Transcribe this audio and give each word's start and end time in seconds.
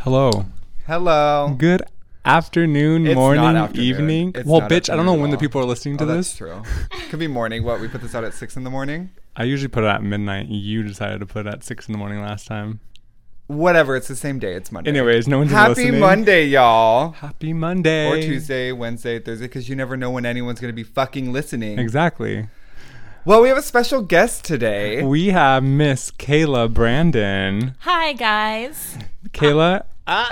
Hello. 0.00 0.46
Hello. 0.86 1.54
Good 1.58 1.82
afternoon, 2.24 3.06
It's 3.06 3.14
morning, 3.14 3.42
not 3.42 3.56
afternoon. 3.56 3.84
evening. 3.86 4.32
It's 4.34 4.46
well, 4.48 4.60
not 4.60 4.70
bitch, 4.70 4.90
I 4.90 4.96
don't 4.96 5.04
know 5.06 5.14
when 5.14 5.30
the 5.30 5.36
all. 5.36 5.40
people 5.40 5.60
are 5.60 5.64
listening 5.64 5.98
to 5.98 6.04
Oh, 6.04 6.06
that's 6.06 6.28
this. 6.30 6.36
true. 6.38 6.62
Could 7.10 7.18
be 7.18 7.26
morning. 7.26 7.64
What 7.64 7.80
we 7.80 7.88
put 7.88 8.00
this 8.00 8.14
out 8.14 8.24
at 8.24 8.34
six 8.34 8.56
in 8.56 8.64
the 8.64 8.70
morning. 8.70 9.10
I 9.36 9.44
usually 9.44 9.68
put 9.68 9.84
it 9.84 9.88
at 9.88 10.02
midnight. 10.02 10.48
You 10.48 10.82
decided 10.82 11.20
to 11.20 11.26
put 11.26 11.46
it 11.46 11.52
at 11.52 11.64
six 11.64 11.86
in 11.88 11.92
the 11.92 11.98
morning 11.98 12.20
last 12.22 12.46
time. 12.46 12.80
Whatever. 13.46 13.96
It's 13.96 14.08
the 14.08 14.16
same 14.16 14.38
day. 14.38 14.54
It's 14.54 14.70
Monday. 14.72 14.90
Anyways, 14.90 15.26
no 15.28 15.38
one's 15.38 15.50
Happy 15.50 15.74
listening. 15.82 16.00
Monday, 16.00 16.46
y'all. 16.46 17.10
Happy 17.12 17.52
Monday. 17.52 18.08
Or 18.08 18.22
Tuesday, 18.22 18.72
Wednesday, 18.72 19.18
Thursday, 19.18 19.46
because 19.46 19.68
you 19.68 19.76
never 19.76 19.96
know 19.96 20.10
when 20.10 20.24
anyone's 20.24 20.60
gonna 20.60 20.72
be 20.72 20.84
fucking 20.84 21.32
listening. 21.32 21.78
Exactly. 21.78 22.48
Well, 23.26 23.42
we 23.42 23.48
have 23.48 23.58
a 23.58 23.62
special 23.62 24.00
guest 24.00 24.44
today. 24.44 25.02
We 25.02 25.28
have 25.28 25.62
Miss 25.62 26.10
Kayla 26.12 26.72
Brandon. 26.72 27.74
Hi, 27.80 28.14
guys. 28.14 28.96
Kayla, 29.28 29.84
ah. 30.06 30.26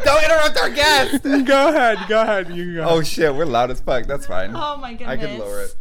Don't 0.04 0.24
interrupt 0.24 0.56
our 0.58 0.70
guest. 0.70 1.24
go 1.24 1.68
ahead. 1.70 1.98
Go 2.08 2.22
ahead. 2.22 2.54
You 2.54 2.76
go. 2.76 2.84
oh 2.88 3.02
shit, 3.02 3.34
we're 3.34 3.46
loud 3.46 3.72
as 3.72 3.80
fuck. 3.80 4.06
That's 4.06 4.26
fine. 4.26 4.52
Oh 4.54 4.76
my 4.76 4.92
goodness. 4.94 5.08
I 5.08 5.16
could 5.16 5.38
lower 5.40 5.62
it. 5.62 5.74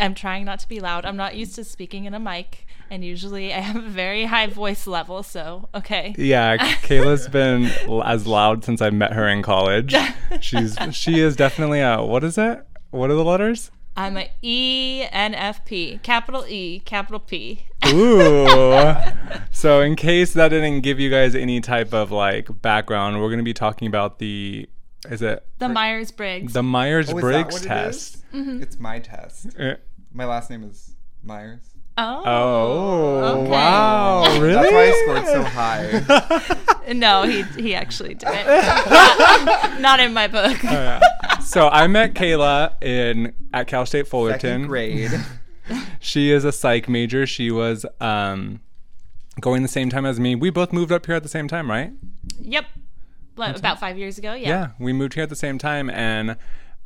I'm 0.00 0.14
trying 0.14 0.46
not 0.46 0.60
to 0.60 0.68
be 0.68 0.80
loud. 0.80 1.04
I'm 1.04 1.16
not 1.16 1.36
used 1.36 1.54
to 1.56 1.64
speaking 1.64 2.06
in 2.06 2.14
a 2.14 2.18
mic, 2.20 2.66
and 2.90 3.04
usually 3.04 3.52
I 3.52 3.60
have 3.60 3.76
a 3.76 3.88
very 3.88 4.24
high 4.24 4.46
voice 4.46 4.86
level, 4.86 5.22
so 5.22 5.68
okay. 5.74 6.14
Yeah, 6.16 6.56
Kayla's 6.56 7.28
been 7.28 7.66
l- 7.86 8.02
as 8.02 8.26
loud 8.26 8.64
since 8.64 8.80
I 8.80 8.88
met 8.90 9.12
her 9.12 9.28
in 9.28 9.42
college. 9.42 9.94
She's 10.40 10.76
she 10.92 11.20
is 11.20 11.36
definitely 11.36 11.80
a 11.80 12.02
what 12.02 12.24
is 12.24 12.38
it? 12.38 12.64
What 12.90 13.10
are 13.10 13.14
the 13.14 13.24
letters? 13.24 13.70
I'm 13.96 14.16
a 14.18 14.30
ENFP, 14.42 16.02
capital 16.02 16.44
E, 16.46 16.80
capital 16.80 17.20
P. 17.20 17.66
Ooh. 17.88 18.94
so 19.50 19.80
in 19.80 19.96
case 19.96 20.32
that 20.34 20.48
didn't 20.48 20.80
give 20.82 21.00
you 21.00 21.10
guys 21.10 21.34
any 21.34 21.60
type 21.60 21.94
of 21.94 22.10
like 22.10 22.48
background, 22.62 23.20
we're 23.20 23.30
gonna 23.30 23.42
be 23.42 23.54
talking 23.54 23.88
about 23.88 24.18
the 24.18 24.68
is 25.08 25.22
it 25.22 25.46
The 25.58 25.68
Myers 25.68 26.10
Briggs. 26.10 26.52
the 26.52 26.62
Myers 26.62 27.06
Oh, 27.08 27.10
is 27.10 27.14
that 27.16 27.20
Briggs 27.20 27.52
what 27.54 27.62
it 27.64 27.68
test? 27.68 28.14
is? 28.16 28.22
Mm-hmm. 28.34 28.62
It's 28.62 28.78
my 28.78 28.98
test. 28.98 29.46
Eh, 29.58 29.76
My 30.12 30.24
last 30.24 30.50
name 30.50 30.64
is 30.64 30.94
Myers. 31.22 31.60
Oh. 31.98 32.22
Oh 32.26 33.40
okay. 33.40 33.50
wow! 33.50 34.38
Really? 34.40 34.54
That's 34.54 34.72
why 34.72 34.84
I 34.84 35.22
scored 35.22 35.26
so 35.26 35.42
high. 35.42 36.72
No, 36.94 37.24
he 37.24 37.42
he 37.60 37.74
actually 37.74 38.14
didn't. 38.14 38.46
not, 38.46 39.80
not 39.80 39.98
in 39.98 40.12
my 40.12 40.28
book. 40.28 40.56
Oh, 40.64 40.70
yeah. 40.70 41.00
So 41.40 41.68
I 41.68 41.88
met 41.88 42.14
Kayla 42.14 42.80
in 42.80 43.32
at 43.52 43.66
Cal 43.66 43.84
State 43.86 44.06
Fullerton. 44.06 44.40
Second 44.40 44.66
grade. 44.68 45.10
She 45.98 46.30
is 46.30 46.44
a 46.44 46.52
psych 46.52 46.88
major. 46.88 47.26
She 47.26 47.50
was 47.50 47.84
um, 48.00 48.60
going 49.40 49.62
the 49.62 49.68
same 49.68 49.90
time 49.90 50.06
as 50.06 50.20
me. 50.20 50.36
We 50.36 50.50
both 50.50 50.72
moved 50.72 50.92
up 50.92 51.06
here 51.06 51.16
at 51.16 51.24
the 51.24 51.28
same 51.28 51.48
time, 51.48 51.68
right? 51.68 51.92
Yep. 52.38 52.66
What, 53.34 53.58
about 53.58 53.80
five 53.80 53.98
years 53.98 54.16
ago, 54.16 54.32
yeah. 54.34 54.48
Yeah, 54.48 54.68
we 54.78 54.92
moved 54.92 55.14
here 55.14 55.22
at 55.24 55.28
the 55.28 55.36
same 55.36 55.58
time, 55.58 55.90
and 55.90 56.36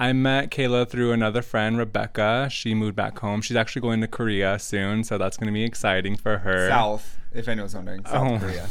I 0.00 0.14
met 0.14 0.50
Kayla 0.50 0.88
through 0.88 1.12
another 1.12 1.42
friend, 1.42 1.76
Rebecca. 1.76 2.48
She 2.50 2.74
moved 2.74 2.96
back 2.96 3.18
home. 3.18 3.42
She's 3.42 3.56
actually 3.56 3.82
going 3.82 4.00
to 4.00 4.08
Korea 4.08 4.58
soon, 4.58 5.04
so 5.04 5.18
that's 5.18 5.36
going 5.36 5.46
to 5.48 5.52
be 5.52 5.62
exciting 5.62 6.16
for 6.16 6.38
her. 6.38 6.68
South, 6.70 7.18
if 7.32 7.46
anyone's 7.48 7.74
wondering. 7.74 8.04
South 8.06 8.42
Oh. 8.42 8.46
Korea. 8.46 8.66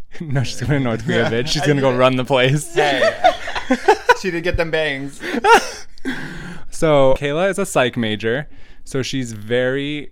no, 0.20 0.42
she's 0.42 0.60
going 0.60 0.72
to 0.72 0.80
North 0.80 1.04
Korea, 1.04 1.26
bitch. 1.30 1.48
She's 1.48 1.62
going 1.62 1.76
to 1.76 1.82
go 1.82 1.96
run 1.96 2.16
the 2.16 2.24
place. 2.24 2.74
Hey. 2.74 3.14
she 4.20 4.32
did 4.32 4.42
get 4.42 4.56
them 4.56 4.72
bangs. 4.72 5.20
So 6.70 7.14
Kayla 7.16 7.48
is 7.48 7.58
a 7.60 7.64
psych 7.66 7.96
major, 7.96 8.48
so 8.84 9.02
she's 9.02 9.32
very 9.32 10.10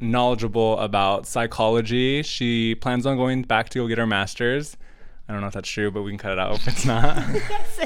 knowledgeable 0.00 0.78
about 0.80 1.26
psychology. 1.26 2.22
She 2.22 2.74
plans 2.74 3.06
on 3.06 3.16
going 3.16 3.42
back 3.42 3.70
to 3.70 3.78
go 3.78 3.88
get 3.88 3.96
her 3.98 4.06
master's. 4.06 4.76
I 5.28 5.32
don't 5.32 5.40
know 5.40 5.46
if 5.46 5.54
that's 5.54 5.68
true, 5.68 5.90
but 5.90 6.02
we 6.02 6.10
can 6.10 6.18
cut 6.18 6.32
it 6.32 6.38
out 6.38 6.54
if 6.56 6.68
it's 6.68 6.84
not. 6.84 7.16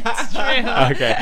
It's 0.00 0.32
true. 0.32 0.40
okay. 0.96 1.14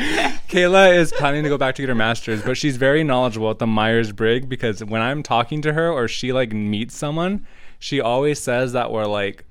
Kayla 0.49 0.95
is 0.95 1.11
planning 1.13 1.43
to 1.43 1.49
go 1.49 1.57
back 1.57 1.75
to 1.75 1.81
get 1.81 1.89
her 1.89 1.95
master's, 1.95 2.41
but 2.41 2.57
she's 2.57 2.77
very 2.77 3.03
knowledgeable 3.03 3.49
at 3.49 3.59
the 3.59 3.67
Myers 3.67 4.11
Briggs 4.11 4.45
because 4.45 4.83
when 4.83 5.01
I'm 5.01 5.23
talking 5.23 5.61
to 5.63 5.73
her 5.73 5.91
or 5.91 6.07
she 6.07 6.31
like 6.33 6.51
meets 6.53 6.95
someone, 6.95 7.45
she 7.79 7.99
always 8.01 8.39
says 8.39 8.73
that 8.73 8.91
we're 8.91 9.05
like 9.05 9.45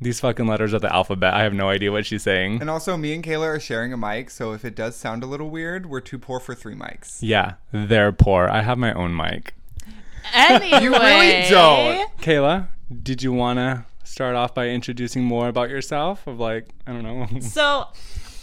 these 0.00 0.20
fucking 0.20 0.46
letters 0.46 0.72
of 0.72 0.82
the 0.82 0.92
alphabet. 0.92 1.34
I 1.34 1.42
have 1.42 1.54
no 1.54 1.68
idea 1.68 1.92
what 1.92 2.04
she's 2.06 2.22
saying. 2.22 2.60
And 2.60 2.68
also, 2.70 2.96
me 2.96 3.14
and 3.14 3.22
Kayla 3.24 3.56
are 3.56 3.60
sharing 3.60 3.92
a 3.92 3.96
mic, 3.96 4.30
so 4.30 4.52
if 4.52 4.64
it 4.64 4.74
does 4.74 4.96
sound 4.96 5.22
a 5.22 5.26
little 5.26 5.50
weird, 5.50 5.86
we're 5.86 6.00
too 6.00 6.18
poor 6.18 6.40
for 6.40 6.54
three 6.54 6.74
mics. 6.74 7.18
Yeah, 7.20 7.54
they're 7.72 8.12
poor. 8.12 8.48
I 8.48 8.62
have 8.62 8.78
my 8.78 8.92
own 8.92 9.16
mic. 9.16 9.54
Anyway. 10.32 10.82
You 10.82 10.90
really 10.92 11.48
don't. 11.48 12.10
Kayla, 12.18 12.68
did 13.02 13.22
you 13.22 13.32
want 13.32 13.58
to 13.58 13.84
start 14.14 14.36
off 14.36 14.54
by 14.54 14.68
introducing 14.68 15.24
more 15.24 15.48
about 15.48 15.68
yourself? 15.68 16.24
Of 16.28 16.38
like, 16.38 16.68
I 16.86 16.92
don't 16.92 17.02
know. 17.02 17.26
So 17.40 17.88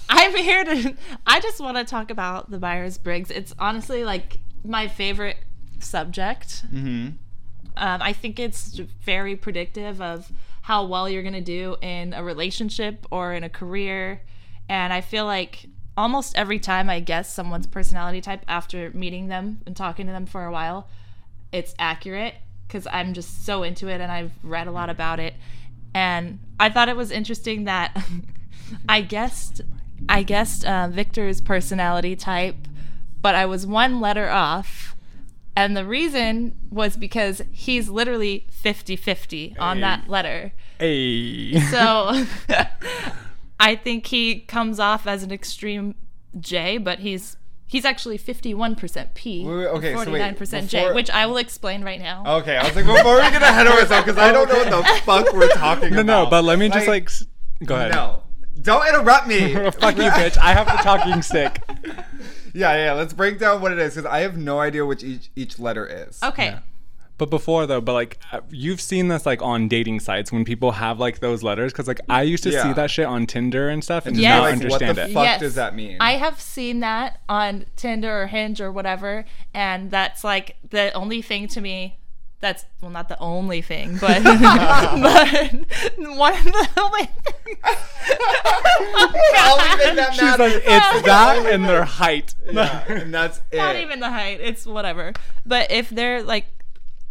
I'm 0.10 0.36
here 0.36 0.66
to 0.66 0.96
I 1.26 1.40
just 1.40 1.62
want 1.62 1.78
to 1.78 1.86
talk 1.86 2.12
about 2.12 2.52
the 2.52 2.60
Myers 2.60 2.98
Briggs. 2.98 3.32
It's 3.32 3.54
honestly 3.58 4.04
like 4.04 4.40
my 4.66 4.90
favorite 4.90 5.38
subject. 5.80 6.66
Mm-hmm. 6.68 7.12
Um, 7.78 8.02
I 8.02 8.12
think 8.12 8.38
it's 8.38 8.78
very 9.06 9.38
predictive 9.38 10.02
of 10.02 10.32
how 10.64 10.86
well 10.86 11.10
you're 11.10 11.24
going 11.24 11.34
to 11.34 11.42
do 11.42 11.78
in 11.82 12.14
a 12.14 12.22
relationship 12.22 13.08
or 13.10 13.34
in 13.34 13.46
a 13.46 13.50
career. 13.50 14.22
And 14.68 14.92
I 14.92 15.00
feel 15.00 15.26
like 15.26 15.68
almost 15.96 16.38
every 16.38 16.60
time 16.60 16.90
I 16.90 17.00
guess 17.00 17.34
someone's 17.34 17.68
personality 17.68 18.20
type 18.20 18.44
after 18.48 18.92
meeting 18.94 19.30
them 19.30 19.62
and 19.66 19.76
talking 19.76 20.06
to 20.08 20.12
them 20.12 20.26
for 20.26 20.46
a 20.46 20.52
while, 20.52 20.90
it's 21.54 21.74
accurate 21.80 22.36
because 22.68 22.88
I'm 22.92 23.14
just 23.14 23.46
so 23.46 23.64
into 23.64 23.88
it 23.88 24.00
and 24.00 24.12
I've 24.12 24.32
read 24.44 24.68
a 24.68 24.72
lot 24.72 24.90
about 24.90 25.20
it. 25.20 25.34
And 25.94 26.40
I 26.60 26.70
thought 26.70 26.90
it 26.90 26.96
was 26.96 27.12
interesting 27.12 27.66
that 27.66 27.96
I 28.90 29.02
guessed 29.02 29.62
I 30.10 30.24
guessed 30.24 30.66
uh, 30.66 30.88
Victor's 30.88 31.42
personality 31.42 32.16
type, 32.16 32.56
but 33.22 33.36
I 33.36 33.46
was 33.46 33.68
one 33.68 34.00
letter 34.02 34.30
off. 34.30 34.96
And 35.56 35.76
the 35.76 35.86
reason 35.86 36.56
was 36.72 36.96
because 36.96 37.42
he's 37.52 37.90
literally 37.90 38.48
50 38.52 38.96
50 38.96 39.56
on 39.60 39.78
Hey. 39.78 39.82
that 39.82 40.08
letter. 40.10 40.54
hey. 40.80 41.60
So 41.60 42.24
I 43.60 43.76
think 43.76 44.08
he 44.08 44.40
comes 44.40 44.80
off 44.80 45.06
as 45.06 45.24
an 45.24 45.32
extreme 45.32 45.96
J, 46.40 46.78
but 46.78 47.00
he's 47.00 47.36
he's 47.72 47.86
actually 47.86 48.18
51% 48.20 49.14
P, 49.14 49.46
Wait, 49.46 49.56
wait, 49.56 49.66
okay, 49.68 49.94
so 49.96 50.12
wait, 50.12 50.22
49% 50.38 50.68
J, 50.68 50.80
before- 50.82 50.94
which 50.94 51.10
I 51.10 51.26
will 51.26 51.38
explain 51.38 51.84
right 51.84 52.00
now. 52.02 52.24
Okay, 52.40 52.58
I 52.58 52.66
was 52.68 52.76
like, 52.76 52.86
before 52.86 53.16
we 53.16 53.22
get 53.32 53.42
ahead 53.42 53.66
of 53.66 53.74
ourselves, 53.74 54.06
because 54.06 54.18
I 54.18 54.32
don't 54.34 54.50
know 54.50 54.58
what 54.60 54.70
the 54.86 55.02
fuck 55.06 55.34
we're 55.34 55.48
talking 55.54 55.92
no, 55.94 56.02
about. 56.02 56.06
no, 56.06 56.24
no, 56.26 56.30
but 56.30 56.44
let 56.44 56.60
me 56.60 56.68
just 56.70 56.88
like, 56.88 57.06
s- 57.06 57.26
go 57.66 57.76
ahead. 57.76 57.92
No. 57.92 58.24
Don't 58.62 58.86
interrupt 58.88 59.28
me. 59.28 59.54
Fuck 59.72 59.96
you, 59.98 60.04
bitch. 60.04 60.38
I 60.38 60.54
have 60.54 60.68
the 60.68 60.74
talking 60.84 61.22
stick. 61.32 61.64
Yeah, 62.54 62.76
yeah. 62.76 62.94
Let's 62.94 63.12
break 63.14 63.40
down 63.40 63.60
what 63.60 63.72
it 63.72 63.80
is 63.80 63.96
because 63.96 64.06
I 64.06 64.20
have 64.20 64.38
no 64.38 64.60
idea 64.60 64.86
which 64.86 65.04
each 65.04 65.32
each 65.36 65.58
letter 65.58 65.88
is. 65.88 66.20
Okay. 66.22 66.46
Yeah. 66.48 66.60
But 67.22 67.30
before 67.30 67.68
though, 67.68 67.82
but 67.82 67.94
like 67.94 68.18
uh, 68.32 68.40
you've 68.50 68.82
seen 68.82 69.08
this 69.10 69.28
like 69.28 69.44
on 69.44 69.68
dating 69.68 70.00
sites 70.00 70.32
when 70.32 70.44
people 70.44 70.72
have 70.72 71.00
like 71.00 71.20
those 71.20 71.44
letters 71.44 71.72
because 71.72 71.88
like 71.88 72.00
I 72.10 72.24
used 72.24 72.42
to 72.46 72.50
Yeah. 72.50 72.64
see 72.64 72.74
that 72.74 72.90
shit 72.90 73.06
on 73.06 73.28
Tinder 73.28 73.70
and 73.70 73.84
stuff 73.84 74.08
and 74.08 74.16
Just 74.16 74.24
Yes. 74.24 74.38
not 74.38 74.42
like, 74.42 74.54
understand 74.54 74.88
what 74.88 74.96
the 74.96 75.04
it. 75.12 75.14
fuck 75.14 75.24
Yes. 75.26 75.40
does 75.40 75.54
that 75.54 75.76
mean? 75.76 75.98
I 76.00 76.14
have 76.14 76.42
seen 76.42 76.80
that 76.80 77.20
on 77.30 77.66
Tinder 77.76 78.24
or 78.24 78.26
Hinge 78.26 78.60
or 78.60 78.72
whatever, 78.72 79.26
and 79.54 79.92
that's 79.92 80.24
like 80.24 80.56
the 80.68 80.92
only 80.94 81.22
thing 81.22 81.48
to 81.50 81.62
me. 81.62 82.00
That's 82.40 82.66
well, 82.82 82.90
not 82.90 83.08
the 83.08 83.20
only 83.20 83.62
thing, 83.62 84.00
but 84.02 84.24
but 84.24 84.34
one 86.18 86.34
of 86.34 86.44
the 86.44 86.70
only 86.82 87.06
things. 87.06 87.60
The 87.62 89.44
only 89.46 89.84
thing 89.84 89.96
that 89.96 90.14
She's 90.14 90.40
like, 90.40 90.54
it's 90.56 91.02
that 91.06 91.46
and 91.52 91.66
their 91.66 91.84
height. 91.86 92.34
yeah, 92.52 92.84
and 92.88 93.14
that's 93.14 93.42
it. 93.52 93.58
not 93.58 93.76
even 93.76 94.00
the 94.00 94.10
height. 94.10 94.40
It's 94.42 94.66
whatever. 94.66 95.14
But 95.46 95.70
if 95.72 95.92
they're 95.92 96.24
like, 96.24 96.48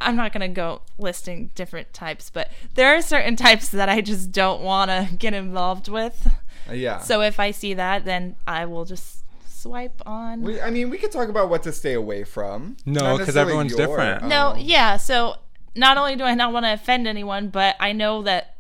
I'm 0.01 0.17
not 0.17 0.33
gonna 0.33 0.49
go 0.49 0.83
listing 0.99 1.51
different 1.55 1.93
types, 1.93 2.31
but 2.31 2.51
there 2.75 2.95
are 2.97 3.03
certain 3.03 3.37
types 3.37 3.69
that 3.71 3.89
I 3.89 4.01
just 4.01 4.33
don't 4.33 4.63
want 4.63 4.91
to 4.91 5.15
get 5.17 5.35
involved 5.35 5.89
with. 5.89 6.31
Uh, 6.69 6.73
yeah. 6.73 7.01
So 7.01 7.21
if 7.21 7.41
I 7.41 7.51
see 7.51 7.75
that, 7.75 8.05
then 8.05 8.37
I 8.47 8.67
will 8.67 8.85
just 8.85 9.25
swipe 9.47 10.01
on. 10.07 10.43
we, 10.43 10.61
I 10.61 10.71
mean, 10.71 10.89
we 10.89 10.99
could 10.99 11.13
talk 11.13 11.29
about 11.29 11.51
what 11.51 11.63
to 11.65 11.73
stay 11.73 11.93
away 11.93 12.25
from. 12.25 12.77
No, 12.87 13.19
because 13.19 13.37
everyone's 13.37 13.73
your- 13.73 13.87
different. 13.87 14.25
No, 14.25 14.55
oh. 14.55 14.59
yeah. 14.59 14.97
So 14.97 15.37
not 15.75 15.97
only 15.97 16.17
do 16.17 16.25
I 16.25 16.35
not 16.35 16.53
want 16.53 16.65
to 16.65 16.73
offend 16.73 17.07
anyone, 17.07 17.49
but 17.49 17.77
I 17.79 17.93
know 17.93 18.23
that 18.23 18.57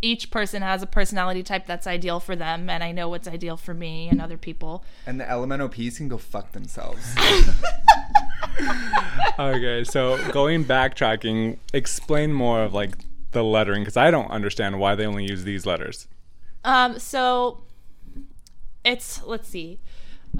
each 0.00 0.30
person 0.30 0.62
has 0.62 0.82
a 0.82 0.86
personality 0.86 1.42
type 1.42 1.66
that's 1.66 1.86
ideal 1.86 2.20
for 2.20 2.36
them, 2.36 2.70
and 2.70 2.84
I 2.84 2.92
know 2.92 3.08
what's 3.08 3.26
ideal 3.26 3.56
for 3.56 3.74
me 3.74 4.08
and 4.08 4.20
other 4.20 4.36
people. 4.36 4.84
And 5.06 5.20
the 5.20 5.24
LMNOPs 5.24 5.96
can 5.96 6.08
go 6.08 6.18
fuck 6.18 6.52
themselves. 6.52 7.14
okay, 9.38 9.84
so 9.84 10.18
going 10.32 10.64
backtracking, 10.64 11.58
explain 11.72 12.32
more 12.32 12.62
of 12.62 12.74
like 12.74 12.96
the 13.32 13.44
lettering 13.44 13.82
because 13.82 13.96
I 13.96 14.10
don't 14.10 14.30
understand 14.30 14.78
why 14.78 14.94
they 14.94 15.06
only 15.06 15.24
use 15.24 15.44
these 15.44 15.66
letters. 15.66 16.08
Um, 16.64 16.98
so 16.98 17.62
it's 18.84 19.22
let's 19.24 19.48
see. 19.48 19.78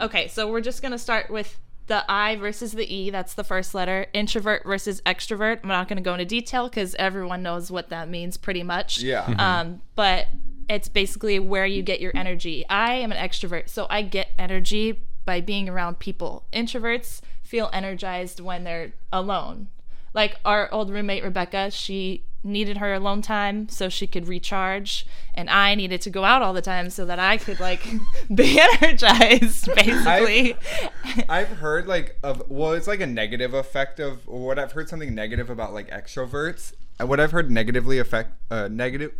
Okay, 0.00 0.28
so 0.28 0.50
we're 0.50 0.60
just 0.60 0.82
gonna 0.82 0.98
start 0.98 1.30
with 1.30 1.58
the 1.88 2.04
I 2.08 2.36
versus 2.36 2.72
the 2.72 2.94
E, 2.94 3.10
that's 3.10 3.34
the 3.34 3.44
first 3.44 3.74
letter. 3.74 4.06
Introvert 4.12 4.64
versus 4.64 5.00
extrovert. 5.02 5.60
I'm 5.62 5.68
not 5.68 5.88
going 5.88 5.96
to 5.96 6.02
go 6.02 6.12
into 6.12 6.26
detail 6.26 6.68
because 6.68 6.94
everyone 6.96 7.42
knows 7.42 7.70
what 7.70 7.88
that 7.88 8.08
means 8.08 8.36
pretty 8.36 8.62
much. 8.62 9.00
Yeah. 9.00 9.24
Um, 9.38 9.80
but 9.94 10.28
it's 10.68 10.88
basically 10.88 11.38
where 11.38 11.66
you 11.66 11.82
get 11.82 12.00
your 12.00 12.12
energy. 12.14 12.64
I 12.68 12.94
am 12.94 13.10
an 13.10 13.18
extrovert, 13.18 13.68
so 13.70 13.86
I 13.88 14.02
get 14.02 14.28
energy 14.38 15.00
by 15.24 15.40
being 15.40 15.68
around 15.68 15.98
people. 15.98 16.44
Introverts 16.52 17.20
feel 17.48 17.70
energized 17.72 18.40
when 18.40 18.64
they're 18.64 18.92
alone. 19.10 19.68
Like 20.12 20.38
our 20.44 20.70
old 20.70 20.90
roommate 20.90 21.24
Rebecca, 21.24 21.70
she 21.70 22.22
needed 22.44 22.76
her 22.76 22.92
alone 22.92 23.22
time 23.22 23.68
so 23.70 23.88
she 23.88 24.06
could 24.06 24.28
recharge, 24.28 25.06
and 25.34 25.48
I 25.48 25.74
needed 25.74 26.02
to 26.02 26.10
go 26.10 26.24
out 26.24 26.42
all 26.42 26.52
the 26.52 26.62
time 26.62 26.90
so 26.90 27.06
that 27.06 27.18
I 27.18 27.38
could 27.38 27.58
like 27.58 27.82
be 28.34 28.60
energized, 28.80 29.74
basically. 29.74 30.56
I've 31.28 31.48
heard 31.48 31.86
like 31.86 32.18
of 32.22 32.42
well, 32.50 32.72
it's 32.72 32.86
like 32.86 33.00
a 33.00 33.06
negative 33.06 33.54
effect 33.54 33.98
of 33.98 34.26
what 34.26 34.58
I've 34.58 34.72
heard 34.72 34.90
something 34.90 35.14
negative 35.14 35.48
about 35.48 35.72
like 35.72 35.88
extroverts. 35.88 36.74
What 37.00 37.18
I've 37.18 37.32
heard 37.32 37.50
negatively 37.50 37.98
affect 37.98 38.32
uh, 38.50 38.68
negative. 38.68 39.12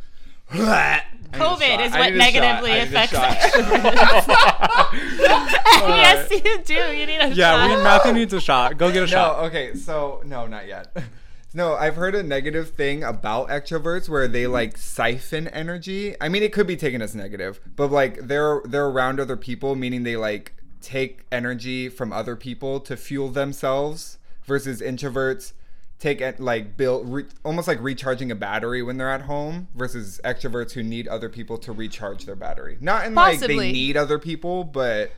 COVID 0.50 1.85
is 1.87 1.93
what 1.93 2.00
I 2.00 2.11
need 2.11 2.21
a 2.21 2.33
shot. 2.33 2.33
negatively 2.33 2.73
I 2.73 2.75
need 2.75 2.81
a 2.81 3.05
affects 3.05 3.12
shot. 3.12 3.37
extroverts. 3.39 4.29
yes, 5.89 6.31
you 6.31 6.62
do. 6.65 6.75
You 6.97 7.06
need 7.06 7.19
a 7.21 7.29
Yeah, 7.29 7.69
shot. 7.69 7.69
we, 7.69 7.75
Mathu 8.11 8.15
needs 8.15 8.33
a 8.33 8.41
shot. 8.41 8.79
Go 8.79 8.89
get 8.91 8.99
a 9.03 9.06
No, 9.06 9.06
shot. 9.06 9.45
okay, 9.47 9.75
so 9.75 10.23
no, 10.25 10.47
not 10.47 10.67
yet. 10.67 10.95
No, 11.55 11.73
I've 11.75 11.97
heard 11.97 12.15
a 12.15 12.23
negative 12.23 12.71
thing 12.73 13.03
about 13.03 13.49
extroverts 13.49 14.06
where 14.06 14.29
they 14.29 14.47
like 14.47 14.77
siphon 14.77 15.49
energy. 15.49 16.15
I 16.21 16.29
mean, 16.29 16.43
it 16.43 16.53
could 16.53 16.67
be 16.67 16.77
taken 16.77 17.00
as 17.00 17.15
negative, 17.17 17.59
but 17.75 17.91
like 17.91 18.19
they're 18.29 18.61
they're 18.67 18.85
around 18.87 19.19
other 19.19 19.37
people, 19.37 19.75
meaning 19.75 20.03
they 20.03 20.15
like 20.17 20.53
take 20.83 21.25
energy 21.33 21.89
from 21.89 22.12
other 22.12 22.37
people 22.37 22.81
to 22.81 22.99
fuel 22.99 23.31
themselves. 23.31 24.19
Versus 24.45 24.83
introverts 24.83 25.55
take 25.99 26.21
it 26.21 26.39
like 26.41 26.77
build 26.77 27.09
re, 27.12 27.25
almost 27.45 27.67
like 27.69 27.81
recharging 27.83 28.31
a 28.31 28.35
battery 28.37 28.83
when 28.83 28.97
they're 28.99 29.11
at 29.11 29.23
home. 29.23 29.69
Versus 29.75 30.21
extroverts 30.25 30.73
who 30.73 30.83
need 30.83 31.09
other 31.09 31.29
people 31.29 31.59
to 31.59 31.73
recharge 31.73 32.25
their 32.27 32.37
battery. 32.37 32.77
Not 32.81 33.06
in 33.06 33.15
like 33.15 33.41
they 33.41 33.56
need 33.73 33.97
other 33.97 34.19
people, 34.19 34.65
but 34.65 35.11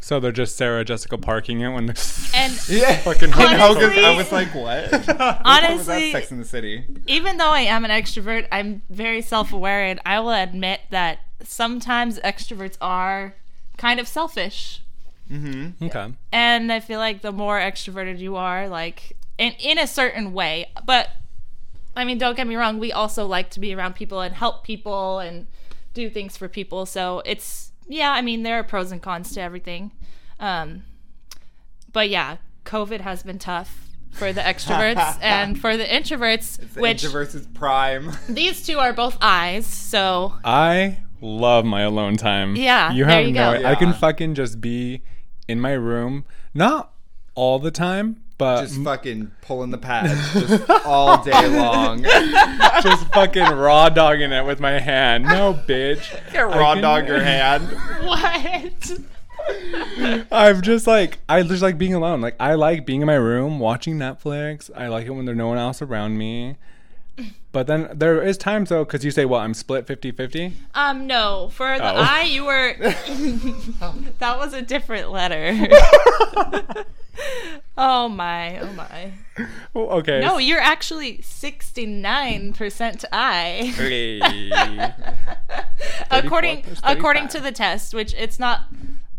So 0.00 0.20
they're 0.20 0.32
just 0.32 0.56
Sarah 0.56 0.84
Jessica 0.84 1.16
parking 1.18 1.60
it 1.60 1.68
when 1.70 1.86
they're 1.86 1.94
And 2.34 2.52
yeah. 2.68 2.96
fucking 2.98 3.32
I 3.32 3.56
know, 3.56 3.74
'cause 3.74 3.84
Honestly- 3.84 4.04
I 4.04 4.16
was 4.16 4.32
like, 4.32 4.54
what? 4.54 4.90
What 5.06 5.18
was 5.18 5.40
honestly, 5.88 6.12
Sex 6.12 6.30
in 6.30 6.38
the 6.40 6.44
City? 6.44 6.84
even 7.06 7.36
though 7.38 7.50
I 7.50 7.60
am 7.60 7.84
an 7.84 7.90
extrovert, 7.90 8.46
I'm 8.52 8.82
very 8.90 9.22
self 9.22 9.52
aware 9.52 9.84
and 9.84 10.00
I 10.04 10.20
will 10.20 10.30
admit 10.30 10.80
that 10.90 11.18
sometimes 11.42 12.18
extroverts 12.20 12.76
are 12.80 13.34
kind 13.76 13.98
of 14.00 14.08
selfish. 14.08 14.82
Mm-hmm. 15.30 15.84
Okay. 15.86 16.12
And 16.32 16.70
I 16.72 16.80
feel 16.80 16.98
like 16.98 17.22
the 17.22 17.32
more 17.32 17.58
extroverted 17.58 18.18
you 18.18 18.36
are, 18.36 18.68
like 18.68 19.16
in, 19.38 19.52
in 19.58 19.78
a 19.78 19.86
certain 19.86 20.32
way, 20.32 20.66
but 20.86 21.08
I 21.96 22.04
mean, 22.04 22.18
don't 22.18 22.36
get 22.36 22.46
me 22.46 22.56
wrong, 22.56 22.78
we 22.78 22.92
also 22.92 23.26
like 23.26 23.50
to 23.50 23.60
be 23.60 23.74
around 23.74 23.94
people 23.94 24.20
and 24.20 24.34
help 24.34 24.64
people 24.64 25.18
and 25.20 25.46
do 25.92 26.10
things 26.10 26.36
for 26.36 26.48
people. 26.48 26.86
So 26.86 27.22
it's, 27.24 27.72
yeah, 27.88 28.10
I 28.12 28.20
mean, 28.22 28.42
there 28.42 28.58
are 28.58 28.64
pros 28.64 28.90
and 28.90 29.00
cons 29.00 29.32
to 29.34 29.40
everything. 29.40 29.92
Um, 30.40 30.82
but 31.92 32.08
yeah, 32.08 32.38
COVID 32.64 33.00
has 33.00 33.22
been 33.22 33.38
tough 33.38 33.88
for 34.10 34.32
the 34.32 34.40
extroverts 34.40 35.18
and 35.22 35.58
for 35.60 35.76
the 35.76 35.84
introverts, 35.84 36.56
The 36.74 36.80
which 36.80 37.02
introverts 37.04 37.34
is 37.34 37.46
prime. 37.46 38.10
these 38.28 38.64
two 38.66 38.78
are 38.78 38.92
both 38.92 39.16
eyes. 39.20 39.66
So 39.66 40.34
I 40.44 40.98
love 41.20 41.64
my 41.64 41.82
alone 41.82 42.16
time. 42.16 42.56
Yeah, 42.56 42.92
You 42.92 43.04
there 43.04 43.14
have 43.14 43.26
you 43.26 43.32
no 43.32 43.60
go. 43.60 43.68
I 43.68 43.74
can 43.76 43.92
fucking 43.92 44.34
just 44.34 44.60
be 44.60 45.02
in 45.46 45.60
my 45.60 45.72
room. 45.72 46.24
Not 46.52 46.92
all 47.36 47.58
the 47.58 47.70
time, 47.70 48.22
but 48.38 48.62
Just 48.62 48.82
fucking 48.82 49.30
pulling 49.42 49.70
the 49.70 49.78
pads 49.78 50.32
just 50.48 50.68
all 50.84 51.22
day 51.22 51.46
long. 51.48 52.02
just 52.82 53.06
fucking 53.12 53.44
raw 53.44 53.88
dogging 53.88 54.32
it 54.32 54.44
with 54.44 54.60
my 54.60 54.78
hand. 54.78 55.24
No, 55.24 55.54
bitch. 55.54 56.10
Get 56.32 56.42
raw 56.42 56.74
can- 56.74 56.82
dog 56.82 57.06
your 57.06 57.20
hand. 57.20 57.68
what? 58.02 58.92
I'm 60.32 60.62
just 60.62 60.86
like 60.86 61.18
I 61.28 61.42
just 61.42 61.62
like 61.62 61.76
being 61.78 61.94
alone. 61.94 62.20
Like 62.20 62.36
I 62.40 62.54
like 62.54 62.86
being 62.86 63.02
in 63.02 63.06
my 63.06 63.14
room 63.14 63.58
watching 63.58 63.96
Netflix. 63.96 64.70
I 64.74 64.88
like 64.88 65.06
it 65.06 65.10
when 65.10 65.26
there's 65.26 65.36
no 65.38 65.48
one 65.48 65.58
else 65.58 65.82
around 65.82 66.16
me. 66.18 66.56
But 67.52 67.68
then 67.68 67.88
there 67.94 68.20
is 68.20 68.36
times 68.36 68.70
though, 68.70 68.84
because 68.84 69.04
you 69.04 69.12
say, 69.12 69.24
well, 69.24 69.40
I'm 69.40 69.54
split 69.54 69.86
50 69.86 70.10
50. 70.10 70.52
Um, 70.74 71.06
no. 71.06 71.50
For 71.52 71.78
the 71.78 71.84
Oh. 71.84 71.96
I, 71.96 72.22
you 72.22 72.44
were. 72.44 72.74
that 74.18 74.38
was 74.38 74.52
a 74.54 74.62
different 74.62 75.12
letter. 75.12 75.68
oh 77.78 78.08
my! 78.08 78.58
Oh 78.58 78.72
my! 78.72 79.12
okay. 79.76 80.20
No, 80.20 80.38
you're 80.38 80.60
actually 80.60 81.22
sixty-nine 81.22 82.54
percent 82.54 83.04
I. 83.12 83.72
According 86.10 86.64
according 86.82 87.28
to 87.28 87.40
the 87.40 87.52
test, 87.52 87.94
which 87.94 88.14
it's 88.14 88.38
not. 88.38 88.62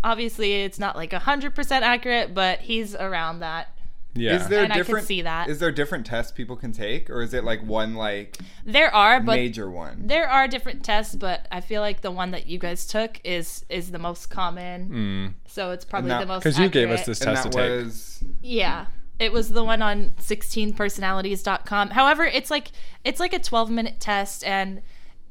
Obviously, 0.03 0.63
it's 0.63 0.77
not 0.77 0.95
like 0.95 1.13
hundred 1.13 1.55
percent 1.55 1.85
accurate, 1.85 2.33
but 2.33 2.59
he's 2.59 2.95
around 2.95 3.39
that. 3.39 3.74
Yeah. 4.15 4.35
Is 4.37 4.47
there 4.47 4.63
And 4.63 4.71
I 4.73 4.77
can 4.77 4.85
different? 4.85 5.07
see 5.07 5.21
that. 5.23 5.49
Is 5.49 5.59
there 5.59 5.71
different 5.71 6.05
tests 6.05 6.31
people 6.31 6.55
can 6.55 6.71
take, 6.71 7.09
or 7.09 7.21
is 7.21 7.33
it 7.33 7.43
like 7.43 7.61
one 7.63 7.95
like 7.95 8.37
There 8.65 8.93
are, 8.93 9.19
but 9.19 9.35
major 9.35 9.69
one? 9.69 10.07
there 10.07 10.27
are 10.29 10.47
different 10.47 10.83
tests. 10.83 11.15
But 11.15 11.47
I 11.51 11.61
feel 11.61 11.81
like 11.81 12.01
the 12.01 12.11
one 12.11 12.31
that 12.31 12.47
you 12.47 12.57
guys 12.57 12.87
took 12.87 13.19
is 13.23 13.65
is 13.69 13.91
the 13.91 13.99
most 13.99 14.29
common. 14.29 14.85
Hmm. 14.87 15.27
So 15.47 15.71
it's 15.71 15.85
probably 15.85 16.09
that- 16.09 16.21
the 16.21 16.25
most. 16.27 16.43
Because 16.43 16.57
you 16.59 16.69
gave 16.69 16.89
us 16.89 17.01
accurate. 17.01 17.05
this 17.17 17.21
And 17.21 17.35
test 17.35 17.43
that 17.43 17.51
to 17.51 17.57
take. 17.57 17.85
was 17.85 18.23
Yeah. 18.41 18.85
It 19.17 19.31
was 19.31 19.49
the 19.49 19.63
one 19.63 19.81
on 19.81 20.11
16personalities.com. 20.19 21.89
However, 21.91 22.25
it's 22.25 22.51
like 22.51 22.69
it's 23.03 23.19
like 23.19 23.33
a 23.33 23.39
12 23.39 23.69
minute 23.69 23.99
test 23.99 24.43
and 24.43 24.81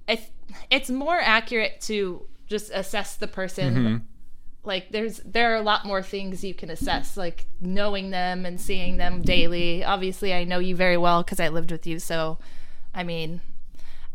it's 0.08 0.30
it's 0.70 0.90
more 0.90 1.18
accurate 1.20 1.80
to 1.82 2.26
just 2.46 2.70
assess 2.72 3.16
the 3.16 3.26
person. 3.26 3.74
Mm-hmm. 3.74 3.96
Like 4.64 4.90
there's 4.90 5.18
there 5.24 5.52
are 5.52 5.56
a 5.56 5.62
lot 5.62 5.84
more 5.84 6.02
things 6.02 6.42
you 6.42 6.54
can 6.54 6.70
assess 6.70 7.16
like 7.16 7.46
knowing 7.60 8.10
them 8.10 8.46
and 8.46 8.60
seeing 8.60 8.96
them 8.96 9.22
daily. 9.22 9.84
Obviously, 9.84 10.32
I 10.32 10.44
know 10.44 10.58
you 10.58 10.74
very 10.74 10.96
well 10.96 11.22
cuz 11.22 11.38
I 11.40 11.48
lived 11.48 11.70
with 11.70 11.86
you, 11.86 11.98
so 11.98 12.38
I 12.94 13.02
mean, 13.02 13.40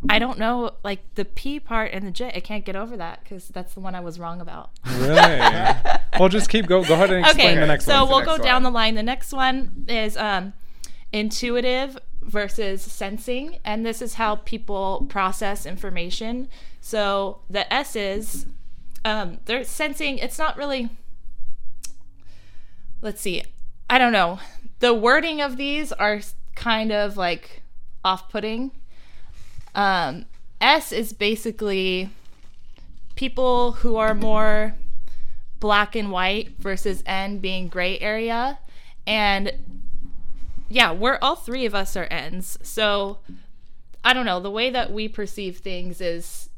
I 0.10 0.18
don't 0.18 0.40
know 0.40 0.72
like 0.84 1.02
the 1.16 1.26
P 1.26 1.60
part 1.60 1.92
and 1.94 2.08
the 2.08 2.12
J. 2.12 2.32
I 2.34 2.40
can't 2.40 2.66
get 2.66 2.76
over 2.76 2.98
that 2.98 3.24
cuz 3.26 3.50
that's 3.50 3.74
the 3.74 3.80
one 3.80 3.96
I 3.96 4.00
was 4.00 4.20
wrong 4.20 4.42
about. 4.42 4.72
Really? 4.86 5.40
well, 6.20 6.30
just 6.30 6.50
keep 6.50 6.66
go. 6.66 6.84
Go 6.84 6.96
ahead 6.96 7.12
and 7.12 7.26
explain 7.26 7.52
okay, 7.52 7.60
the 7.60 7.68
next 7.68 7.86
so 7.86 8.06
one. 8.06 8.10
we'll 8.10 8.26
go 8.26 8.38
next 8.38 8.46
down 8.46 8.64
the 8.64 8.72
line. 8.72 8.96
The 8.96 9.04
next 9.04 9.32
one 9.34 9.86
is 9.88 10.18
um, 10.18 10.54
intuitive 11.12 11.98
versus 12.22 12.82
sensing, 12.82 13.60
and 13.64 13.86
this 13.86 14.02
is 14.02 14.16
how 14.16 14.38
people 14.38 15.06
process 15.10 15.66
information. 15.66 16.48
So 16.82 17.42
the 17.50 17.72
S 17.74 17.96
is 17.96 18.46
um, 19.06 19.40
they're 19.46 19.64
sensing. 19.64 20.18
It's 20.18 20.38
not 20.38 20.58
really. 20.58 20.90
Let's 23.02 23.22
see. 23.22 23.44
I 23.90 23.98
don't 23.98 24.12
know. 24.12 24.40
The 24.80 24.94
wording 24.94 25.42
of 25.42 25.58
these 25.58 25.92
are 25.92 26.22
kind 26.56 26.92
of 26.92 27.18
like 27.18 27.62
off-putting. 28.04 28.72
Um, 29.74 30.26
S 30.62 30.92
is 30.92 31.14
basically 31.14 32.10
people 33.16 33.74
who 33.74 33.96
are 33.96 34.14
more 34.14 34.76
black 35.60 35.96
and 35.96 36.12
white 36.12 36.58
versus 36.60 37.04
N 37.06 37.40
being 37.40 37.68
gray 37.68 38.00
area. 38.00 38.60
And 39.08 39.54
yeah, 40.70 40.92
we're 40.92 41.18
all 41.22 41.36
three 41.36 41.66
of 41.66 41.74
us 41.74 41.96
are 41.96 42.06
N's. 42.06 42.58
So 42.62 43.20
I 44.04 44.14
don't 44.14 44.26
know, 44.26 44.40
the 44.40 44.52
way 44.52 44.70
that 44.70 44.92
we 44.92 45.08
perceive 45.08 45.58
things 45.58 46.00
is 46.00 46.49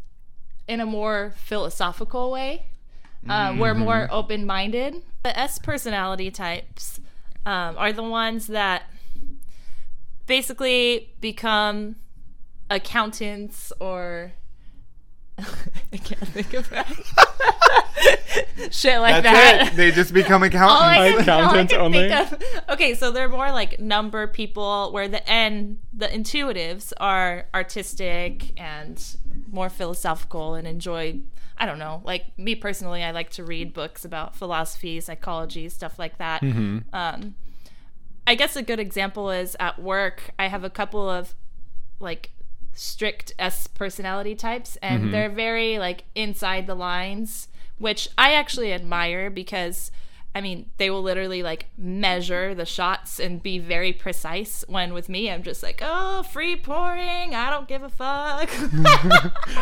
in 0.72 0.80
a 0.80 0.86
more 0.86 1.34
philosophical 1.36 2.32
way. 2.32 2.68
Uh, 3.28 3.54
We're 3.60 3.74
more 3.74 4.08
open 4.10 4.46
minded. 4.46 5.04
The 5.24 5.38
S 5.38 5.60
personality 5.60 6.32
types 6.32 7.01
um, 7.46 7.75
are 7.78 7.92
the 7.92 8.04
ones 8.04 8.48
that 8.48 8.84
basically 10.28 11.13
become 11.20 11.98
accountants 12.70 13.74
or 13.82 14.32
I 15.38 15.98
can't 15.98 16.28
think 16.30 16.54
of 16.54 16.70
that. 16.70 16.88
Shit 18.71 19.00
like 19.00 19.24
That's 19.24 19.24
that. 19.24 19.74
it. 19.74 19.75
They 19.75 19.91
just 19.91 20.13
become 20.13 20.41
All 20.43 20.48
accountants. 20.48 21.21
I 21.21 21.24
can, 21.24 21.29
all 21.29 21.50
I 21.50 21.65
can 21.65 21.81
only? 21.81 22.10
think 22.10 22.31
of. 22.31 22.43
Okay, 22.69 22.95
so 22.95 23.12
they're 23.12 23.29
more 23.29 23.51
like 23.51 23.79
number 23.79 24.27
people, 24.27 24.91
where 24.91 25.07
the 25.07 25.27
N, 25.27 25.79
the 25.93 26.07
intuitives, 26.07 26.93
are 26.98 27.48
artistic 27.53 28.60
and 28.60 29.03
more 29.51 29.69
philosophical 29.69 30.53
and 30.55 30.67
enjoy. 30.67 31.19
I 31.57 31.65
don't 31.65 31.79
know. 31.79 32.01
Like 32.03 32.38
me 32.38 32.55
personally, 32.55 33.03
I 33.03 33.12
like 33.12 33.29
to 33.31 33.43
read 33.43 33.74
books 33.74 34.05
about 34.05 34.36
philosophy, 34.36 35.00
psychology, 35.00 35.69
stuff 35.69 36.00
like 36.00 36.17
that. 36.17 36.41
Um, 36.41 37.36
I 38.25 38.36
guess 38.36 38.55
a 38.55 38.62
good 38.62 38.79
example 38.79 39.29
is 39.29 39.55
at 39.60 39.81
work. 39.81 40.31
I 40.39 40.48
have 40.48 40.63
a 40.63 40.69
couple 40.69 41.10
of 41.10 41.36
like 42.00 42.31
strict 42.74 43.34
S 43.40 43.68
personality 43.68 44.36
types, 44.36 44.78
and 44.82 45.04
Mm-hmm. 45.04 45.12
they're 45.12 45.30
very 45.30 45.80
like 45.80 46.04
inside 46.16 46.68
the 46.68 46.75
lines, 46.75 47.48
which 47.78 48.08
I 48.18 48.34
actually 48.34 48.74
admire 48.74 49.30
because 49.30 49.92
I 50.34 50.40
mean, 50.40 50.68
they 50.78 50.90
will 50.90 51.01
literally 51.01 51.44
like 51.44 51.66
measure 51.78 52.56
the 52.56 52.63
shots 52.66 53.20
and 53.20 53.44
be 53.44 53.60
very 53.60 53.92
precise. 53.92 54.63
When 54.70 54.94
with 54.94 55.10
me, 55.10 55.30
I'm 55.30 55.44
just 55.44 55.62
like, 55.62 55.82
oh, 55.84 56.24
free 56.24 56.56
pouring. 56.56 57.36
I 57.36 57.50
don't 57.50 57.68
give 57.68 57.84
a 57.84 57.90
fuck. 57.90 58.50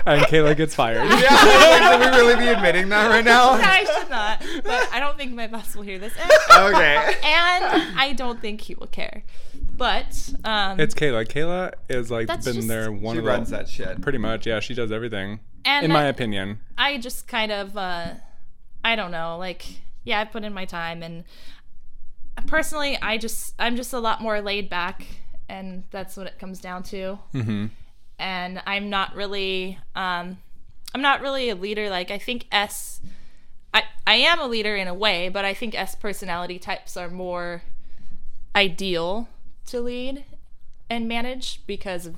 and 0.05 0.21
Kayla 0.27 0.55
gets 0.57 0.75
fired. 0.75 1.09
Yeah, 1.09 1.91
should 1.91 1.99
we 2.11 2.17
really 2.19 2.35
be 2.35 2.47
admitting 2.49 2.89
that 2.89 3.09
right 3.09 3.25
now? 3.25 3.49
I 3.53 3.83
should 3.83 4.11
not. 4.11 4.43
But 4.63 4.87
I 4.93 4.99
don't 4.99 5.17
think 5.17 5.33
my 5.33 5.47
boss 5.47 5.75
will 5.75 5.81
hear 5.81 5.97
this. 5.97 6.13
And, 6.51 6.75
Okay. 6.75 6.95
and 7.23 7.97
I 7.99 8.13
don't 8.15 8.39
think 8.39 8.61
he 8.61 8.75
will 8.75 8.85
care. 8.87 9.23
But 9.79 10.29
um, 10.43 10.79
It's 10.79 10.93
Kayla. 10.93 11.25
Kayla 11.27 11.73
is 11.89 12.11
like 12.11 12.27
been 12.27 12.41
just- 12.41 12.67
there 12.67 12.91
one 12.91 13.15
She 13.15 13.19
of 13.19 13.25
runs 13.25 13.49
the, 13.49 13.57
that 13.57 13.69
shit. 13.69 14.01
pretty 14.01 14.17
much. 14.19 14.45
Yeah, 14.45 14.59
she 14.59 14.73
does 14.75 14.91
everything. 14.91 15.39
and 15.65 15.85
in 15.85 15.91
my 15.91 16.03
opinion. 16.05 16.59
I 16.77 16.97
just 16.99 17.27
kind 17.27 17.51
of 17.51 17.75
uh 17.75 18.13
I 18.83 18.95
don't 18.95 19.11
know, 19.11 19.37
like 19.37 19.65
yeah, 20.03 20.19
I 20.19 20.25
put 20.25 20.43
in 20.43 20.53
my 20.53 20.65
time 20.65 21.01
and 21.03 21.23
personally 22.47 22.97
I 23.01 23.17
just 23.17 23.53
I'm 23.59 23.75
just 23.75 23.93
a 23.93 23.99
lot 23.99 24.21
more 24.21 24.39
laid 24.41 24.69
back 24.69 25.05
and 25.49 25.83
that's 25.91 26.15
what 26.15 26.27
it 26.27 26.37
comes 26.39 26.59
down 26.59 26.83
to. 26.83 27.19
Mm-hmm. 27.33 27.65
And 28.19 28.61
I'm 28.67 28.89
not 28.89 29.15
really 29.15 29.77
um 29.95 30.37
I'm 30.93 31.01
not 31.01 31.21
really 31.21 31.49
a 31.49 31.55
leader 31.55 31.89
like 31.89 32.11
I 32.11 32.17
think 32.17 32.45
S 32.51 33.01
I 33.73 33.83
I 34.07 34.15
am 34.15 34.39
a 34.39 34.47
leader 34.47 34.75
in 34.75 34.87
a 34.87 34.93
way, 34.93 35.29
but 35.29 35.45
I 35.45 35.53
think 35.53 35.75
S 35.75 35.95
personality 35.95 36.57
types 36.59 36.97
are 36.97 37.09
more 37.09 37.63
ideal 38.55 39.27
to 39.71 39.81
lead 39.81 40.25
and 40.89 41.07
manage 41.07 41.61
because 41.67 42.05
of 42.05 42.15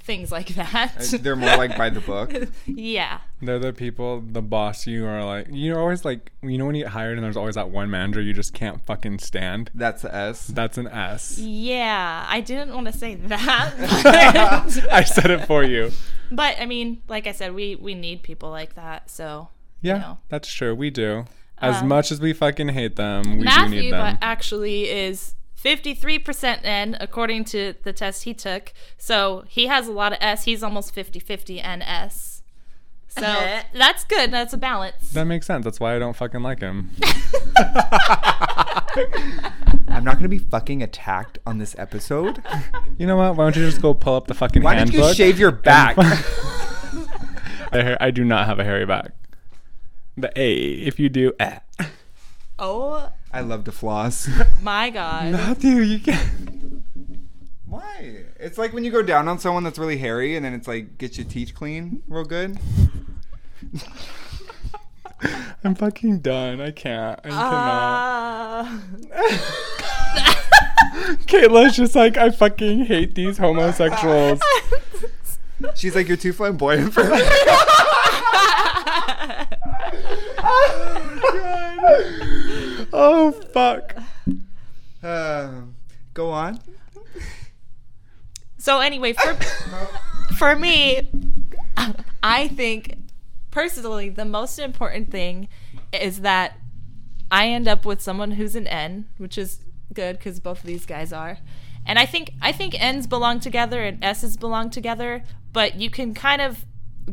things 0.00 0.30
like 0.30 0.48
that. 0.54 0.98
They're 1.22 1.34
more 1.36 1.56
like 1.56 1.76
by 1.78 1.88
the 1.90 2.00
book. 2.00 2.30
yeah. 2.66 3.20
They're 3.40 3.58
the 3.58 3.72
people, 3.72 4.20
the 4.20 4.42
boss. 4.42 4.86
You 4.86 5.06
are 5.06 5.24
like, 5.24 5.46
you're 5.50 5.78
always 5.80 6.04
like, 6.04 6.30
you 6.42 6.58
know, 6.58 6.66
when 6.66 6.74
you 6.74 6.84
get 6.84 6.92
hired 6.92 7.16
and 7.16 7.24
there's 7.24 7.36
always 7.38 7.54
that 7.54 7.70
one 7.70 7.90
manager 7.90 8.20
you 8.20 8.32
just 8.34 8.52
can't 8.52 8.84
fucking 8.84 9.18
stand. 9.20 9.70
That's 9.74 10.04
an 10.04 10.10
S. 10.12 10.46
That's 10.48 10.76
an 10.78 10.88
S. 10.88 11.38
Yeah, 11.38 12.26
I 12.28 12.40
didn't 12.42 12.74
want 12.74 12.86
to 12.86 12.92
say 12.92 13.14
that. 13.14 13.74
I 14.92 15.04
said 15.04 15.30
it 15.30 15.46
for 15.46 15.64
you. 15.64 15.90
but, 16.30 16.56
I 16.60 16.66
mean, 16.66 17.02
like 17.08 17.26
I 17.26 17.32
said, 17.32 17.54
we 17.54 17.76
we 17.76 17.94
need 17.94 18.22
people 18.22 18.50
like 18.50 18.74
that. 18.74 19.10
So 19.10 19.48
Yeah, 19.80 19.98
know. 19.98 20.18
that's 20.28 20.52
true. 20.52 20.74
We 20.74 20.90
do. 20.90 21.24
As 21.58 21.76
Um, 21.82 21.88
much 21.88 22.10
as 22.12 22.20
we 22.20 22.32
fucking 22.32 22.68
hate 22.70 22.96
them, 22.96 23.38
we 23.38 23.46
do 23.46 23.68
need 23.68 23.92
them. 23.92 24.16
but 24.16 24.18
actually 24.26 24.90
is 24.90 25.34
53% 25.64 26.60
N 26.64 26.96
according 27.00 27.44
to 27.46 27.74
the 27.82 27.92
test 27.92 28.24
he 28.24 28.34
took. 28.34 28.72
So 28.98 29.44
he 29.48 29.66
has 29.66 29.88
a 29.88 29.92
lot 29.92 30.12
of 30.12 30.18
S. 30.20 30.44
He's 30.44 30.62
almost 30.62 30.94
50-50 30.94 31.64
N 31.64 31.82
S. 31.82 32.42
So 33.08 33.20
that's 33.72 34.04
good. 34.04 34.32
That's 34.32 34.52
a 34.52 34.56
balance. 34.58 35.10
that 35.10 35.24
makes 35.26 35.46
sense. 35.46 35.64
That's 35.64 35.78
why 35.78 35.94
I 35.94 36.00
don't 36.00 36.16
fucking 36.16 36.42
like 36.42 36.58
him. 36.60 36.90
I'm 39.88 40.02
not 40.02 40.16
gonna 40.16 40.28
be 40.28 40.38
fucking 40.38 40.82
attacked 40.82 41.38
on 41.46 41.58
this 41.58 41.74
episode. 41.78 42.42
You 42.96 43.08
know 43.08 43.16
what? 43.16 43.34
Why 43.34 43.44
don't 43.46 43.56
you 43.56 43.66
just 43.68 43.82
go 43.82 43.92
pull 43.92 44.14
up 44.14 44.28
the 44.28 44.34
fucking 44.34 44.62
Why 44.62 44.76
don't 44.76 44.88
handbook? 44.88 45.08
you 45.08 45.14
shave 45.14 45.36
your 45.36 45.50
back? 45.50 45.96
I 47.72 47.96
I 48.00 48.10
do 48.12 48.24
not 48.24 48.46
have 48.46 48.60
a 48.60 48.64
hairy 48.64 48.86
back. 48.86 49.10
The 50.16 50.30
A, 50.36 50.54
if 50.54 51.00
you 51.00 51.08
do, 51.08 51.32
eh. 51.40 51.58
oh 52.60 53.08
I 53.34 53.40
love 53.40 53.64
to 53.64 53.72
floss. 53.72 54.28
my 54.62 54.90
god. 54.90 55.34
Mathu, 55.34 55.84
you 55.84 55.98
can't. 55.98 56.84
Why? 57.66 58.26
It's 58.38 58.56
like 58.56 58.72
when 58.72 58.84
you 58.84 58.92
go 58.92 59.02
down 59.02 59.26
on 59.26 59.40
someone 59.40 59.64
that's 59.64 59.76
really 59.76 59.98
hairy 59.98 60.36
and 60.36 60.44
then 60.44 60.54
it's 60.54 60.68
like 60.68 60.98
get 60.98 61.18
your 61.18 61.26
teeth 61.26 61.52
clean 61.52 62.04
real 62.06 62.24
good. 62.24 62.56
I'm 65.64 65.74
fucking 65.74 66.20
done. 66.20 66.60
I 66.60 66.70
can't. 66.70 67.18
I 67.24 67.28
cannot. 67.28 68.66
Uh, 69.12 69.24
Kayla's 71.26 71.74
just 71.74 71.96
like, 71.96 72.16
I 72.16 72.30
fucking 72.30 72.84
hate 72.84 73.16
these 73.16 73.38
homosexuals. 73.38 74.40
She's 75.74 75.96
like, 75.96 76.06
you're 76.06 76.16
too 76.16 76.32
flamboyant 76.32 76.94
for 76.94 77.02
me. 77.02 77.18
oh, 80.38 82.33
fuck. 83.52 83.96
Uh, 85.02 85.50
go 86.14 86.30
on. 86.30 86.60
So 88.56 88.80
anyway, 88.80 89.12
for 89.12 89.34
for 90.36 90.56
me, 90.56 91.10
I 92.22 92.48
think 92.48 92.96
personally 93.50 94.08
the 94.08 94.24
most 94.24 94.58
important 94.58 95.10
thing 95.10 95.48
is 95.92 96.20
that 96.22 96.56
I 97.30 97.48
end 97.48 97.68
up 97.68 97.84
with 97.84 98.00
someone 98.00 98.32
who's 98.32 98.54
an 98.56 98.66
N, 98.66 99.06
which 99.18 99.36
is 99.36 99.58
good 99.92 100.16
because 100.18 100.40
both 100.40 100.60
of 100.60 100.66
these 100.66 100.86
guys 100.86 101.12
are. 101.12 101.38
And 101.84 101.98
I 101.98 102.06
think 102.06 102.30
I 102.40 102.52
think 102.52 102.80
N's 102.80 103.06
belong 103.06 103.40
together 103.40 103.82
and 103.82 104.02
S's 104.02 104.36
belong 104.36 104.70
together, 104.70 105.24
but 105.52 105.74
you 105.74 105.90
can 105.90 106.14
kind 106.14 106.40
of 106.40 106.64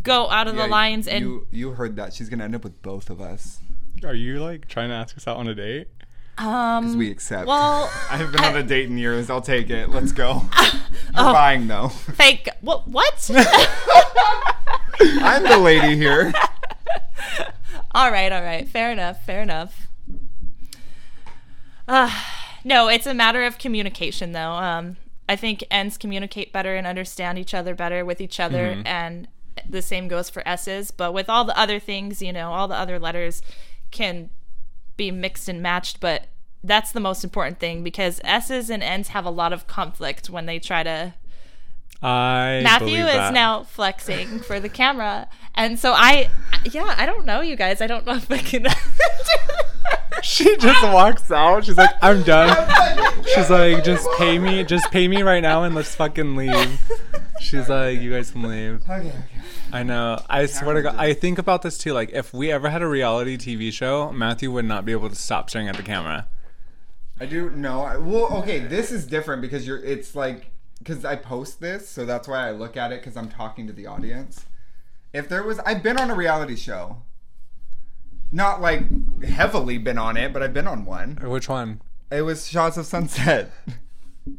go 0.01 0.29
out 0.29 0.47
of 0.47 0.55
Yeah, 0.55 0.63
the 0.63 0.67
lines 0.69 1.07
and 1.07 1.25
you 1.25 1.47
you 1.51 1.71
heard 1.71 1.97
that. 1.97 2.13
She's 2.13 2.29
gonna 2.29 2.45
end 2.45 2.55
up 2.55 2.63
with 2.63 2.81
both 2.81 3.09
of 3.09 3.19
us. 3.19 3.59
Are 4.03 4.13
you 4.15 4.39
like 4.39 4.67
trying 4.67 4.89
to 4.89 4.95
ask 4.95 5.15
us 5.17 5.27
out 5.27 5.37
on 5.37 5.47
a 5.47 5.55
date? 5.55 5.87
um 6.37 6.97
We 6.97 7.11
accept. 7.11 7.45
well 7.47 7.83
I 8.09 8.17
haven't 8.17 8.31
been 8.33 8.43
on 8.43 8.55
a 8.57 8.63
date 8.63 8.89
in 8.89 8.97
years. 8.97 9.29
I'll 9.29 9.41
take 9.41 9.69
it. 9.69 9.89
Let's 9.89 10.11
go. 10.11 10.43
You're 10.61 10.71
Oh. 11.15 11.33
buying 11.33 11.67
though. 11.67 11.89
fake 11.89 12.49
what 12.61 12.87
what? 12.87 13.29
I'm 15.01 15.43
the 15.43 15.57
lady 15.57 15.95
here. 15.97 16.31
all 17.93 18.11
right, 18.11 18.31
all 18.31 18.41
right. 18.43 18.67
Fair 18.67 18.91
enough. 18.91 19.23
Fair 19.25 19.41
enough. 19.41 19.87
Uh, 21.87 22.11
no, 22.63 22.87
it's 22.87 23.05
a 23.07 23.13
matter 23.13 23.43
of 23.43 23.57
communication, 23.57 24.31
though. 24.31 24.51
Um, 24.51 24.97
I 25.27 25.35
think 25.35 25.63
N's 25.71 25.97
communicate 25.97 26.51
better 26.53 26.75
and 26.75 26.85
understand 26.85 27.39
each 27.39 27.53
other 27.53 27.73
better 27.75 28.03
with 28.05 28.21
each 28.21 28.39
other, 28.39 28.81
and 28.85 29.27
the 29.67 29.81
same 29.81 30.07
goes 30.07 30.29
for 30.29 30.45
S's. 30.47 30.91
But 30.91 31.13
with 31.13 31.29
all 31.29 31.45
the 31.45 31.57
other 31.57 31.79
things, 31.79 32.21
you 32.21 32.33
know, 32.33 32.51
all 32.51 32.67
the 32.67 32.75
other 32.75 32.99
letters 32.99 33.41
can 33.91 34.29
be 34.97 35.11
mixed 35.11 35.47
and 35.49 35.61
matched, 35.61 35.99
but 35.99 36.27
that's 36.63 36.91
the 36.91 36.99
most 36.99 37.23
important 37.23 37.59
thing 37.59 37.83
because 37.83 38.21
S's 38.23 38.69
and 38.69 38.83
N's 38.83 39.09
have 39.09 39.25
a 39.25 39.29
lot 39.31 39.51
of 39.53 39.67
conflict 39.67 40.29
when 40.29 40.45
they 40.45 40.59
try 40.59 40.83
to 40.83 41.13
I 42.03 42.63
Mathu 42.65 42.79
believe 42.79 43.05
is 43.05 43.13
that. 43.13 43.33
now 43.33 43.63
flexing 43.63 44.39
for 44.39 44.59
the 44.59 44.69
camera. 44.69 45.27
And 45.53 45.77
so 45.79 45.93
I, 45.93 46.29
yeah, 46.71 46.95
I 46.97 47.05
don't 47.05 47.25
know, 47.25 47.41
you 47.41 47.55
guys. 47.55 47.81
I 47.81 47.87
don't 47.87 48.05
know 48.05 48.15
if 48.15 48.31
I 48.31 48.37
can. 48.39 48.65
She 50.23 50.55
just 50.57 50.83
walks 50.83 51.31
out. 51.31 51.65
She's 51.65 51.77
like, 51.77 51.89
I'm 52.01 52.21
done. 52.21 52.55
She's 53.33 53.49
like, 53.49 53.83
just 53.83 54.07
pay 54.17 54.37
me, 54.37 54.63
just 54.63 54.91
pay 54.91 55.07
me 55.07 55.23
right 55.23 55.39
now 55.39 55.63
and 55.63 55.73
let's 55.73 55.95
fucking 55.95 56.35
leave. 56.35 56.79
She's 57.39 57.67
like, 57.67 57.99
you 57.99 58.11
guys 58.11 58.29
can 58.29 58.43
leave. 58.43 58.83
Okay, 58.83 59.07
okay. 59.07 59.40
I 59.73 59.83
know. 59.83 60.21
I 60.29 60.45
swear 60.45 60.75
to 60.75 60.81
God, 60.81 60.95
I 60.97 61.13
think 61.13 61.37
about 61.37 61.61
this 61.61 61.77
too. 61.77 61.93
Like, 61.93 62.11
if 62.11 62.33
we 62.33 62.51
ever 62.51 62.69
had 62.69 62.81
a 62.81 62.87
reality 62.87 63.37
TV 63.37 63.71
show, 63.71 64.11
Mathu 64.13 64.51
would 64.51 64.65
not 64.65 64.85
be 64.85 64.91
able 64.91 65.09
to 65.09 65.15
stop 65.15 65.49
staring 65.49 65.67
at 65.67 65.77
the 65.77 65.83
camera. 65.83 66.27
I 67.19 67.25
do 67.25 67.49
know. 67.51 67.81
I, 67.81 67.97
well, 67.97 68.33
okay, 68.39 68.59
this 68.59 68.91
is 68.91 69.05
different 69.05 69.41
because 69.41 69.67
you're. 69.67 69.83
It's 69.83 70.15
like 70.15 70.51
because 70.79 71.05
I 71.05 71.15
post 71.15 71.61
this, 71.61 71.87
so 71.87 72.05
that's 72.05 72.27
why 72.27 72.47
I 72.47 72.51
look 72.51 72.75
at 72.75 72.91
it 72.91 73.01
because 73.01 73.15
I'm 73.15 73.29
talking 73.29 73.67
to 73.67 73.73
the 73.73 73.87
audience. 73.87 74.45
If 75.13 75.29
there 75.29 75.43
was, 75.43 75.59
I've 75.59 75.83
been 75.83 75.99
on 75.99 76.09
a 76.09 76.15
reality 76.15 76.55
show. 76.55 77.03
Not 78.31 78.61
like 78.61 79.23
heavily 79.23 79.77
been 79.77 79.97
on 79.97 80.15
it, 80.17 80.31
but 80.31 80.41
I've 80.41 80.53
been 80.53 80.67
on 80.67 80.85
one. 80.85 81.17
Which 81.21 81.49
one? 81.49 81.81
It 82.09 82.21
was 82.21 82.47
Shahs 82.47 82.77
of 82.77 82.85
Sunset. 82.85 83.51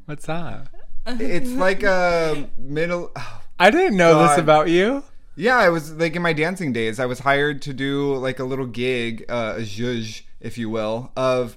What's 0.07 0.27
that? 0.27 0.69
It's 1.07 1.51
like 1.51 1.83
a 1.83 2.49
middle. 2.57 3.12
Oh. 3.15 3.43
I 3.59 3.71
didn't 3.71 3.97
know 3.97 4.23
this 4.23 4.31
God. 4.31 4.39
about 4.41 4.69
you. 4.71 5.05
Yeah, 5.35 5.57
I 5.57 5.69
was 5.71 5.93
like 5.93 6.15
in 6.15 6.23
my 6.23 6.33
dancing 6.33 6.73
days. 6.73 7.01
I 7.01 7.07
was 7.07 7.21
hired 7.21 7.62
to 7.62 7.73
do 7.73 8.15
like 8.17 8.39
a 8.39 8.45
little 8.45 8.67
gig, 8.67 9.25
uh, 9.29 9.55
a 9.59 9.61
zhuzh, 9.62 10.23
if 10.41 10.59
you 10.59 10.69
will. 10.69 11.11
Of 11.17 11.57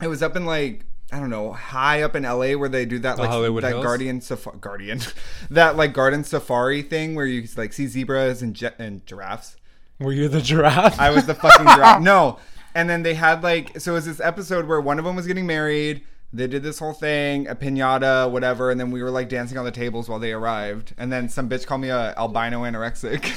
it 0.00 0.08
was 0.08 0.22
up 0.22 0.36
in 0.36 0.44
like 0.46 0.84
I 1.12 1.20
don't 1.20 1.30
know, 1.30 1.52
high 1.52 2.02
up 2.02 2.16
in 2.16 2.24
LA 2.24 2.52
where 2.52 2.68
they 2.68 2.84
do 2.84 2.98
that 3.00 3.18
like 3.18 3.30
Hollywood 3.30 3.62
that 3.62 3.70
Hills? 3.70 3.84
guardian 3.84 4.20
safari, 4.20 4.58
guardian, 4.60 5.00
that 5.50 5.76
like 5.76 5.92
garden 5.92 6.24
safari 6.24 6.82
thing 6.82 7.14
where 7.14 7.26
you 7.26 7.46
like 7.56 7.72
see 7.72 7.86
zebras 7.86 8.42
and 8.42 8.60
and 8.78 9.06
giraffes. 9.06 9.56
Were 10.00 10.12
you 10.12 10.28
the 10.28 10.42
giraffe? 10.42 10.98
I 10.98 11.10
was 11.10 11.26
the 11.26 11.34
fucking 11.34 11.66
giraffe. 11.66 12.02
No, 12.02 12.38
and 12.74 12.90
then 12.90 13.02
they 13.02 13.14
had 13.14 13.42
like 13.42 13.80
so 13.80 13.92
it 13.92 13.94
was 13.94 14.06
this 14.06 14.20
episode 14.20 14.66
where 14.66 14.80
one 14.80 14.98
of 14.98 15.04
them 15.04 15.16
was 15.16 15.26
getting 15.26 15.46
married. 15.46 16.02
They 16.32 16.46
did 16.46 16.62
this 16.62 16.78
whole 16.78 16.92
thing, 16.92 17.46
a 17.48 17.54
pinata, 17.54 18.30
whatever, 18.30 18.70
and 18.70 18.78
then 18.78 18.90
we 18.90 19.02
were 19.02 19.10
like 19.10 19.28
dancing 19.28 19.56
on 19.58 19.64
the 19.64 19.70
tables 19.70 20.08
while 20.08 20.18
they 20.18 20.32
arrived. 20.32 20.92
And 20.98 21.10
then 21.12 21.28
some 21.28 21.48
bitch 21.48 21.66
called 21.66 21.80
me 21.80 21.88
a 21.88 22.14
albino 22.18 22.62
anorexic, 22.64 23.24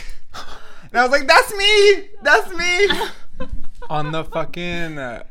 and 0.91 0.99
I 0.99 1.03
was 1.03 1.11
like, 1.11 1.27
"That's 1.27 1.53
me, 1.55 2.09
that's 2.23 2.51
me." 2.53 3.47
on 3.89 4.11
the 4.11 4.23
fucking 4.25 4.97
uh, 4.97 5.23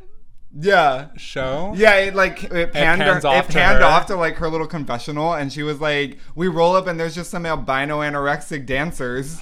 Yeah, 0.59 1.09
show. 1.17 1.75
yeah. 1.77 1.97
It 1.97 2.15
like 2.15 2.45
it 2.45 2.73
panned, 2.73 3.03
pans 3.03 3.23
her, 3.25 3.29
off 3.29 3.45
it 3.45 3.53
to 3.53 3.59
panned 3.59 3.79
her. 3.81 3.85
off 3.85 4.07
to 4.07 4.17
like 4.17 4.37
her 4.37 4.49
little 4.49 4.67
confessional, 4.67 5.35
and 5.35 5.53
she 5.53 5.63
was 5.63 5.81
like, 5.81 6.19
"We 6.35 6.49
roll 6.49 6.75
up, 6.75 6.87
and 6.87 6.99
there's 6.99 7.15
just 7.15 7.31
some 7.31 7.45
albino 7.45 8.01
anorexic 8.01 8.65
dancers." 8.67 9.41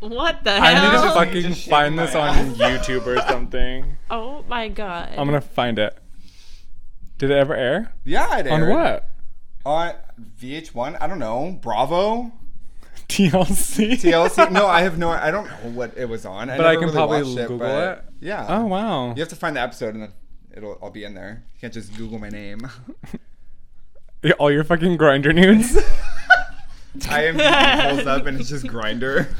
What 0.00 0.42
the 0.42 0.50
hell? 0.50 0.62
I 0.64 0.74
need 0.74 1.02
to 1.08 1.14
fucking 1.14 1.42
Just 1.50 1.58
shaking 1.60 1.70
find 1.70 1.94
my 1.96 2.06
this 2.06 2.14
on. 2.16 2.54
YouTube 2.56 3.06
or 3.06 3.20
something. 3.28 3.96
oh 4.10 4.42
my 4.48 4.66
god. 4.68 5.10
I'm 5.16 5.26
gonna 5.28 5.40
find 5.40 5.78
it. 5.78 5.96
Did 7.22 7.30
it 7.30 7.38
ever 7.38 7.54
air? 7.54 7.92
Yeah, 8.04 8.38
it 8.38 8.42
did. 8.42 8.52
On 8.52 8.68
what? 8.68 9.08
On 9.64 9.94
VH1? 10.40 10.98
I 11.00 11.06
don't 11.06 11.20
know. 11.20 11.56
Bravo? 11.62 12.32
TLC. 13.08 13.92
TLC? 13.92 14.50
no, 14.50 14.66
I 14.66 14.82
have 14.82 14.98
no. 14.98 15.10
I 15.10 15.30
don't 15.30 15.46
know 15.46 15.70
what 15.70 15.96
it 15.96 16.06
was 16.06 16.26
on. 16.26 16.50
I 16.50 16.56
But 16.56 16.66
I 16.66 16.74
can 16.74 16.86
really 16.86 16.94
probably 16.94 17.22
watched 17.22 17.46
Google 17.46 17.78
it. 17.78 18.04
Yeah. 18.18 18.44
Oh 18.48 18.66
wow. 18.66 19.14
You 19.14 19.20
have 19.20 19.28
to 19.28 19.36
find 19.36 19.54
the 19.54 19.60
episode 19.60 19.94
and 19.94 20.12
it'll. 20.52 20.80
I'll 20.82 20.90
be 20.90 21.04
in 21.04 21.14
there. 21.14 21.44
You 21.54 21.60
can't 21.60 21.72
just 21.72 21.96
Google 21.96 22.18
my 22.18 22.28
name. 22.28 22.68
All 24.40 24.50
your 24.50 24.64
fucking 24.64 24.98
Grindr 24.98 25.32
nudes. 25.32 25.76
IMDb 26.98 27.88
pulls 27.88 28.06
up 28.08 28.26
and 28.26 28.40
it's 28.40 28.48
just 28.48 28.66
Grindr. 28.66 29.32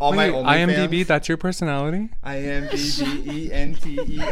All 0.00 0.12
my 0.12 0.30
Wait, 0.30 0.34
OnlyFans. 0.44 0.88
IMDb, 0.88 1.06
that's 1.06 1.28
your 1.28 1.36
personality? 1.36 2.08
IMDb 2.24 3.26
E 3.26 3.52
N 3.52 3.74
T 3.74 4.00
E. 4.00 4.22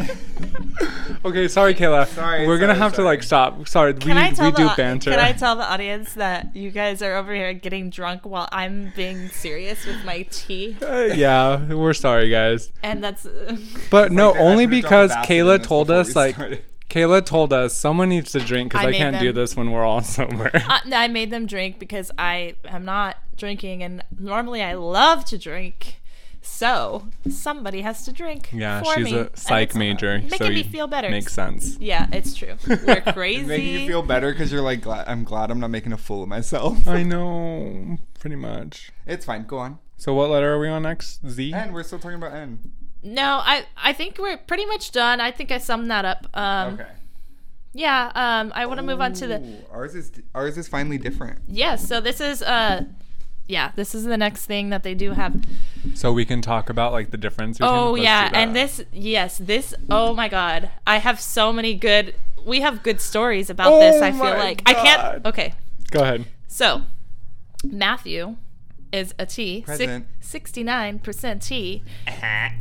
Okay, 1.25 1.49
sorry, 1.49 1.75
Kayla. 1.75 2.07
Sorry, 2.07 2.47
We're 2.47 2.59
gonna 2.59 2.75
sorry, 2.75 2.79
have 2.81 2.95
to 2.95 3.03
like 3.03 3.23
stop. 3.23 3.67
Sorry, 3.69 3.93
Can 3.95 4.15
we, 4.15 4.23
I 4.23 4.31
tell 4.31 4.47
we 4.47 4.51
the 4.53 4.57
do 4.59 4.69
au- 4.69 4.77
banter. 4.77 5.11
Can 5.11 5.19
I 5.19 5.33
tell 5.33 5.57
the 5.57 5.65
audience 5.69 6.15
that 6.15 6.55
you 6.55 6.71
guys 6.71 7.03
are 7.03 7.17
over 7.17 7.35
here 7.35 7.53
getting 7.55 7.91
drunk 7.91 8.25
while 8.25 8.49
I'm 8.53 8.93
being 8.95 9.29
serious 9.29 9.85
with 9.85 10.05
my 10.05 10.23
tea? 10.31 10.77
Uh, 10.81 11.11
yeah, 11.15 11.73
we're 11.75 11.93
sorry, 11.95 12.31
guys. 12.31 12.71
And 12.83 13.03
that's 13.03 13.27
But 13.91 14.13
no, 14.13 14.31
Like 14.31 14.41
only 14.41 14.67
because 14.67 15.11
Kayla 15.13 15.63
told 15.63 15.91
us 15.91 16.15
like 16.15 16.37
started. 16.37 16.63
Kayla 16.89 17.25
told 17.25 17.53
us 17.53 17.75
someone 17.75 18.09
needs 18.09 18.33
to 18.33 18.41
drink 18.41 18.73
because 18.73 18.87
I 18.87 18.91
I, 18.91 18.93
can't 18.93 19.21
do 19.21 19.33
this 19.33 19.55
when 19.55 19.71
we're 19.71 19.85
all 19.85 20.03
sober. 20.03 20.51
Uh, 20.55 20.61
I, 20.69 20.81
I 20.93 21.09
made 21.09 21.31
them 21.31 21.47
drink 21.47 21.79
because 21.79 22.11
I 22.19 22.55
am 22.65 22.85
not 22.85 23.17
drinking, 23.37 23.83
and 23.83 24.03
normally 24.19 24.63
I 24.63 24.75
love 24.75 25.25
to 25.27 25.39
drink. 25.39 26.01
So 26.41 27.09
somebody 27.29 27.83
has 27.83 28.05
to 28.05 28.13
drink. 28.13 28.49
yeah, 28.53 28.83
for 28.83 28.95
she's 28.95 29.13
me, 29.13 29.19
a 29.19 29.31
psych 29.35 29.75
major, 29.75 30.19
Making 30.19 30.39
so 30.39 30.49
me 30.49 30.63
feel 30.63 30.87
better. 30.87 31.11
Makes 31.11 31.33
sense. 31.35 31.77
Yeah, 31.79 32.07
it's 32.13 32.35
true. 32.35 32.55
We're 32.67 33.01
crazy. 33.13 33.47
Making 33.47 33.81
you 33.81 33.87
feel 33.87 34.03
better 34.03 34.33
because 34.33 34.51
you're 34.51 34.63
like, 34.63 34.81
glad, 34.81 35.07
I'm 35.09 35.25
glad 35.25 35.51
I'm 35.51 35.61
not 35.61 35.71
making 35.71 35.93
a 35.93 35.99
fool 35.99 36.23
of 36.23 36.29
myself. 36.29 36.87
I 36.89 37.03
know, 37.03 37.99
pretty 38.19 38.37
much. 38.37 38.93
It's 39.07 39.27
fine. 39.27 39.45
Go 39.45 39.59
on. 39.59 39.79
So 39.99 40.15
what 40.15 40.31
letter 40.31 40.55
are 40.55 40.59
we 40.61 40.69
on 40.69 40.85
next? 40.85 41.21
Z. 41.29 41.53
And 41.53 41.75
we're 41.75 41.83
still 41.83 41.99
talking 41.99 42.17
about 42.17 42.33
N. 42.33 42.73
no, 43.03 43.41
I 43.43 43.65
I 43.77 43.93
think 43.93 44.19
we're 44.19 44.37
pretty 44.37 44.67
much 44.67 44.93
done. 44.93 45.21
I 45.21 45.31
think 45.31 45.51
I 45.53 45.59
summed 45.59 45.91
that 45.91 46.05
up. 46.05 46.27
Um, 46.35 46.75
Okay. 46.75 46.87
Yeah. 47.75 48.11
Um, 48.15 48.53
I 48.55 48.67
want 48.67 48.79
to 48.79 48.83
move 48.87 49.01
on 49.01 49.13
to 49.15 49.27
the. 49.27 49.65
Ours 49.71 49.95
is 49.95 50.11
ours 50.35 50.57
is 50.59 50.67
finally 50.69 50.99
different. 50.99 51.39
Yes. 51.49 51.87
so 51.87 52.01
this 52.01 52.21
is 52.21 52.43
uh, 52.43 52.85
yeah, 53.47 53.73
this 53.77 53.95
is 53.95 54.05
the 54.05 54.17
next 54.17 54.47
thing 54.47 54.71
that 54.71 54.83
they 54.83 54.95
do 54.95 55.13
have. 55.13 55.43
So 55.95 56.13
we 56.13 56.25
can 56.25 56.43
talk 56.43 56.71
about 56.71 56.93
like 56.93 57.11
the 57.11 57.17
difference. 57.19 57.59
between- 57.59 57.75
Oh 57.79 57.93
let's 57.93 58.05
yeah, 58.05 58.31
and 58.33 58.57
this 58.57 58.83
yes, 58.93 59.39
this 59.39 59.75
oh 59.91 60.15
my 60.15 60.29
god. 60.29 60.71
I 60.87 60.97
have 60.99 61.21
so 61.21 61.53
many 61.53 61.75
good 61.75 62.15
we 62.45 62.61
have 62.63 62.83
good 62.83 63.01
stories 63.01 63.51
about 63.51 63.79
this, 63.79 64.01
Oh 64.01 64.05
I 64.07 64.11
feel 64.13 64.21
my 64.21 64.39
like. 64.39 64.63
I 64.67 64.75
can't 64.75 65.27
Okay. 65.27 65.55
Go 65.91 66.03
ahead. 66.03 66.25
So, 66.47 66.83
Mathu 67.65 68.37
is 68.93 69.15
a 69.19 69.27
T, 69.27 69.63
Present. 69.63 70.07
sixty-nine 70.21 70.99
percent 71.01 71.43
T, 71.43 71.83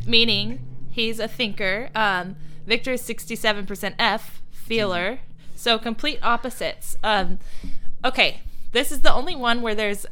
meaning 0.06 0.60
he's 0.90 1.18
a 1.18 1.28
thinker. 1.28 1.90
Um, 1.94 2.36
Victor 2.66 2.92
is 2.92 3.00
sixty-seven 3.02 3.66
percent 3.66 3.94
F, 3.98 4.42
feeler. 4.50 5.20
So 5.56 5.78
complete 5.78 6.18
opposites. 6.22 6.96
Um, 7.02 7.38
okay, 8.04 8.40
this 8.72 8.92
is 8.92 9.00
the 9.00 9.12
only 9.12 9.34
one 9.34 9.62
where 9.62 9.74
there's 9.74 10.06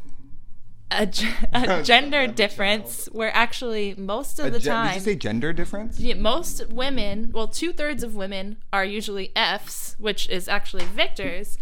a, 0.91 1.07
g- 1.07 1.29
a 1.53 1.83
gender 1.85 2.27
difference. 2.27 3.07
Where 3.13 3.35
actually 3.35 3.95
most 3.97 4.39
of 4.39 4.47
A 4.47 4.51
the 4.51 4.59
gen- 4.59 4.73
time, 4.75 4.89
did 4.89 4.95
you 4.95 5.01
say 5.03 5.15
gender 5.17 5.53
difference? 5.53 6.01
yeah, 6.01 6.15
most 6.15 6.69
women, 6.71 7.31
well, 7.33 7.47
two 7.49 7.73
thirds 7.73 8.03
of 8.03 8.15
women 8.17 8.57
are 8.73 8.85
usually 8.85 9.33
Fs, 9.37 9.95
which 9.99 10.29
is 10.31 10.49
actually 10.49 10.85
Victors, 10.87 11.59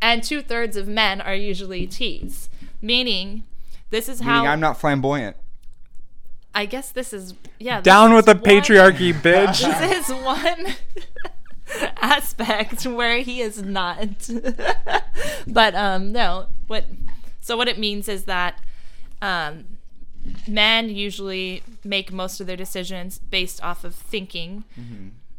and 0.00 0.22
two 0.22 0.40
thirds 0.40 0.76
of 0.76 0.86
men 0.88 1.20
are 1.20 1.34
usually 1.34 1.86
Ts. 1.86 2.48
Meaning, 2.82 3.44
this 3.90 4.08
is 4.08 4.20
how 4.20 4.36
Meaning 4.36 4.48
I'm 4.50 4.60
not 4.60 4.78
flamboyant. 4.80 5.36
I 6.54 6.66
guess 6.66 6.90
this 6.90 7.12
is 7.12 7.34
yeah. 7.58 7.78
this 7.80 7.84
Down 7.84 8.14
with 8.14 8.26
the 8.26 8.34
one- 8.34 8.42
patriarchy, 8.42 9.12
bitch. 9.22 9.60
This 9.60 10.08
is 10.08 10.14
one 10.24 10.74
aspect 12.00 12.86
where 12.86 13.18
he 13.18 13.40
is 13.40 13.62
not. 13.62 14.28
but 15.46 15.74
um, 15.74 16.12
no, 16.12 16.46
what? 16.66 16.86
So 17.40 17.56
what 17.56 17.68
it 17.68 17.78
means 17.78 18.08
is 18.08 18.24
that 18.24 18.60
um, 19.22 19.64
men 20.48 20.88
usually 20.88 21.62
make 21.84 22.12
most 22.12 22.40
of 22.40 22.46
their 22.46 22.56
decisions 22.56 23.18
based 23.18 23.62
off 23.62 23.84
of 23.84 23.94
thinking. 23.94 24.64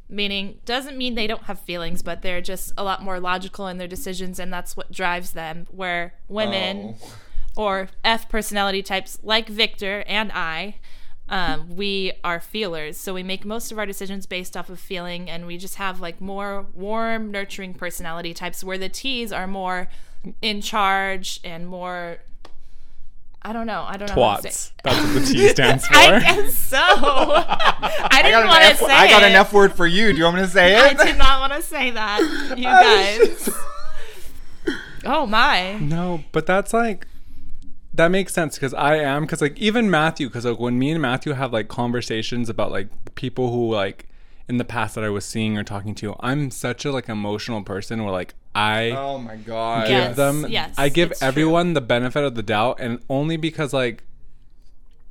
Meaning 0.10 0.60
doesn't 0.65 0.97
mean 0.97 1.15
they 1.15 1.27
don't 1.27 1.43
have 1.43 1.58
feelings, 1.60 2.01
but 2.01 2.21
they're 2.21 2.41
just 2.41 2.73
a 2.77 2.84
lot 2.84 3.01
more 3.01 3.17
logical 3.19 3.67
in 3.67 3.77
their 3.77 3.88
decisions, 3.88 4.39
and 4.39 4.51
that's 4.51 4.75
what 4.75 4.91
drives 4.91 5.32
them. 5.32 5.67
Where 5.71 6.15
women 6.27 6.95
Oh. 7.01 7.13
Or 7.56 7.90
F 8.04 8.30
personality 8.30 8.82
types 8.82 9.20
like 9.24 9.48
Victor 9.50 10.04
and 10.08 10.32
I, 10.34 10.76
um, 11.30 11.76
we 11.76 12.12
are 12.24 12.40
feelers. 12.40 12.98
So 12.98 13.14
we 13.14 13.24
make 13.24 13.46
most 13.46 13.72
of 13.72 13.78
our 13.80 13.86
decisions 13.86 14.26
based 14.26 14.58
off 14.58 14.70
of 14.70 14.80
feeling, 14.80 15.30
and 15.30 15.46
we 15.48 15.58
just 15.58 15.76
have 15.76 16.00
like 16.02 16.20
more 16.20 16.66
warm, 16.74 17.32
nurturing 17.32 17.74
personality 17.74 18.34
types. 18.34 18.64
Where 18.64 18.78
the 18.78 18.90
T's 18.90 19.32
are 19.32 19.48
more 19.48 19.88
in 20.42 20.62
charge 20.62 21.40
and 21.44 21.68
more. 21.68 22.18
I 23.44 23.54
don't 23.54 23.66
know. 23.66 23.84
I 23.88 23.98
don't 23.98 24.08
know. 24.16 24.24
how 24.24 24.36
to 24.38 24.48
Twats. 24.48 24.52
say- 24.52 24.72
That's 24.84 25.00
what 25.00 25.14
the 25.14 25.34
T 25.34 25.48
stands 25.56 25.88
for. 25.88 25.96
I 25.96 26.20
guess 26.20 26.54
so. 26.56 26.78
I 26.80 28.08
I 28.12 28.22
didn't 28.22 28.32
got, 28.44 28.48
want 28.48 28.62
to 28.64 28.68
F, 28.70 28.80
say 28.80 28.86
I 28.94 29.08
got 29.08 29.24
an. 29.24 29.32
F 29.32 29.52
word 29.54 29.74
for 29.74 29.88
you. 29.88 30.12
Do 30.12 30.18
you 30.18 30.24
want 30.26 30.36
me 30.36 30.42
to 30.44 30.48
say 30.48 30.74
it? 30.76 30.80
I 30.80 30.90
it? 30.92 30.98
did 31.08 31.18
not 31.18 31.40
want 31.40 31.54
to 31.54 31.62
say 31.68 31.90
that, 31.92 32.20
you 32.58 32.64
guys. 32.66 33.50
Oh 35.06 35.26
my. 35.26 35.74
No, 35.80 36.24
but 36.32 36.46
that's 36.46 36.74
like 36.74 37.08
that 37.93 38.10
makes 38.10 38.34
sense 38.34 38.56
because 38.56 38.73
I 38.73 38.95
am 38.95 39.23
because 39.23 39.41
like 39.41 39.58
even 39.58 39.89
Mathu 39.89 40.27
because 40.27 40.45
like 40.45 40.60
when 40.60 40.80
me 40.80 40.91
and 40.91 41.04
Mathu 41.04 41.36
have 41.36 41.51
like 41.51 41.67
conversations 41.67 42.49
about 42.49 42.71
like 42.71 42.88
people 43.15 43.51
who 43.51 43.73
like 43.73 44.08
in 44.47 44.58
the 44.58 44.65
past 44.65 44.95
that 44.95 45.04
I 45.04 45.10
was 45.10 45.25
seeing 45.25 45.58
or 45.58 45.63
talking 45.63 45.93
to, 45.95 46.15
I'm 46.19 46.51
such 46.51 46.86
a 46.86 46.91
like 46.91 47.10
emotional 47.10 47.62
person 47.63 48.04
where 48.04 48.12
like 48.13 48.34
I 48.56 48.91
Oh 48.91 49.17
my 49.17 49.36
god. 49.36 49.89
Yes. 49.89 50.08
give 50.10 50.15
them 50.17 50.45
yes, 50.49 50.75
I 50.77 50.89
give 50.89 51.12
it's 51.12 51.19
true. 51.19 51.27
everyone 51.27 51.73
the 51.73 51.82
benefit 51.82 52.23
of 52.23 52.36
the 52.36 52.43
doubt 52.43 52.77
and 52.80 52.99
only 53.10 53.38
because 53.38 53.73
like 53.73 54.04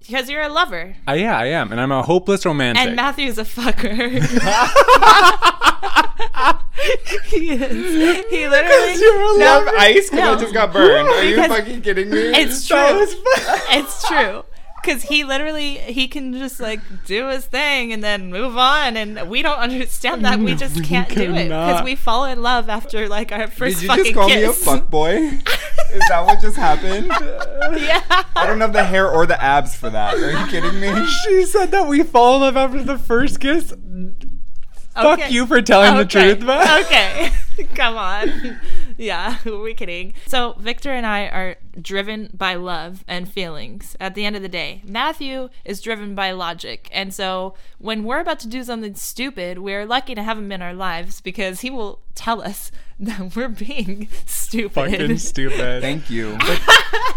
Because 0.00 0.30
you're 0.30 0.42
a 0.42 0.48
lover. 0.48 0.96
I 1.06 1.16
yeah 1.16 1.38
I 1.38 1.46
am 1.46 1.72
and 1.72 1.80
I'm 1.80 1.92
a 1.92 2.02
hopeless 2.02 2.44
romantic. 2.46 2.86
And 2.86 2.98
Mathu's 2.98 3.38
a 3.38 3.44
fucker. 3.44 4.20
he 7.24 7.50
is. 7.50 8.26
He 8.30 8.48
literally. 8.48 8.94
You 8.94 9.40
have 9.40 9.68
ice 9.76 10.10
because 10.10 10.12
No. 10.24 10.32
I 10.34 10.36
just 10.40 10.54
got 10.54 10.72
burned. 10.72 11.08
Are 11.08 11.24
you 11.24 11.36
fucking 11.46 11.82
kidding 11.82 12.10
me? 12.10 12.18
It's 12.18 12.66
true. 12.66 12.76
Was 12.76 13.14
it's 13.70 14.06
true. 14.06 14.44
Because 14.82 15.02
he 15.02 15.24
literally, 15.24 15.74
he 15.76 16.08
can 16.08 16.32
just 16.32 16.58
like 16.58 16.80
do 17.04 17.28
his 17.28 17.44
thing 17.44 17.92
and 17.92 18.02
then 18.02 18.30
move 18.30 18.56
on. 18.56 18.96
And 18.96 19.28
we 19.28 19.42
don't 19.42 19.58
understand 19.58 20.24
that. 20.24 20.38
We 20.38 20.54
just 20.54 20.82
can't 20.84 21.06
do 21.08 21.34
it. 21.34 21.44
Because 21.48 21.82
we 21.84 21.94
fall 21.96 22.24
in 22.24 22.40
love 22.40 22.70
after 22.70 23.06
like 23.06 23.30
our 23.30 23.46
first 23.46 23.80
Did 23.80 23.90
you 23.90 23.96
just 24.04 24.14
call 24.14 24.28
me 24.28 24.42
a 24.42 24.46
kiss. 24.48 24.64
fuckboy? 24.64 25.46
Is 25.92 26.08
that 26.08 26.24
what 26.24 26.40
just 26.40 26.56
happened? 26.56 27.08
yeah. 27.78 28.02
I 28.34 28.46
don't 28.46 28.60
have 28.60 28.72
the 28.72 28.84
hair 28.84 29.10
or 29.10 29.26
the 29.26 29.40
abs 29.42 29.76
for 29.76 29.90
that. 29.90 30.14
Are 30.14 30.30
you 30.30 30.46
kidding 30.46 30.80
me? 30.80 31.06
she 31.06 31.44
said 31.44 31.72
that 31.72 31.86
we 31.86 32.02
fall 32.02 32.36
in 32.36 32.40
love 32.42 32.56
after 32.56 32.82
the 32.82 32.96
first 32.96 33.38
kiss. 33.40 33.74
Fuck 34.94 35.30
you 35.30 35.46
for 35.46 35.62
telling 35.62 35.96
the 35.96 36.04
truth, 36.04 36.44
but 36.44 36.84
okay. 36.86 37.30
Come 37.74 37.96
on. 37.96 38.60
Yeah, 39.00 39.36
who 39.36 39.58
are 39.58 39.62
we 39.62 39.72
kidding? 39.72 40.12
So, 40.26 40.52
Victor 40.58 40.92
and 40.92 41.06
I 41.06 41.22
are 41.22 41.56
driven 41.80 42.28
by 42.34 42.56
love 42.56 43.02
and 43.08 43.26
feelings 43.26 43.96
at 43.98 44.14
the 44.14 44.26
end 44.26 44.36
of 44.36 44.42
the 44.42 44.48
day. 44.48 44.82
Mathu 44.86 45.48
is 45.64 45.80
driven 45.80 46.14
by 46.14 46.32
logic. 46.32 46.90
And 46.92 47.14
so, 47.14 47.54
when 47.78 48.04
we're 48.04 48.20
about 48.20 48.40
to 48.40 48.46
do 48.46 48.62
something 48.62 48.94
stupid, 48.96 49.60
we're 49.60 49.86
lucky 49.86 50.14
to 50.14 50.22
have 50.22 50.36
him 50.36 50.52
in 50.52 50.60
our 50.60 50.74
lives 50.74 51.22
because 51.22 51.60
he 51.60 51.70
will 51.70 52.02
tell 52.14 52.42
us 52.42 52.70
that 52.98 53.34
we're 53.34 53.48
being 53.48 54.08
stupid. 54.26 54.74
fucking 54.74 55.16
stupid. 55.16 55.80
Thank 55.80 56.10
you. 56.10 56.36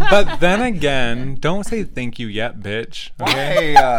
but 0.09 0.39
then 0.39 0.61
again, 0.61 1.35
don't 1.35 1.65
say 1.65 1.83
thank 1.83 2.17
you 2.17 2.27
yet, 2.27 2.61
bitch. 2.61 3.09
Okay? 3.21 3.33
Hey, 3.33 3.75
uh, 3.75 3.97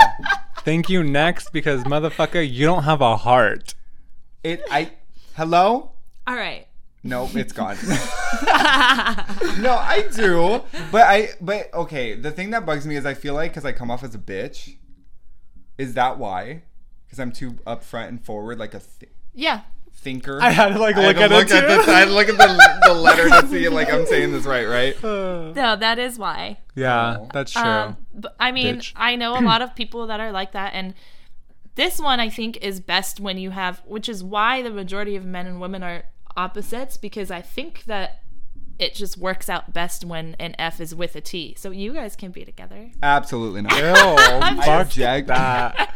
Thank 0.65 0.89
you 0.89 1.03
next 1.05 1.53
because 1.53 1.85
motherfucker, 1.85 2.49
you 2.49 2.65
don't 2.65 2.85
have 2.85 3.01
a 3.01 3.17
heart. 3.17 3.75
it. 4.43 4.63
I. 4.71 4.93
Hello. 5.37 5.93
All 6.27 6.35
right. 6.37 6.67
No, 7.03 7.29
it's 7.35 7.53
gone. 7.53 7.77
no, 9.61 9.73
I 9.77 10.09
do, 10.11 10.63
but 10.91 11.03
I. 11.03 11.29
But 11.39 11.73
okay, 11.75 12.15
the 12.15 12.31
thing 12.31 12.51
that 12.51 12.65
bugs 12.65 12.87
me 12.87 12.97
is 12.97 13.05
I 13.05 13.13
feel 13.13 13.35
like 13.35 13.51
because 13.53 13.67
I 13.67 13.73
come 13.73 13.91
off 13.91 14.03
as 14.03 14.15
a 14.15 14.19
bitch. 14.19 14.77
Is 15.77 15.93
that 15.95 16.19
why? 16.19 16.63
Because 17.05 17.19
I'm 17.21 17.31
too 17.33 17.53
upfront 17.67 18.09
and 18.09 18.25
forward, 18.25 18.59
like 18.59 18.73
a 18.73 18.81
th- 18.81 19.13
Yeah. 19.35 19.63
Thinker. 20.05 20.39
I 20.41 20.51
had 20.51 20.75
to 20.75 20.79
like 20.79 20.97
look 20.97 21.17
at 21.17 21.31
look 21.31 21.47
it. 21.47 21.53
at 21.53 21.61
too. 21.81 21.87
the, 21.87 21.93
I 21.93 21.99
had 22.01 22.09
to 22.09 22.13
look 22.15 22.29
at 22.29 22.37
the, 22.39 22.81
the 22.87 22.95
letter 23.07 23.29
to 23.29 23.47
see 23.49 23.69
like 23.69 23.93
I'm 23.93 24.07
saying 24.07 24.33
this 24.33 24.45
right, 24.45 24.67
right? 24.69 25.03
No, 25.55 25.77
that 25.77 25.99
is 25.99 26.19
why. 26.19 26.59
yeah, 26.75 27.17
Oh. 27.21 27.29
that's 27.33 27.53
true. 27.53 27.63
Um, 27.63 27.97
but 28.15 28.37
I 28.39 28.53
mean, 28.53 28.77
Bitch. 28.77 28.93
I 28.95 29.17
know 29.17 29.33
a 29.39 29.41
lot 29.41 29.63
of 29.67 29.75
people 29.75 30.07
that 30.09 30.21
are 30.21 30.31
like 30.33 30.53
that, 30.53 30.75
and 30.75 30.95
this 31.75 31.99
one 31.99 32.21
I 32.21 32.29
think 32.29 32.59
is 32.63 32.79
best 32.81 33.19
when 33.19 33.39
you 33.39 33.51
have, 33.51 33.83
which 33.87 34.09
is 34.09 34.23
why 34.23 34.63
the 34.63 34.71
majority 34.71 35.17
of 35.17 35.25
men 35.25 35.47
and 35.47 35.61
women 35.61 35.83
are 35.83 36.05
opposites, 36.37 36.97
because 36.97 37.31
I 37.31 37.41
think 37.41 37.85
that 37.85 38.21
it 38.79 38.95
just 38.95 39.17
works 39.17 39.49
out 39.49 39.73
best 39.73 40.05
when 40.05 40.35
an 40.41 40.55
F 40.59 40.81
is 40.81 40.95
with 40.95 41.15
a 41.17 41.21
T. 41.21 41.55
So 41.57 41.71
you 41.71 41.93
guys 41.93 42.17
can 42.17 42.31
be 42.33 42.45
together. 42.45 42.91
Absolutely 43.03 43.63
not. 43.63 43.73
Ew, 43.77 43.83
I 43.87 44.57
fuck 44.57 44.69
object. 44.69 45.29
that. 45.29 45.95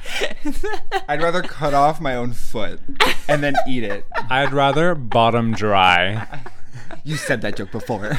I'd 1.09 1.21
rather 1.23 1.43
cut 1.43 1.75
off 1.75 2.01
my 2.01 2.15
own 2.15 2.33
foot 2.33 2.81
and 3.29 3.43
then 3.43 3.55
eat 3.69 3.83
it. 3.85 4.07
I'd 4.31 4.53
rather 4.53 4.95
bottom 4.95 5.53
dry. 5.55 6.43
You 7.05 7.17
said 7.17 7.43
that 7.43 7.57
joke 7.57 7.73
before. 7.73 8.13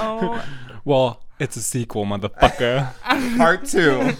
Oh, 0.00 0.44
Well, 0.84 1.22
it's 1.38 1.56
a 1.56 1.62
sequel, 1.62 2.04
motherfucker. 2.04 2.92
Part 3.38 3.64
two. 3.66 4.12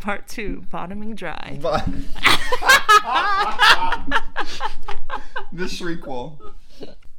part 0.00 0.26
two, 0.28 0.64
bottoming 0.70 1.14
dry. 1.14 1.58
But- 1.60 1.86
the 5.52 5.68
shriekwell. 5.68 6.38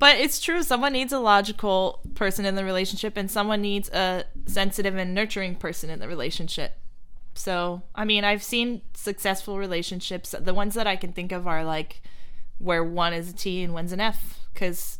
But 0.02 0.18
it's 0.18 0.40
true. 0.40 0.64
Someone 0.64 0.94
needs 0.94 1.14
a 1.14 1.20
logical 1.20 2.00
person 2.16 2.44
in 2.44 2.56
the 2.56 2.66
relationship, 2.66 3.16
and 3.18 3.30
someone 3.30 3.62
needs 3.62 3.88
a 3.90 4.24
sensitive 4.48 4.96
and 4.96 5.14
nurturing 5.14 5.54
person 5.54 5.92
in 5.92 6.00
the 6.00 6.08
relationship. 6.08 6.76
So, 7.36 7.84
I 7.94 8.04
mean, 8.04 8.24
I've 8.24 8.42
seen 8.42 8.82
successful 8.96 9.60
relationships. 9.60 10.34
The 10.38 10.56
ones 10.56 10.74
that 10.74 10.88
I 10.88 10.96
can 10.96 11.14
think 11.14 11.32
of 11.32 11.46
are 11.46 11.64
like 11.64 12.02
where 12.58 12.84
one 12.84 13.14
is 13.14 13.30
a 13.30 13.34
T 13.34 13.62
and 13.62 13.76
one's 13.76 13.92
an 13.92 14.00
F, 14.00 14.40
because, 14.52 14.98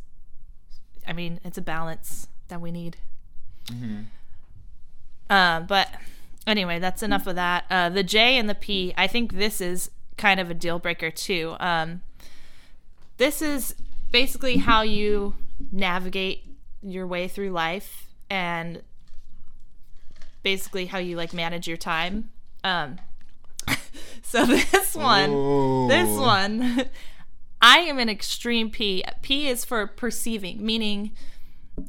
I 1.08 1.14
mean, 1.14 1.40
it's 1.44 1.58
a 1.58 1.64
balance 1.64 2.28
that 2.50 2.62
we 2.62 2.72
need. 2.72 2.98
Uh, 5.32 5.62
but 5.62 5.90
anyway, 6.46 6.78
that's 6.78 7.02
enough 7.02 7.26
of 7.26 7.34
that. 7.34 7.66
Uh, 7.72 7.90
the 7.90 8.04
J 8.04 8.38
and 8.38 8.48
the 8.48 8.54
P, 8.54 8.94
I 8.96 9.08
think 9.08 9.34
this 9.34 9.62
is 9.62 9.90
kind 10.18 10.40
of 10.40 10.52
a 10.52 10.54
deal 10.54 10.78
breaker 10.78 11.10
too. 11.10 11.56
Um, 11.60 12.04
this 13.18 13.42
is 13.42 13.74
basically 14.12 14.58
how 14.58 14.82
you 14.82 15.36
navigate 15.72 16.44
your 16.82 17.08
way 17.08 17.28
through 17.28 17.52
life 17.52 18.08
and 18.30 18.82
basically 20.44 20.88
how 20.88 20.98
you 20.98 21.16
like 21.16 21.34
manage 21.34 21.68
your 21.68 21.78
time. 21.78 22.30
Um, 22.64 22.98
so 24.24 24.46
this 24.46 24.96
one, 24.96 25.88
this 25.88 26.10
one, 26.18 26.86
I 27.62 27.80
am 27.80 28.00
an 28.00 28.10
extreme 28.10 28.70
P. 28.72 29.04
P 29.22 29.48
is 29.48 29.64
for 29.64 29.86
perceiving, 29.86 30.66
meaning, 30.66 31.12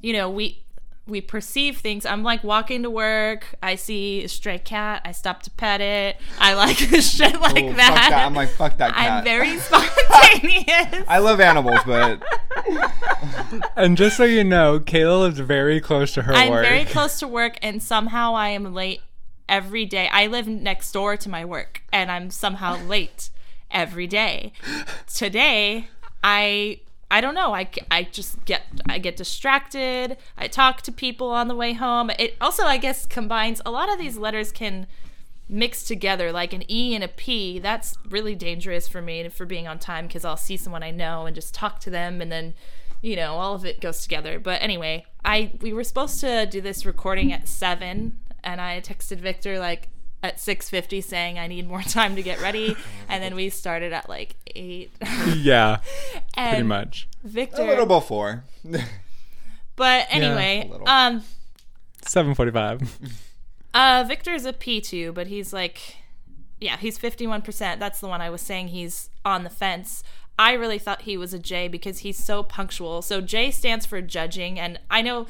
you 0.02 0.12
know, 0.12 0.28
we 0.28 0.62
we 1.06 1.20
perceive 1.20 1.78
things. 1.78 2.06
I'm 2.06 2.22
like 2.22 2.44
walking 2.44 2.84
to 2.84 2.90
work. 2.90 3.56
I 3.62 3.74
see 3.74 4.22
a 4.24 4.28
stray 4.28 4.58
cat. 4.58 5.02
I 5.04 5.10
stop 5.12 5.42
to 5.42 5.50
pet 5.50 5.80
it. 5.80 6.16
I 6.38 6.54
like 6.54 6.78
this 6.78 7.12
shit 7.16 7.40
like 7.40 7.56
Oh, 7.56 7.68
fuck 7.68 7.76
that. 7.76 8.06
that. 8.10 8.26
I'm 8.26 8.34
like, 8.34 8.50
fuck 8.50 8.76
that 8.78 8.94
cat. 8.94 9.10
I'm 9.18 9.24
very 9.24 9.58
spontaneous. 9.58 11.04
I 11.08 11.18
love 11.18 11.40
animals, 11.40 11.80
but 11.84 12.22
and 13.76 13.96
just 13.96 14.16
so 14.16 14.24
you 14.24 14.44
know, 14.44 14.78
Kayla 14.78 15.20
lives 15.22 15.40
very 15.40 15.80
close 15.80 16.12
to 16.14 16.22
her 16.22 16.32
work. 16.32 16.40
I'm 16.40 16.50
work. 16.50 16.64
very 16.66 16.84
close 16.84 17.18
to 17.18 17.26
work, 17.28 17.58
and 17.62 17.82
somehow 17.82 18.34
I 18.34 18.50
am 18.50 18.72
late 18.72 19.00
every 19.48 19.84
day. 19.84 20.08
I 20.12 20.28
live 20.28 20.46
next 20.46 20.92
door 20.92 21.16
to 21.16 21.28
my 21.28 21.44
work, 21.44 21.82
and 21.92 22.10
I'm 22.12 22.30
somehow 22.30 22.76
late 22.86 23.30
every 23.72 24.06
day. 24.06 24.52
Today, 25.12 25.88
I 26.22 26.80
I 27.12 27.20
don't 27.20 27.34
know. 27.34 27.54
I, 27.54 27.68
I 27.90 28.04
just 28.04 28.42
get 28.46 28.62
I 28.88 28.98
get 28.98 29.16
distracted. 29.16 30.16
I 30.38 30.48
talk 30.48 30.80
to 30.82 30.90
people 30.90 31.28
on 31.28 31.46
the 31.46 31.54
way 31.54 31.74
home. 31.74 32.10
It 32.18 32.36
also 32.40 32.64
I 32.64 32.78
guess 32.78 33.04
combines 33.04 33.60
a 33.66 33.70
lot 33.70 33.92
of 33.92 33.98
these 33.98 34.16
letters 34.16 34.50
can 34.50 34.86
mix 35.46 35.84
together 35.84 36.32
like 36.32 36.54
an 36.54 36.64
E 36.72 36.94
and 36.94 37.04
a 37.04 37.08
P. 37.08 37.58
That's 37.58 37.98
really 38.08 38.34
dangerous 38.34 38.88
for 38.88 39.02
me 39.02 39.28
for 39.28 39.44
being 39.44 39.68
on 39.68 39.78
time 39.78 40.06
because 40.06 40.24
I'll 40.24 40.38
see 40.38 40.56
someone 40.56 40.82
I 40.82 40.90
know 40.90 41.26
and 41.26 41.34
just 41.34 41.52
talk 41.52 41.80
to 41.80 41.90
them 41.90 42.22
and 42.22 42.32
then 42.32 42.54
you 43.02 43.14
know 43.14 43.34
all 43.34 43.54
of 43.54 43.66
it 43.66 43.82
goes 43.82 44.00
together. 44.00 44.38
But 44.38 44.62
anyway, 44.62 45.04
I 45.22 45.52
we 45.60 45.74
were 45.74 45.84
supposed 45.84 46.18
to 46.20 46.46
do 46.46 46.62
this 46.62 46.86
recording 46.86 47.30
at 47.30 47.46
7 47.46 48.18
and 48.42 48.60
I 48.60 48.80
texted 48.80 49.18
Victor 49.18 49.58
like 49.58 49.90
at 50.22 50.38
6:50 50.38 51.02
saying 51.02 51.38
I 51.38 51.46
need 51.46 51.68
more 51.68 51.82
time 51.98 52.16
to 52.16 52.22
get 52.22 52.40
ready 52.40 52.76
and 53.08 53.22
then 53.22 53.34
we 53.34 53.50
started 53.50 53.92
at 53.92 54.08
like 54.08 54.36
8. 54.54 54.90
yeah, 55.36 55.78
and 56.34 56.50
pretty 56.50 56.62
much. 56.68 57.08
Victor 57.24 57.62
a 57.62 57.66
little 57.66 57.86
before. 57.86 58.44
But 59.76 60.06
anyway, 60.10 60.66
a 60.68 60.72
little. 60.72 60.88
um 60.88 61.22
Seven 62.04 62.34
forty-five. 62.34 62.98
Uh, 63.74 64.04
Victor's 64.06 64.44
a 64.44 64.52
P2, 64.52 65.14
but 65.14 65.28
he's 65.28 65.50
like, 65.50 65.96
yeah, 66.60 66.76
he's 66.76 66.98
51%. 66.98 67.78
That's 67.78 68.00
the 68.00 68.06
one 68.06 68.20
I 68.20 68.28
was 68.28 68.42
saying 68.42 68.68
he's 68.68 69.08
on 69.24 69.44
the 69.44 69.48
fence. 69.48 70.04
I 70.38 70.52
really 70.52 70.78
thought 70.78 71.02
he 71.02 71.16
was 71.16 71.32
a 71.32 71.38
J 71.38 71.68
because 71.68 72.00
he's 72.00 72.18
so 72.18 72.42
punctual. 72.42 73.00
So 73.00 73.22
J 73.22 73.50
stands 73.50 73.86
for 73.86 74.02
judging, 74.02 74.60
and 74.60 74.78
I 74.90 75.00
know 75.00 75.26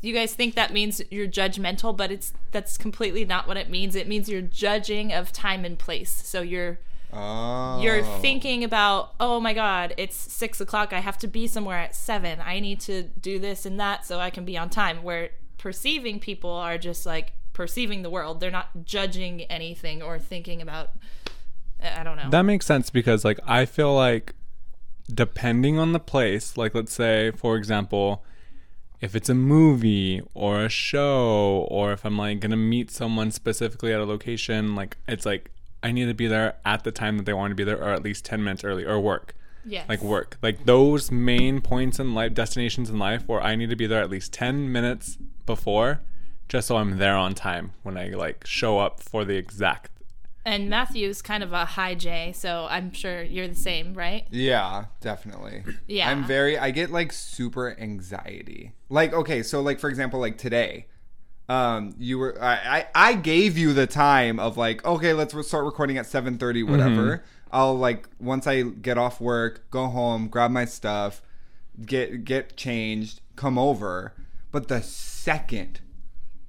you 0.00 0.14
guys 0.14 0.34
think 0.34 0.54
that 0.54 0.72
means 0.72 1.02
you're 1.10 1.26
judgmental, 1.26 1.96
but 1.96 2.10
it's 2.10 2.32
that's 2.52 2.76
completely 2.76 3.24
not 3.24 3.48
what 3.48 3.56
it 3.56 3.70
means. 3.70 3.94
It 3.94 4.08
means 4.08 4.28
you're 4.28 4.40
judging 4.40 5.12
of 5.12 5.32
time 5.32 5.64
and 5.64 5.78
place. 5.78 6.10
So 6.10 6.42
you're 6.42 6.78
oh. 7.12 7.80
you're 7.80 8.02
thinking 8.02 8.62
about, 8.62 9.14
oh 9.18 9.40
my 9.40 9.54
God, 9.54 9.94
it's 9.96 10.16
six 10.16 10.60
o'clock. 10.60 10.92
I 10.92 11.00
have 11.00 11.18
to 11.18 11.26
be 11.26 11.46
somewhere 11.46 11.78
at 11.78 11.94
seven. 11.94 12.40
I 12.40 12.60
need 12.60 12.80
to 12.80 13.02
do 13.02 13.38
this 13.38 13.66
and 13.66 13.80
that 13.80 14.06
so 14.06 14.18
I 14.18 14.30
can 14.30 14.44
be 14.44 14.56
on 14.56 14.70
time. 14.70 15.02
Where 15.02 15.30
perceiving 15.58 16.20
people 16.20 16.50
are 16.50 16.78
just 16.78 17.06
like 17.06 17.32
perceiving 17.52 18.02
the 18.02 18.10
world. 18.10 18.38
They're 18.38 18.50
not 18.50 18.84
judging 18.84 19.42
anything 19.42 20.02
or 20.02 20.18
thinking 20.18 20.60
about, 20.60 20.90
I 21.82 22.04
don't 22.04 22.16
know. 22.16 22.28
That 22.30 22.42
makes 22.42 22.66
sense 22.66 22.90
because 22.90 23.24
like 23.24 23.40
I 23.46 23.64
feel 23.64 23.94
like 23.94 24.34
depending 25.12 25.78
on 25.78 25.92
the 25.92 25.98
place, 25.98 26.56
like 26.56 26.74
let's 26.74 26.92
say 26.92 27.30
for 27.30 27.56
example, 27.56 28.22
if 29.00 29.14
it's 29.14 29.28
a 29.28 29.34
movie 29.34 30.22
or 30.34 30.64
a 30.64 30.68
show 30.68 31.66
or 31.70 31.92
if 31.92 32.04
I'm 32.04 32.16
like 32.16 32.40
going 32.40 32.50
to 32.50 32.56
meet 32.56 32.90
someone 32.90 33.30
specifically 33.30 33.92
at 33.92 34.00
a 34.00 34.04
location, 34.04 34.74
like 34.74 34.96
it's 35.06 35.26
like 35.26 35.50
I 35.82 35.92
need 35.92 36.06
to 36.06 36.14
be 36.14 36.26
there 36.26 36.56
at 36.64 36.84
the 36.84 36.92
time 36.92 37.16
that 37.18 37.26
they 37.26 37.32
want 37.32 37.50
to 37.50 37.54
be 37.54 37.64
there 37.64 37.78
or 37.82 37.90
at 37.90 38.02
least 38.02 38.24
10 38.24 38.42
minutes 38.42 38.64
early 38.64 38.84
or 38.84 38.98
work. 39.00 39.34
yes. 39.64 39.88
Like 39.88 40.02
work. 40.02 40.38
Like 40.42 40.64
those 40.64 41.10
main 41.10 41.60
points 41.60 41.98
in 41.98 42.14
life, 42.14 42.34
destinations 42.34 42.90
in 42.90 42.98
life 42.98 43.26
where 43.26 43.42
I 43.42 43.54
need 43.54 43.70
to 43.70 43.76
be 43.76 43.86
there 43.86 44.00
at 44.00 44.10
least 44.10 44.32
10 44.32 44.72
minutes 44.72 45.18
before 45.44 46.00
just 46.48 46.68
so 46.68 46.76
I'm 46.76 46.98
there 46.98 47.16
on 47.16 47.34
time 47.34 47.72
when 47.82 47.96
I 47.96 48.08
like 48.08 48.46
show 48.46 48.78
up 48.78 49.00
for 49.00 49.24
the 49.24 49.36
exact 49.36 49.90
And 50.46 50.70
Mathu's 50.70 51.22
kind 51.22 51.42
of 51.42 51.52
a 51.52 51.64
high 51.64 51.96
J, 51.96 52.32
so 52.32 52.68
I'm 52.70 52.92
sure 52.92 53.20
you're 53.20 53.48
the 53.48 53.56
same, 53.56 53.94
right? 53.94 54.28
Yeah, 54.30 54.84
definitely. 55.00 55.64
Yeah. 55.88 56.08
I'm 56.08 56.24
very 56.24 56.56
I 56.56 56.70
get 56.70 56.92
like 56.92 57.12
super 57.12 57.76
anxiety. 57.80 58.72
Like 58.88 59.12
okay, 59.12 59.42
so 59.42 59.60
like 59.60 59.80
for 59.80 59.90
example 59.90 60.20
like 60.20 60.38
today 60.38 60.86
um 61.48 61.94
you 61.98 62.18
were 62.18 62.40
I 62.40 62.54
I, 62.94 63.08
I 63.10 63.14
gave 63.14 63.58
you 63.58 63.72
the 63.72 63.88
time 63.88 64.38
of 64.38 64.56
like 64.56 64.84
okay, 64.84 65.12
let's 65.14 65.34
re- 65.34 65.42
start 65.42 65.64
recording 65.64 65.98
at 65.98 66.06
7:30 66.06 66.68
whatever. 66.68 67.24
I'll 67.50 67.76
like 67.76 68.08
once 68.20 68.46
I 68.46 68.62
get 68.62 68.98
off 68.98 69.20
work, 69.20 69.68
go 69.72 69.86
home, 69.86 70.28
grab 70.28 70.52
my 70.52 70.64
stuff, 70.64 71.22
get 71.84 72.24
get 72.24 72.56
changed, 72.56 73.20
come 73.34 73.58
over. 73.58 74.12
But 74.52 74.68
the 74.68 74.80
second 74.80 75.80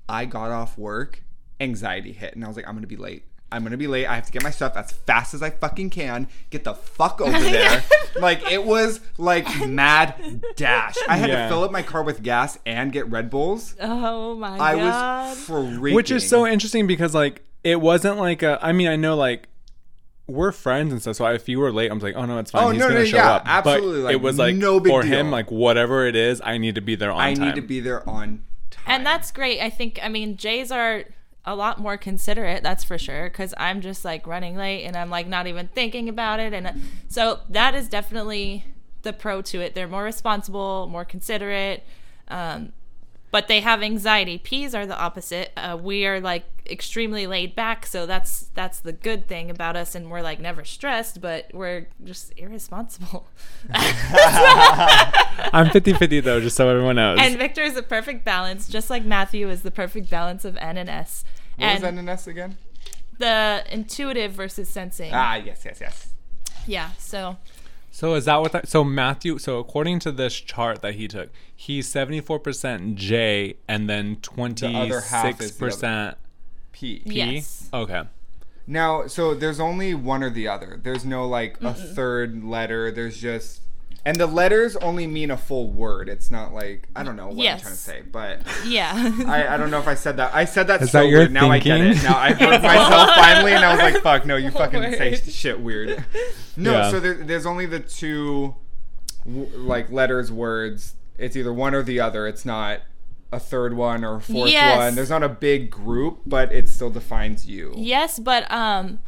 I 0.07 0.25
got 0.25 0.51
off 0.51 0.77
work, 0.77 1.23
anxiety 1.59 2.11
hit, 2.11 2.35
and 2.35 2.45
I 2.45 2.47
was 2.47 2.57
like, 2.57 2.67
I'm 2.67 2.75
gonna 2.75 2.85
be 2.85 2.95
late. 2.95 3.23
I'm 3.51 3.63
gonna 3.63 3.77
be 3.77 3.87
late. 3.87 4.05
I 4.07 4.15
have 4.15 4.25
to 4.25 4.31
get 4.31 4.43
my 4.43 4.49
stuff 4.51 4.75
as 4.75 4.91
fast 4.91 5.33
as 5.33 5.41
I 5.41 5.49
fucking 5.51 5.89
can. 5.89 6.27
Get 6.49 6.63
the 6.65 6.73
fuck 6.73 7.21
over 7.21 7.31
there. 7.39 7.83
like 8.19 8.51
it 8.51 8.63
was 8.65 8.99
like 9.17 9.47
mad 9.67 10.43
dash. 10.55 10.95
I 11.07 11.15
had 11.17 11.29
Yeah. 11.29 11.43
to 11.43 11.49
fill 11.49 11.63
up 11.63 11.71
my 11.71 11.81
car 11.81 12.03
with 12.03 12.21
gas 12.23 12.59
and 12.65 12.91
get 12.91 13.09
Red 13.09 13.29
Bulls. 13.29 13.75
Oh 13.79 14.35
my 14.35 14.55
I 14.59 14.75
God. 14.75 14.79
I 14.79 15.29
was 15.29 15.37
freaking. 15.47 15.93
Which 15.93 16.11
is 16.11 16.27
so 16.27 16.45
interesting 16.45 16.87
because 16.87 17.15
like 17.15 17.41
it 17.63 17.79
wasn't 17.81 18.17
like 18.17 18.43
a. 18.43 18.59
I 18.61 18.71
mean, 18.73 18.87
I 18.87 18.95
know 18.97 19.15
like 19.15 19.47
we're 20.27 20.51
friends 20.51 20.91
and 20.91 21.01
stuff. 21.01 21.15
So 21.15 21.25
if 21.27 21.47
you 21.47 21.59
were 21.59 21.71
late, 21.71 21.89
I'm 21.89 21.99
like, 21.99 22.15
oh 22.17 22.25
no, 22.25 22.37
it's 22.39 22.51
fine. 22.51 22.63
Oh, 22.65 22.69
He's 22.71 22.79
no, 22.81 22.89
gonna 22.89 22.99
no, 22.99 23.05
show 23.05 23.15
yeah, 23.17 23.31
up. 23.35 23.43
absolutely, 23.45 23.99
But 24.01 24.03
like, 24.03 24.13
it 24.15 24.21
was 24.21 24.37
like 24.37 24.55
no 24.57 24.79
big 24.81 24.91
for 24.91 25.01
deal. 25.03 25.11
him, 25.19 25.31
like 25.31 25.49
whatever 25.51 26.05
it 26.05 26.17
is, 26.17 26.41
I 26.43 26.57
need 26.57 26.75
to 26.75 26.81
be 26.81 26.95
there 26.95 27.11
on 27.13 27.21
I 27.21 27.33
time. 27.33 27.45
need 27.45 27.55
to 27.55 27.61
be 27.61 27.79
there 27.79 28.07
on 28.09 28.43
time. 28.69 28.83
And 28.87 29.05
that's 29.05 29.31
great. 29.31 29.61
I 29.61 29.69
think, 29.69 29.99
I 30.03 30.09
mean, 30.09 30.35
Jays 30.35 30.69
are 30.69 31.05
a 31.47 31.55
lot 31.55 31.79
more 31.79 31.97
considerate, 31.97 32.61
that's 32.61 32.83
for 32.83 32.97
sure, 32.97 33.29
because 33.29 33.53
I'm 33.57 33.79
just 33.79 34.03
like 34.03 34.27
running 34.27 34.57
late 34.57 34.83
and 34.83 34.95
I'm 34.97 35.09
like 35.09 35.27
not 35.27 35.47
even 35.47 35.69
thinking 35.69 36.09
about 36.09 36.41
it. 36.41 36.53
And 36.53 36.67
uh, 36.67 36.73
so 37.07 37.39
that 37.49 37.73
is 37.73 37.87
definitely 37.87 38.65
the 39.03 39.13
pro 39.13 39.41
to 39.43 39.61
it. 39.61 39.73
They're 39.73 39.87
more 39.87 40.03
responsible, 40.03 40.87
more 40.87 41.05
considerate. 41.05 41.83
Um, 42.27 42.73
but 43.31 43.47
they 43.47 43.61
have 43.61 43.81
anxiety. 43.81 44.37
P's 44.37 44.75
are 44.75 44.85
the 44.85 44.97
opposite. 44.97 45.51
Uh, 45.55 45.77
we 45.81 46.05
are 46.05 46.19
like 46.19 46.45
extremely 46.69 47.27
laid 47.27 47.55
back, 47.55 47.85
so 47.85 48.05
that's 48.05 48.49
that's 48.53 48.79
the 48.79 48.93
good 48.93 49.27
thing 49.27 49.49
about 49.49 49.75
us, 49.75 49.95
and 49.95 50.09
we're 50.09 50.21
like 50.21 50.39
never 50.39 50.63
stressed, 50.63 51.21
but 51.21 51.49
we're 51.53 51.87
just 52.03 52.33
irresponsible. 52.37 53.27
I'm 53.73 55.69
50 55.69 55.93
50 55.93 56.19
though, 56.21 56.39
just 56.39 56.55
so 56.55 56.69
everyone 56.69 56.95
knows. 56.95 57.19
and 57.21 57.37
Victor 57.37 57.63
is 57.63 57.75
a 57.75 57.83
perfect 57.83 58.23
balance, 58.23 58.67
just 58.67 58.89
like 58.89 59.05
Mathu 59.05 59.49
is 59.49 59.61
the 59.61 59.71
perfect 59.71 60.09
balance 60.09 60.45
of 60.45 60.57
N 60.57 60.77
and 60.77 60.89
S. 60.89 61.23
What 61.57 61.65
and 61.65 61.83
was 61.83 62.05
NNS 62.05 62.27
again? 62.27 62.57
the 63.17 63.63
intuitive 63.69 64.31
versus 64.31 64.69
sensing. 64.69 65.11
Ah, 65.13 65.35
yes, 65.35 65.63
yes, 65.65 65.79
yes. 65.81 66.13
Yeah, 66.65 66.91
so 66.97 67.37
so 67.91 68.13
is 68.13 68.25
that 68.25 68.37
what 68.37 68.51
that, 68.51 68.67
so 68.67 68.83
Mathu, 68.83 69.39
so 69.39 69.59
according 69.59 69.99
to 69.99 70.11
this 70.11 70.35
chart 70.39 70.81
that 70.81 70.95
he 70.95 71.07
took, 71.07 71.29
he's 71.55 71.91
74% 71.91 72.95
J 72.95 73.55
and 73.67 73.89
then 73.89 74.19
other 74.37 75.01
half 75.01 75.41
is 75.41 75.57
the 75.57 75.65
26% 75.65 76.15
P. 76.73 76.99
P. 76.99 77.15
Yes. 77.15 77.69
Okay. 77.73 78.03
Now, 78.67 79.07
so 79.07 79.33
there's 79.33 79.59
only 79.59 79.93
one 79.93 80.21
or 80.21 80.29
the 80.29 80.47
other. 80.47 80.79
There's 80.81 81.05
no 81.05 81.25
like 81.25 81.57
a 81.63 81.73
third 81.73 82.43
letter. 82.43 82.91
There's 82.91 83.17
just 83.19 83.61
and 84.05 84.15
the 84.17 84.27
letters 84.27 84.75
only 84.77 85.05
mean 85.07 85.31
a 85.31 85.37
full 85.37 85.69
word. 85.71 86.07
It's 86.09 86.31
not 86.31 86.53
like 86.53 86.87
I 86.95 87.03
don't 87.03 87.15
know 87.15 87.27
what 87.27 87.45
I'm 87.47 87.59
trying 87.59 87.71
to 87.73 87.77
say, 87.77 88.01
but 88.09 88.41
yeah. 88.65 88.91
I, 89.27 89.47
I 89.53 89.57
don't 89.57 89.69
know 89.71 89.79
if 89.79 89.87
I 89.87 89.95
said 89.95 90.17
that. 90.17 90.33
I 90.33 90.45
said 90.45 90.67
that 90.67 90.81
Is 90.81 90.91
so 90.91 90.99
that 90.99 91.07
your 91.07 91.19
weird. 91.21 91.31
Now 91.33 91.49
I 91.49 91.59
get 91.59 91.77
thinking? 91.79 91.99
it. 91.99 92.03
Now 92.03 92.17
I 92.17 92.31
heard 92.33 92.61
myself 92.63 93.09
finally, 93.15 93.51
and 93.53 93.65
I 93.65 93.71
was 93.73 93.79
like, 93.93 94.01
"Fuck 94.03 94.25
no, 94.25 94.35
you 94.37 94.51
fucking 94.51 94.81
say 94.93 95.15
shit 95.15 95.59
weird." 95.59 96.03
No, 96.55 96.71
Yeah. 96.71 96.91
so 96.91 96.99
there, 96.99 97.15
there's 97.15 97.45
only 97.45 97.65
the 97.65 97.79
two 97.79 98.55
like 99.25 99.91
letters, 99.91 100.31
words. 100.31 100.95
It's 101.17 101.35
either 101.35 101.51
one 101.53 101.73
or 101.75 101.83
the 101.83 101.99
other. 101.99 102.27
It's 102.27 102.45
not 102.45 102.81
a 103.31 103.39
third 103.39 103.73
one 103.73 104.05
or 104.05 104.15
a 104.17 104.21
fourth 104.21 104.51
Yes. 104.51 104.77
one. 104.77 104.95
There's 104.95 105.09
not 105.09 105.21
a 105.23 105.27
big 105.29 105.69
group, 105.69 106.19
but 106.25 106.51
it 106.53 106.69
still 106.69 106.89
defines 106.89 107.45
you. 107.45 107.73
Yes, 107.75 108.19
but 108.19 108.49
um 108.51 108.99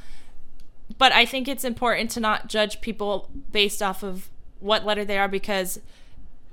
but 0.97 1.11
I 1.13 1.23
think 1.25 1.47
it's 1.47 1.63
important 1.63 2.09
to 2.11 2.19
not 2.19 2.49
judge 2.49 2.81
people 2.81 3.29
based 3.51 3.81
off 3.81 4.03
of 4.03 4.29
what 4.59 4.85
letter 4.85 5.05
they 5.05 5.17
are 5.17 5.27
because 5.27 5.79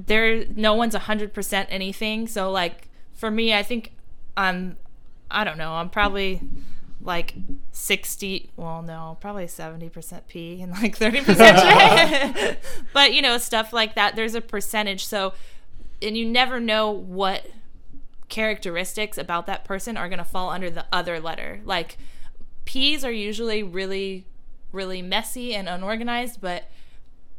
there 0.05 0.45
no 0.55 0.75
one's 0.75 0.95
100% 0.95 1.66
anything. 1.69 2.29
So 2.29 2.51
like 2.51 2.88
for 3.14 3.31
me, 3.31 3.55
I 3.55 3.62
think 3.62 3.92
I'm 4.37 4.77
I 5.31 5.45
don't 5.45 5.59
know, 5.59 5.73
I'm 5.73 5.90
probably 5.90 6.40
like 7.03 7.35
60 7.71 8.51
well 8.57 8.83
no 8.83 9.16
probably 9.21 9.45
70% 9.45 10.23
p 10.27 10.61
and 10.61 10.73
like 10.73 10.99
30% 10.99 12.35
J. 12.35 12.57
but 12.92 13.12
you 13.12 13.23
know 13.23 13.38
stuff 13.38 13.73
like 13.73 13.95
that 13.95 14.16
there's 14.16 14.35
a 14.35 14.40
percentage 14.40 15.07
so 15.07 15.33
and 16.03 16.16
you 16.16 16.25
never 16.25 16.59
know 16.59 16.90
what 16.90 17.47
characteristics 18.29 19.19
about 19.19 19.47
that 19.47 19.64
person 19.64 19.97
are 19.97 20.09
going 20.09 20.19
to 20.19 20.25
fall 20.25 20.51
under 20.51 20.71
the 20.71 20.85
other 20.92 21.21
letter. 21.21 21.61
Like 21.64 21.97
P's 22.64 23.05
are 23.05 23.12
usually 23.12 23.62
really 23.62 24.27
really 24.73 25.01
messy 25.01 25.55
and 25.55 25.69
unorganized, 25.69 26.40
but 26.40 26.64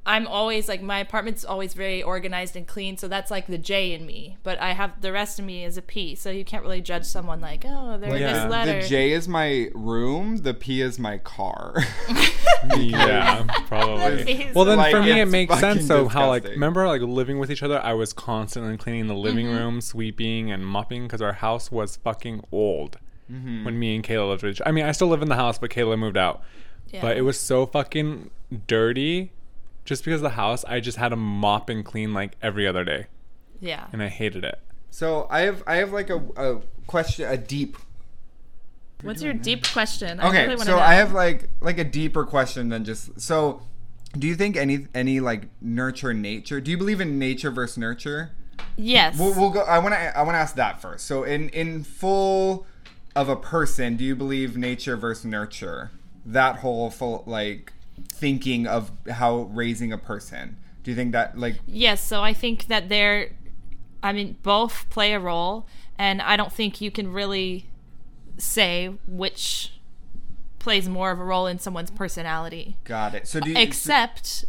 I'm 0.08 0.26
always 0.26 0.68
like 0.70 0.82
my 0.82 1.00
apartment's 1.00 1.44
always 1.46 1.74
very 1.74 2.02
organized 2.02 2.56
and 2.56 2.66
clean, 2.66 2.98
so 2.98 3.08
that's 3.08 3.30
like 3.30 3.46
the 3.48 3.58
J 3.58 3.94
in 3.94 4.06
me. 4.06 4.38
But 4.42 4.60
I 4.60 4.72
have 4.74 5.02
the 5.02 5.12
rest 5.12 5.38
of 5.38 5.46
me 5.46 5.64
is 5.66 5.78
a 5.78 5.82
P, 5.82 6.16
so 6.16 6.30
you 6.32 6.46
can't 6.46 6.64
really 6.64 6.82
judge 6.82 7.04
someone 7.06 7.42
like, 7.42 7.64
oh, 7.68 7.98
they're 8.00 8.18
Yeah. 8.18 8.34
this 8.46 8.52
letter. 8.52 8.82
The 8.82 8.88
J 8.88 9.12
is 9.12 9.28
my 9.28 9.70
room. 9.76 10.38
The 10.38 10.54
P 10.54 10.82
is 10.82 10.98
my 10.98 11.18
car. 11.20 11.76
Yeah, 12.76 13.44
probably. 13.68 14.50
Well, 14.56 14.66
then 14.66 14.78
Like, 14.78 14.92
for 14.92 15.02
me, 15.02 15.20
it 15.22 15.28
makes 15.28 15.54
sense 15.60 15.82
fucking 15.82 15.88
though 15.88 16.08
how 16.08 16.28
like 16.28 16.44
remember 16.44 16.88
like 16.88 17.02
living 17.02 17.38
with 17.40 17.52
each 17.52 17.62
other, 17.64 17.80
I 17.80 17.94
was 17.94 18.14
constantly 18.14 18.78
cleaning 18.78 19.08
the 19.08 19.14
living 19.16 19.46
Mm-hmm. 19.48 19.56
room, 19.58 19.82
sweeping 19.82 20.52
and 20.52 20.66
mopping 20.66 21.04
because 21.04 21.22
our 21.22 21.34
house 21.34 21.72
was 21.72 21.98
fucking 21.98 22.44
old 22.52 22.98
Mm-hmm. 23.32 23.66
when 23.66 23.78
me 23.78 23.94
and 23.96 24.04
Kayla 24.06 24.30
lived 24.30 24.44
with 24.44 24.54
each. 24.54 24.62
I 24.66 24.72
mean, 24.72 24.86
I 24.86 24.92
still 24.94 25.08
live 25.10 25.22
in 25.22 25.28
the 25.30 25.36
house, 25.36 25.60
but 25.60 25.70
Kayla 25.70 26.00
moved 26.00 26.16
out. 26.18 26.42
Yeah. 26.90 27.02
But 27.02 27.18
it 27.18 27.22
was 27.24 27.38
so 27.40 27.66
fucking 27.66 28.30
dirty. 28.68 29.32
Just 29.88 30.04
because 30.04 30.20
the 30.22 30.32
house, 30.32 30.66
I 30.66 30.82
just 30.82 30.98
had 30.98 31.10
to 31.10 31.16
mop 31.16 31.70
and 31.70 31.84
clean 31.86 32.14
like 32.14 32.34
every 32.42 32.68
other 32.68 32.84
day, 32.84 33.08
yeah. 33.62 33.88
and 33.94 34.04
I 34.04 34.10
hated 34.10 34.44
it. 34.44 34.60
so 34.92 35.28
I 35.30 35.42
have 35.42 35.64
I 35.66 35.78
have 35.78 35.94
like 35.94 36.10
a, 36.10 36.18
a 36.36 36.62
question, 36.88 37.28
a 37.28 37.38
deep. 37.38 37.78
What's 39.02 39.22
your 39.22 39.34
deep 39.34 39.66
question? 39.72 40.20
I 40.20 40.28
Okay, 40.28 40.42
really 40.44 40.56
wanna 40.56 40.66
so. 40.66 40.78
I 40.80 40.96
have 40.96 41.14
like 41.14 41.50
like 41.62 41.78
a 41.78 41.84
deeper 41.86 42.26
question 42.26 42.68
than 42.70 42.84
just 42.84 43.20
so. 43.22 43.62
Do 44.18 44.28
you 44.28 44.36
think 44.36 44.58
any 44.58 44.88
any 44.94 45.20
like 45.20 45.50
nurture 45.62 46.14
nature? 46.14 46.60
Do 46.60 46.70
you 46.72 46.78
believe 46.78 47.00
in 47.00 47.18
nature 47.18 47.50
versus 47.52 47.78
nurture? 47.78 48.32
yes. 48.76 49.18
We'll, 49.18 49.34
we'll 49.40 49.52
go. 49.52 49.62
I 49.62 49.80
want 49.80 49.94
to. 49.96 50.18
I 50.18 50.22
want 50.24 50.34
to 50.36 50.40
ask 50.40 50.56
that 50.56 50.82
first. 50.82 51.06
So, 51.08 51.24
in 51.24 51.48
in 51.50 51.84
full 51.86 52.66
of 53.16 53.30
a 53.30 53.36
person, 53.38 53.96
do 53.96 54.04
you 54.04 54.16
believe 54.18 54.58
nature 54.58 54.98
versus 54.98 55.24
nurture? 55.26 55.92
That 56.26 56.58
whole 56.58 56.90
full 56.90 57.24
like 57.26 57.72
thinking 58.10 58.68
of 58.68 58.92
how 59.10 59.44
raising 59.54 59.92
a 59.92 59.98
person. 59.98 60.58
Do 60.84 60.92
you 60.92 60.96
think 60.96 61.12
that 61.12 61.38
like 61.38 61.56
Yes, 61.66 62.02
so 62.02 62.24
I 62.24 62.34
think 62.34 62.68
that 62.68 62.90
they're, 62.90 63.32
I 64.02 64.14
mean, 64.14 64.38
both 64.44 64.90
play 64.90 65.14
a 65.14 65.20
role, 65.20 65.68
and 65.98 66.22
I 66.22 66.38
don't 66.38 66.52
think 66.52 66.82
you 66.82 66.92
can 66.92 67.12
really 67.12 67.70
say 68.38 68.94
which 69.08 69.74
plays 70.60 70.88
more 70.88 71.12
of 71.12 71.20
a 71.20 71.24
role 71.24 71.48
in 71.48 71.60
someone's 71.60 71.92
personality. 71.92 72.78
got 72.84 73.16
it? 73.16 73.28
So 73.28 73.40
do 73.40 73.50
you? 73.52 73.58
Except, 73.58 74.46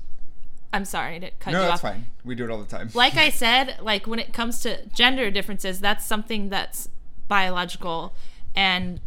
I'm 0.73 0.85
sorry 0.85 1.21
to 1.21 1.31
cut 1.39 1.53
no, 1.53 1.63
you 1.63 1.69
that's 1.69 1.85
off. 1.85 1.93
fine. 1.93 2.07
We 2.25 2.35
do 2.35 2.45
it 2.45 2.51
all 2.51 2.59
the 2.59 2.67
time. 2.67 2.91
Like 2.95 3.17
I 3.17 3.31
said, 3.45 3.77
like 3.81 4.07
when 4.07 4.19
it 4.19 4.33
comes 4.33 4.61
to 4.63 4.87
gender 4.87 5.31
differences, 5.31 5.81
that's 5.81 6.05
something 6.05 6.49
that's 6.49 6.89
biological, 7.29 8.15
and 8.55 9.01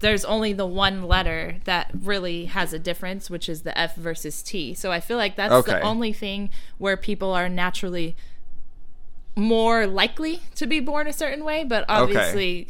there's 0.00 0.24
only 0.24 0.52
the 0.52 0.66
one 0.66 1.02
letter 1.04 1.56
that 1.64 1.90
really 2.02 2.46
has 2.46 2.72
a 2.72 2.78
difference, 2.78 3.28
which 3.30 3.48
is 3.48 3.62
the 3.62 3.76
F 3.76 3.96
versus 3.96 4.42
T. 4.42 4.74
So 4.74 4.92
I 4.92 5.00
feel 5.00 5.16
like 5.16 5.36
that's 5.36 5.52
Okay. 5.52 5.72
the 5.72 5.80
only 5.80 6.12
thing 6.12 6.50
where 6.78 6.96
people 6.96 7.32
are 7.32 7.48
naturally 7.48 8.14
more 9.36 9.86
likely 9.86 10.40
to 10.56 10.66
be 10.66 10.80
born 10.80 11.06
a 11.06 11.12
certain 11.12 11.44
way, 11.44 11.64
but 11.64 11.84
obviously. 11.88 12.68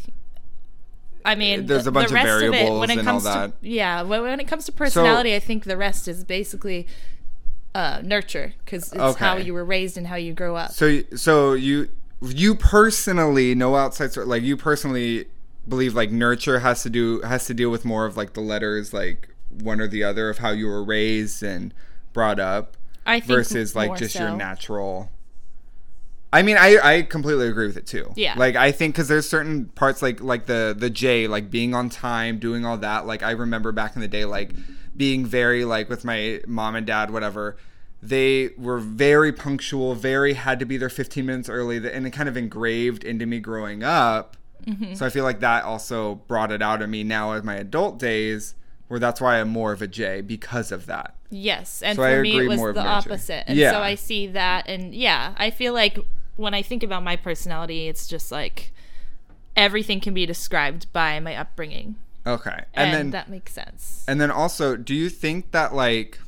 I 1.25 1.35
mean, 1.35 1.67
There's 1.67 1.87
a 1.87 1.93
bunch 1.93 2.09
the 2.09 2.15
of 2.15 2.25
rest 2.25 2.43
it, 2.43 2.51
variables 2.51 2.81
when 2.81 2.91
it 2.91 2.99
and 2.99 3.09
all 3.09 3.15
comes 3.15 3.25
that. 3.25 3.61
To, 3.63 3.69
yeah, 3.69 4.03
when, 4.03 4.23
when 4.23 4.41
it 4.41 4.49
comes 4.49 4.65
to 4.67 4.73
personality, 4.73 5.35
I 5.35 5.41
think 5.41 5.65
the 5.65 5.77
rest 5.77 6.09
is 6.09 6.25
basically 6.25 6.87
uh, 7.75 8.01
nurture 8.03 8.55
because 8.65 8.93
it's 8.93 9.17
how 9.17 9.37
you 9.37 9.53
were 9.53 9.65
raised 9.65 9.99
and 9.99 10.07
how 10.07 10.17
you 10.17 10.33
grow 10.33 10.57
up. 10.57 10.73
So 10.73 11.03
so 11.15 11.53
you 11.53 11.89
you 12.23 12.55
personally 12.55 13.55
no 13.55 13.77
outside 13.77 14.13
sort 14.13 14.27
like 14.27 14.43
you 14.43 14.57
personally 14.57 15.27
believe 15.69 15.95
like 15.95 16.11
nurture 16.11 16.61
has 16.61 16.83
to 16.83 16.91
do 16.91 17.21
has 17.23 17.47
to 17.47 17.55
deal 17.55 17.71
with 17.71 17.85
more 17.85 18.07
of 18.07 18.17
like 18.17 18.33
the 18.33 18.41
letters 18.41 18.93
like 18.93 19.29
one 19.51 19.81
or 19.81 19.87
the 19.87 20.03
other 20.03 20.31
of 20.31 20.39
how 20.39 20.51
you 20.51 20.67
were 20.67 20.83
raised 20.83 21.43
and 21.43 21.75
brought 22.13 22.41
up 22.41 22.77
I 23.05 23.21
think 23.21 23.29
versus 23.29 23.77
like 23.77 23.97
just 23.97 24.15
your 24.15 24.35
natural 24.35 25.11
I 26.33 26.43
mean, 26.43 26.59
I, 26.59 26.77
I 26.83 27.03
completely 27.03 27.49
agree 27.49 27.67
with 27.67 27.77
it 27.77 27.87
too. 27.87 28.13
Yeah. 28.15 28.35
Like 28.37 28.55
I 28.55 28.71
think 28.71 28.95
because 28.95 29.09
there's 29.09 29.29
certain 29.29 29.67
parts 29.67 30.03
like 30.03 30.21
like 30.21 30.47
the 30.47 30.75
the 30.79 30.91
J 30.91 31.27
like 31.27 31.51
being 31.51 31.75
on 31.75 31.89
time, 31.89 32.39
doing 32.39 32.67
all 32.67 32.77
that. 32.79 33.07
Like 33.07 33.23
I 33.23 33.31
remember 33.31 33.73
back 33.73 33.97
in 33.97 34.03
the 34.03 34.09
day, 34.09 34.25
like 34.25 34.53
being 34.97 35.25
very 35.25 35.65
like 35.65 35.89
with 35.89 36.05
my 36.05 36.41
mom 36.47 36.75
and 36.75 36.87
dad, 36.87 37.11
whatever. 37.11 37.57
They 38.01 38.51
were 38.57 38.79
very 38.79 39.33
punctual, 39.33 39.95
very 39.95 40.35
had 40.35 40.61
to 40.61 40.67
be 40.67 40.77
there 40.77 40.91
15 40.91 41.27
minutes 41.27 41.49
early, 41.49 41.79
and 41.79 42.07
it 42.07 42.11
kind 42.11 42.29
of 42.29 42.37
engraved 42.37 43.03
into 43.03 43.27
me 43.27 43.41
growing 43.41 43.83
up. 43.83 44.37
Mm-hmm. 44.69 44.95
So 44.95 45.07
I 45.07 45.09
feel 45.09 45.25
like 45.25 45.41
that 45.41 45.65
also 45.65 46.17
brought 46.27 46.53
it 46.53 46.61
out 46.63 46.83
of 46.83 46.91
me 46.91 47.05
now 47.05 47.33
in 47.33 47.45
my 47.45 47.57
adult 47.57 47.99
days, 47.99 48.55
where 48.89 49.01
that's 49.01 49.21
why 49.21 49.41
I'm 49.41 49.49
more 49.49 49.73
of 49.73 49.81
a 49.83 49.87
J 49.87 50.21
because 50.21 50.71
of 50.73 50.87
that. 50.87 51.15
Yes, 51.31 51.83
and 51.83 51.97
So 51.97 52.03
I 52.03 52.21
me 52.21 52.31
agree 52.31 52.47
it 52.47 52.59
was 52.59 52.75
the 52.75 52.87
opposite, 52.87 53.45
and 53.49 53.59
Yeah. 53.59 53.73
so 53.73 53.81
I 53.81 53.95
see 53.95 54.27
that, 54.29 54.69
and 54.69 54.95
yeah, 54.95 55.35
I 55.37 55.51
feel 55.51 55.73
like 55.73 55.99
when 56.37 56.55
I 56.55 56.63
think 56.63 56.83
about 56.83 57.03
my 57.03 57.17
personality, 57.17 57.89
it's 57.89 58.07
just 58.07 58.31
like 58.33 58.73
everything 59.57 60.01
can 60.01 60.15
be 60.15 60.25
described 60.25 60.91
by 60.93 61.21
my 61.21 61.35
upbringing, 61.37 61.97
Okay, 62.27 62.51
and, 62.51 62.67
and, 62.75 62.95
then 62.95 63.11
that 63.11 63.29
makes 63.29 63.53
sense. 63.53 64.05
And 64.09 64.21
then 64.21 64.31
also, 64.31 64.77
do 64.77 64.95
you 64.95 65.09
think 65.09 65.51
that 65.51 65.75
like 65.75 66.19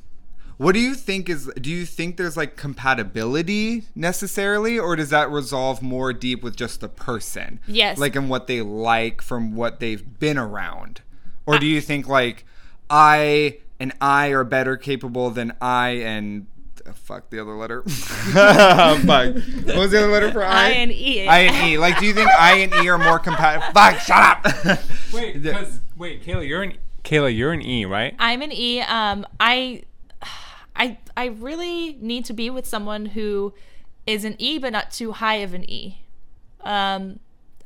what 0.61 0.73
do 0.73 0.79
you 0.79 0.95
think 0.95 1.31
is 1.31 1.51
do 1.59 1.71
you 1.71 1.87
think 1.87 2.19
there's 2.19 2.37
like 2.37 2.55
compatibility 2.55 3.85
necessarily 3.95 4.79
or 4.79 4.95
does 4.95 5.09
that 5.09 5.31
resolve 5.31 5.81
more 5.81 6.13
deep 6.13 6.43
with 6.43 6.55
just 6.55 6.83
the 6.83 6.89
person? 6.89 7.61
Yes. 7.67 7.97
Like 7.97 8.15
in 8.15 8.29
what 8.29 8.47
they 8.47 8.61
like 8.61 9.23
from 9.23 9.55
what 9.55 9.81
they've 9.81 10.19
been 10.19 10.37
around. 10.37 11.01
Or 11.47 11.59
do 11.59 11.65
you 11.65 11.81
think 11.81 12.07
like 12.07 12.45
I 12.91 13.57
and 13.79 13.95
I 14.03 14.29
are 14.29 14.45
better 14.45 14.77
capable 14.77 15.31
than 15.31 15.55
I 15.63 15.93
and 15.93 16.47
uh, 16.87 16.93
fuck 16.93 17.31
the 17.31 17.41
other 17.41 17.55
letter. 17.55 17.83
fuck. 17.89 19.07
What 19.07 19.77
was 19.79 19.93
the 19.93 19.99
other 19.99 20.09
letter 20.09 20.31
for 20.31 20.45
I? 20.45 20.67
I 20.67 20.69
and 20.73 20.93
E. 20.93 21.27
I 21.27 21.39
and 21.39 21.71
E. 21.71 21.79
Like 21.79 21.99
do 21.99 22.05
you 22.05 22.13
think 22.13 22.29
I 22.29 22.57
and 22.59 22.75
E 22.85 22.89
are 22.91 22.99
more 22.99 23.19
compatible? 23.19 23.73
Fuck, 23.73 23.99
shut 24.01 24.45
up. 24.45 24.79
Wait, 25.11 25.43
because 25.43 25.81
wait, 25.97 26.23
Kayla, 26.23 26.47
you're 26.47 26.63
an 26.63 26.75
Kayla, 27.03 27.35
you're 27.35 27.53
an 27.53 27.63
E, 27.63 27.85
right? 27.87 28.15
I'm 28.19 28.43
an 28.43 28.53
E. 28.53 28.81
Um, 28.83 29.27
I, 29.39 29.85
I, 30.77 30.99
I 31.17 31.27
really 31.27 31.97
need 32.01 32.25
to 32.27 32.33
be 32.33 32.51
with 32.51 32.67
someone 32.67 33.07
who 33.07 33.53
is 34.07 34.25
an 34.25 34.37
E, 34.39 34.59
but 34.59 34.73
not 34.73 34.91
too 34.91 35.13
high 35.13 35.37
of 35.37 35.55
an 35.55 35.69
E. 35.69 36.03
Um, 36.63 37.21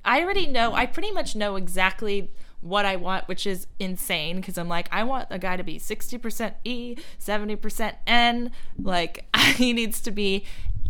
I 0.05 0.23
already 0.23 0.47
know. 0.47 0.75
I 0.75 0.87
pretty 0.87 1.11
much 1.11 1.35
know 1.35 1.57
exactly 1.57 2.31
what 2.61 2.87
I 2.87 2.97
want, 2.97 3.29
which 3.29 3.47
is 3.47 3.67
insane 3.79 4.37
because 4.37 4.57
I'm 4.59 4.69
like, 4.69 4.88
I 4.90 5.05
want 5.05 5.29
a 5.31 5.38
guy 5.38 5.57
to 5.57 5.62
be 5.62 5.79
60% 5.79 6.55
E, 6.64 6.97
70% 7.21 7.95
N. 8.07 8.51
Like, 8.79 9.27
he 9.57 9.73
needs 9.73 10.01
to 10.03 10.11
be. 10.11 10.45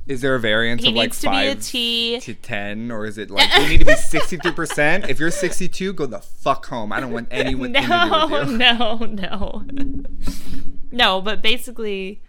Is 0.07 0.21
there 0.21 0.35
a 0.35 0.41
variance 0.41 0.83
He 0.83 0.91
of 0.91 0.95
like 0.97 1.09
needs 1.09 1.21
to 1.23 1.31
be 1.31 1.37
a 1.37 1.55
five 1.55 1.63
T. 1.63 2.21
to 2.21 2.35
ten, 2.35 2.91
or 2.91 3.07
is 3.07 3.17
it 3.17 3.31
like 3.31 3.51
you 3.57 3.67
need 3.67 3.79
to 3.79 3.87
be 3.87 3.95
sixty-three 3.95 4.53
percent? 4.53 5.09
If 5.09 5.19
you're 5.19 5.31
sixty-two, 5.31 5.95
go 5.95 6.05
the 6.05 6.19
fuck 6.19 6.67
home. 6.67 6.93
I 6.93 7.01
don't 7.01 7.11
want 7.11 7.29
anyone 7.31 7.73
to 7.73 7.81
No, 7.89 8.45
no, 8.45 9.07
no. 9.07 9.65
no, 10.95 11.21
but 11.21 11.43
basically 11.43 12.23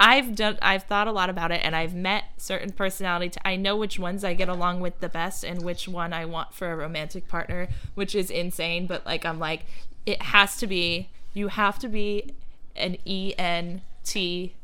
I've 0.00 0.34
done 0.34 0.58
I've 0.60 0.82
thought 0.82 1.06
a 1.06 1.12
lot 1.12 1.30
about 1.30 1.52
it 1.52 1.60
and 1.62 1.76
I've 1.76 1.94
met 1.94 2.24
certain 2.36 2.72
personality 2.72 3.30
t- 3.30 3.40
I 3.44 3.54
know 3.56 3.76
which 3.76 3.98
ones 3.98 4.24
I 4.24 4.34
get 4.34 4.48
along 4.48 4.80
with 4.80 4.98
the 4.98 5.08
best 5.08 5.44
and 5.44 5.62
which 5.62 5.86
one 5.86 6.12
I 6.12 6.24
want 6.24 6.52
for 6.54 6.72
a 6.72 6.76
romantic 6.76 7.28
partner, 7.28 7.68
which 7.94 8.14
is 8.14 8.28
insane, 8.30 8.86
but 8.86 9.06
like 9.06 9.24
I'm 9.24 9.38
like 9.38 9.64
it 10.04 10.20
has 10.22 10.56
to 10.56 10.66
be 10.66 11.10
you 11.34 11.48
have 11.48 11.78
to 11.78 11.88
be 11.88 12.34
an 12.74 12.96
E 13.04 13.32
N 13.38 13.82
T 14.04 14.54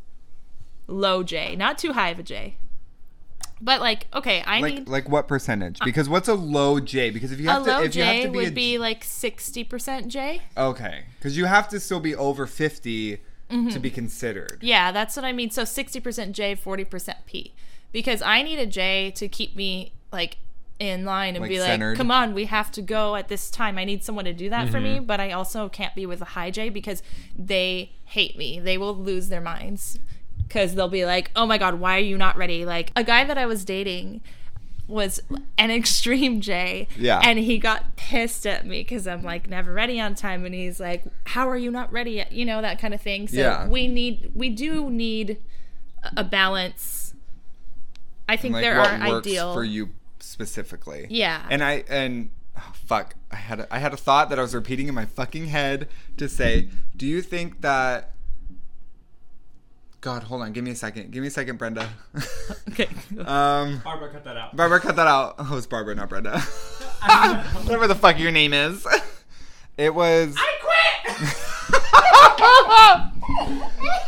low 0.89 1.23
J, 1.23 1.55
not 1.55 1.79
too 1.79 1.93
high 1.93 2.09
of 2.09 2.19
a 2.19 2.23
J. 2.25 2.57
But 3.61 3.81
like, 3.81 4.07
okay, 4.15 4.43
I 4.47 4.61
Like, 4.61 4.75
need 4.75 4.89
like 4.89 5.09
what 5.09 5.27
percentage? 5.27 5.81
Uh, 5.81 5.85
because 5.85 6.09
what's 6.09 6.29
a 6.29 6.35
low 6.35 6.79
J? 6.81 7.11
Because 7.11 7.33
if 7.33 7.41
you 7.41 7.49
a 7.49 7.53
have 7.53 7.65
to, 7.65 7.71
low 7.71 7.83
if 7.83 7.95
you 7.95 8.03
have 8.03 8.15
J 8.15 8.23
to 8.23 8.31
be, 8.31 8.37
would 8.39 8.49
a, 8.49 8.53
be 8.53 8.79
like 8.79 9.03
sixty 9.05 9.65
percent 9.65 10.09
J. 10.09 10.43
okay, 10.57 11.05
because 11.19 11.37
you 11.37 11.45
have 11.47 11.69
to 11.69 11.81
still 11.81 12.01
be 12.01 12.15
over 12.15 12.47
50 12.47 13.19
Mm-hmm. 13.51 13.69
to 13.71 13.79
be 13.79 13.91
considered. 13.91 14.59
Yeah, 14.61 14.93
that's 14.93 15.17
what 15.17 15.25
I 15.25 15.33
mean. 15.33 15.49
So 15.51 15.63
60% 15.63 16.33
J, 16.33 16.55
40% 16.55 17.15
P. 17.27 17.55
Because 17.93 18.21
I 18.21 18.43
need 18.43 18.59
a 18.59 18.67
J 18.67 19.11
to 19.13 19.27
keep 19.29 19.57
me 19.57 19.93
like 20.13 20.37
in 20.79 21.05
line 21.07 21.35
and 21.35 21.41
Like 21.43 21.49
be 21.49 21.59
centered. 21.59 21.89
like, 21.93 21.97
come 21.97 22.11
on, 22.11 22.35
we 22.35 22.45
have 22.45 22.71
to 22.73 22.83
go 22.83 23.17
at 23.17 23.29
this 23.29 23.51
time. 23.51 23.79
I 23.79 23.85
need 23.85 24.05
someone 24.05 24.27
to 24.27 24.35
do 24.35 24.51
that 24.51 24.69
for 24.69 24.77
Mm-hmm. 24.79 24.95
me, 24.95 25.01
but 25.01 25.19
I 25.19 25.33
also 25.33 25.69
can't 25.71 25.95
be 25.95 26.05
with 26.07 26.21
a 26.21 26.27
high 26.27 26.51
J 26.51 26.69
because 26.69 27.03
they 27.39 27.93
hate 28.05 28.37
me. 28.37 28.61
They 28.61 28.77
will 28.77 28.95
lose 28.95 29.29
their 29.31 29.41
minds 29.41 29.99
because 30.47 30.75
they'll 30.75 30.89
be 30.89 31.05
like, 31.07 31.31
oh 31.35 31.47
my 31.47 31.57
God, 31.59 31.77
why 31.81 31.97
are 31.97 32.01
you 32.01 32.19
not 32.19 32.37
ready? 32.37 32.65
Like 32.67 32.93
a 32.95 33.03
guy 33.03 33.25
that 33.25 33.39
I 33.39 33.47
was 33.47 33.65
dating 33.65 34.21
was 34.89 35.21
an 35.59 35.71
extreme 35.71 36.41
J. 36.41 36.89
Yeah. 36.97 37.21
And 37.23 37.39
he 37.39 37.59
got 37.59 37.95
pissed 37.97 38.47
at 38.47 38.67
me 38.67 38.81
because 38.81 39.07
I'm 39.07 39.23
like 39.23 39.49
never 39.49 39.73
ready 39.73 40.01
on 40.01 40.15
time. 40.15 40.45
And 40.45 40.55
he's 40.55 40.81
like, 40.81 41.05
How 41.25 41.49
are 41.49 41.57
you 41.59 41.71
not 41.71 41.93
ready 41.93 42.13
yet? 42.13 42.33
You 42.33 42.45
know, 42.47 42.61
that 42.63 42.81
kind 42.81 42.95
of 42.95 43.01
thing. 43.01 43.29
So 43.29 43.37
Yeah. 43.37 43.69
we 43.69 43.87
need, 43.87 44.33
we 44.35 44.49
do 44.49 44.91
need 44.91 45.37
a 46.17 46.25
balance. 46.25 47.15
I 48.29 48.37
think 48.37 48.55
Like 48.55 48.63
there 48.63 48.81
are 48.81 48.87
ideal. 48.87 49.53
for 49.55 49.63
you 49.65 49.91
specifically. 50.21 51.07
Yeah. 51.11 51.47
And 51.51 51.63
I 51.63 51.85
and 51.89 52.31
oh, 52.57 52.73
fuck, 52.87 53.15
I 53.31 53.37
had 53.37 53.61
a, 53.61 53.75
I 53.75 53.79
had 53.79 53.93
a 53.93 53.97
thought 53.97 54.31
that 54.31 54.39
I 54.39 54.43
was 54.43 54.55
repeating 54.55 54.89
in 54.89 54.95
my 54.95 55.05
fucking 55.05 55.47
head 55.47 55.89
to 56.17 56.29
say, 56.29 56.69
do 56.97 57.07
you 57.07 57.23
think 57.23 57.61
that 57.61 58.13
God, 60.01 60.23
hold 60.23 60.43
on, 60.43 60.53
give 60.53 60.63
me 60.63 60.71
a 60.71 60.77
second. 60.77 61.11
Give 61.11 61.23
me 61.23 61.29
a 61.29 61.31
second, 61.31 61.59
Brenda. 61.59 61.89
Okay. 62.71 62.89
um 63.27 63.81
Barbara, 63.83 64.11
cut 64.13 64.23
that 64.25 64.37
out. 64.37 64.55
Barbara, 64.55 64.79
cut 64.79 64.95
that 64.95 65.09
out. 65.09 65.35
Oh, 65.39 65.57
it's 65.57 65.67
Barbara, 65.67 65.97
not 65.97 66.09
Brenda. 66.09 66.39
Whatever 67.63 67.89
the 67.89 67.97
fuck 67.97 68.19
your 68.19 68.31
name 68.31 68.53
is. 68.53 68.87
It 69.77 69.93
was. 69.95 70.37
I 70.39 70.59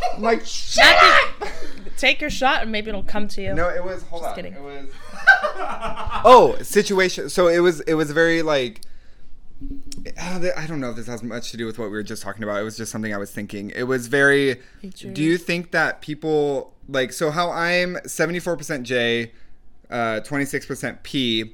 quit. 0.05 0.21
like 0.21 0.45
shut 0.45 0.95
up. 0.95 1.49
Take 1.97 2.21
your 2.21 2.29
shot 2.29 2.61
and 2.61 2.71
maybe 2.71 2.89
it'll 2.89 3.03
come 3.03 3.27
to 3.29 3.41
you. 3.41 3.53
No, 3.53 3.67
it 3.69 3.83
was. 3.83 4.03
Hold 4.03 4.23
on. 4.23 4.35
kidding. 4.35 4.53
It 4.53 4.61
was. 4.61 4.87
oh, 6.23 6.57
situation. 6.61 7.29
So 7.29 7.47
it 7.47 7.59
was. 7.59 7.81
It 7.81 7.95
was 7.95 8.11
very 8.11 8.41
like. 8.41 8.81
Uh, 10.31 10.49
I 10.57 10.67
don't 10.67 10.79
know 10.79 10.89
if 10.91 10.95
this 10.95 11.07
has 11.07 11.23
much 11.23 11.51
to 11.51 11.57
do 11.57 11.65
with 11.65 11.77
what 11.79 11.85
we 11.85 11.91
were 11.91 12.03
just 12.03 12.21
talking 12.21 12.43
about. 12.43 12.59
It 12.59 12.63
was 12.63 12.77
just 12.77 12.91
something 12.91 13.13
I 13.13 13.17
was 13.17 13.31
thinking. 13.31 13.71
It 13.75 13.83
was 13.83 14.07
very. 14.07 14.61
Do 14.81 15.21
you 15.23 15.37
think 15.37 15.71
that 15.71 16.01
people 16.01 16.73
like 16.87 17.13
so? 17.13 17.31
How 17.31 17.51
I'm 17.51 17.95
74% 18.05 18.83
J, 18.83 19.31
uh, 19.89 20.21
26% 20.23 21.03
P. 21.03 21.53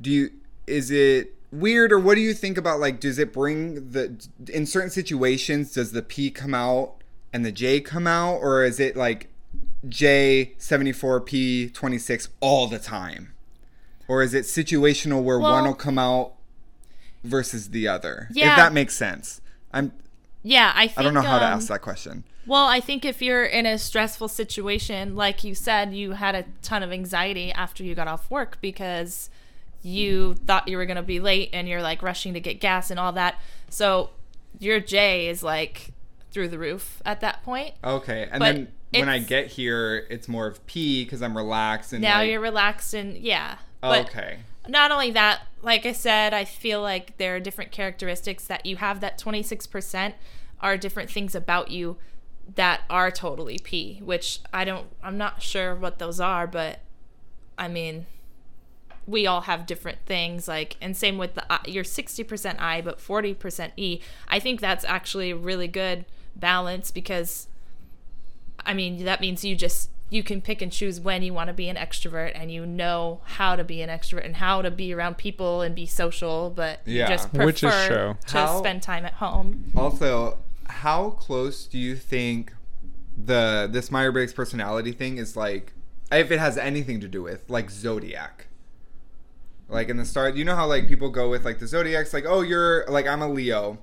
Do 0.00 0.10
you? 0.10 0.30
Is 0.66 0.90
it 0.90 1.34
weird 1.52 1.92
or 1.92 1.98
what 1.98 2.16
do 2.16 2.20
you 2.20 2.34
think 2.34 2.58
about 2.58 2.80
like? 2.80 3.00
Does 3.00 3.18
it 3.18 3.32
bring 3.32 3.90
the 3.92 4.16
in 4.52 4.66
certain 4.66 4.90
situations? 4.90 5.72
Does 5.72 5.92
the 5.92 6.02
P 6.02 6.30
come 6.30 6.54
out 6.54 6.94
and 7.32 7.44
the 7.44 7.52
J 7.52 7.80
come 7.80 8.06
out, 8.06 8.36
or 8.38 8.64
is 8.64 8.80
it 8.80 8.96
like 8.96 9.28
J 9.88 10.54
74P 10.58 11.72
26 11.72 12.28
all 12.40 12.66
the 12.66 12.78
time? 12.78 13.32
Or 14.08 14.22
is 14.22 14.34
it 14.34 14.44
situational 14.44 15.22
where 15.22 15.38
Well- 15.38 15.52
one 15.52 15.64
will 15.64 15.74
come 15.74 15.98
out 15.98 16.34
versus 17.26 17.70
the 17.70 17.88
other? 17.88 18.28
If 18.30 18.56
that 18.56 18.72
makes 18.72 18.96
sense. 18.96 19.40
I'm 19.72 19.92
Yeah, 20.42 20.72
I 20.74 20.88
think. 20.88 20.98
I 20.98 21.02
don't 21.02 21.14
know 21.14 21.22
how 21.22 21.38
to 21.38 21.46
um, 21.46 21.52
ask 21.52 21.68
that 21.68 21.82
question. 21.82 22.24
Well, 22.46 22.66
I 22.66 22.78
think 22.78 23.04
if 23.04 23.20
you're 23.20 23.44
in 23.44 23.66
a 23.66 23.76
stressful 23.76 24.28
situation, 24.28 25.16
like 25.16 25.42
you 25.42 25.54
said, 25.54 25.92
you 25.92 26.12
had 26.12 26.36
a 26.36 26.44
ton 26.62 26.84
of 26.84 26.92
anxiety 26.92 27.50
after 27.50 27.82
you 27.82 27.96
got 27.96 28.06
off 28.06 28.30
work 28.30 28.58
because 28.60 29.30
you 29.82 30.34
thought 30.34 30.68
you 30.68 30.76
were 30.76 30.86
going 30.86 30.96
to 30.96 31.02
be 31.02 31.18
late 31.18 31.50
and 31.52 31.68
you're 31.68 31.82
like 31.82 32.02
rushing 32.02 32.34
to 32.34 32.40
get 32.40 32.60
gas 32.60 32.90
and 32.90 33.00
all 33.00 33.12
that. 33.12 33.40
So 33.68 34.10
your 34.60 34.78
J 34.78 35.28
is 35.28 35.42
like 35.42 35.92
through 36.30 36.48
the 36.48 36.58
roof 36.58 37.02
at 37.04 37.20
that 37.20 37.42
point. 37.42 37.74
Okay, 37.82 38.28
and 38.30 38.38
But 38.38 38.54
then 38.54 38.68
when 38.92 39.08
I 39.08 39.18
get 39.18 39.48
here, 39.48 40.06
it's 40.08 40.28
more 40.28 40.46
of 40.46 40.64
P 40.66 41.04
because 41.04 41.22
I'm 41.22 41.36
relaxed 41.36 41.92
and 41.92 42.02
Now 42.02 42.18
like- 42.18 42.30
you're 42.30 42.40
relaxed 42.40 42.94
and 42.94 43.16
yeah. 43.16 43.56
But 43.80 44.06
okay. 44.06 44.38
Not 44.68 44.90
only 44.90 45.10
that, 45.12 45.42
like 45.62 45.86
I 45.86 45.92
said, 45.92 46.34
I 46.34 46.44
feel 46.44 46.80
like 46.82 47.16
there 47.16 47.36
are 47.36 47.40
different 47.40 47.72
characteristics 47.72 48.44
that 48.46 48.66
you 48.66 48.76
have 48.76 49.00
that 49.00 49.18
26% 49.18 50.14
are 50.60 50.76
different 50.76 51.10
things 51.10 51.34
about 51.34 51.70
you 51.70 51.96
that 52.54 52.82
are 52.88 53.10
totally 53.10 53.58
P, 53.58 54.00
which 54.04 54.40
I 54.52 54.64
don't, 54.64 54.86
I'm 55.02 55.18
not 55.18 55.42
sure 55.42 55.74
what 55.74 55.98
those 55.98 56.20
are, 56.20 56.46
but 56.46 56.80
I 57.58 57.68
mean, 57.68 58.06
we 59.06 59.26
all 59.26 59.42
have 59.42 59.66
different 59.66 59.98
things 60.04 60.48
like 60.48 60.76
and 60.80 60.96
same 60.96 61.16
with 61.16 61.34
the 61.34 61.60
you're 61.66 61.84
60% 61.84 62.60
I 62.60 62.80
but 62.80 62.98
40% 62.98 63.70
E. 63.76 64.00
I 64.28 64.40
think 64.40 64.60
that's 64.60 64.84
actually 64.84 65.30
a 65.30 65.36
really 65.36 65.68
good 65.68 66.04
balance 66.34 66.90
because 66.90 67.46
I 68.64 68.74
mean, 68.74 69.04
that 69.04 69.20
means 69.20 69.44
you 69.44 69.54
just 69.54 69.90
you 70.08 70.22
can 70.22 70.40
pick 70.40 70.62
and 70.62 70.70
choose 70.70 71.00
when 71.00 71.22
you 71.22 71.34
want 71.34 71.48
to 71.48 71.52
be 71.54 71.68
an 71.68 71.76
extrovert 71.76 72.32
and 72.34 72.52
you 72.52 72.64
know 72.64 73.20
how 73.24 73.56
to 73.56 73.64
be 73.64 73.82
an 73.82 73.90
extrovert 73.90 74.24
and 74.24 74.36
how 74.36 74.62
to 74.62 74.70
be 74.70 74.92
around 74.94 75.16
people 75.18 75.62
and 75.62 75.74
be 75.74 75.84
social, 75.86 76.50
but 76.50 76.80
Yeah. 76.84 77.02
you 77.02 77.08
just 77.08 77.30
prefer 77.30 77.44
Which 77.46 77.64
is 77.64 77.86
true. 77.86 78.16
to 78.28 78.36
How- 78.38 78.58
spend 78.58 78.82
time 78.82 79.04
at 79.04 79.14
home. 79.14 79.72
Also, 79.76 80.38
how 80.68 81.10
close 81.10 81.66
do 81.66 81.78
you 81.78 81.96
think 81.96 82.52
the 83.16 83.68
this 83.70 83.90
Meyer 83.90 84.12
Briggs 84.12 84.32
personality 84.32 84.92
thing 84.92 85.18
is 85.18 85.36
like? 85.36 85.72
If 86.12 86.30
it 86.30 86.38
has 86.38 86.56
anything 86.56 87.00
to 87.00 87.08
do 87.08 87.22
with 87.22 87.48
like 87.50 87.68
zodiac. 87.70 88.46
Like 89.68 89.88
in 89.88 89.96
the 89.96 90.04
start, 90.04 90.36
you 90.36 90.44
know 90.44 90.54
how 90.54 90.66
like 90.66 90.86
people 90.86 91.08
go 91.10 91.28
with 91.28 91.44
like 91.44 91.58
the 91.58 91.66
zodiacs, 91.66 92.12
like 92.12 92.24
oh 92.26 92.42
you're 92.42 92.84
like 92.86 93.08
I'm 93.08 93.22
a 93.22 93.28
Leo, 93.28 93.78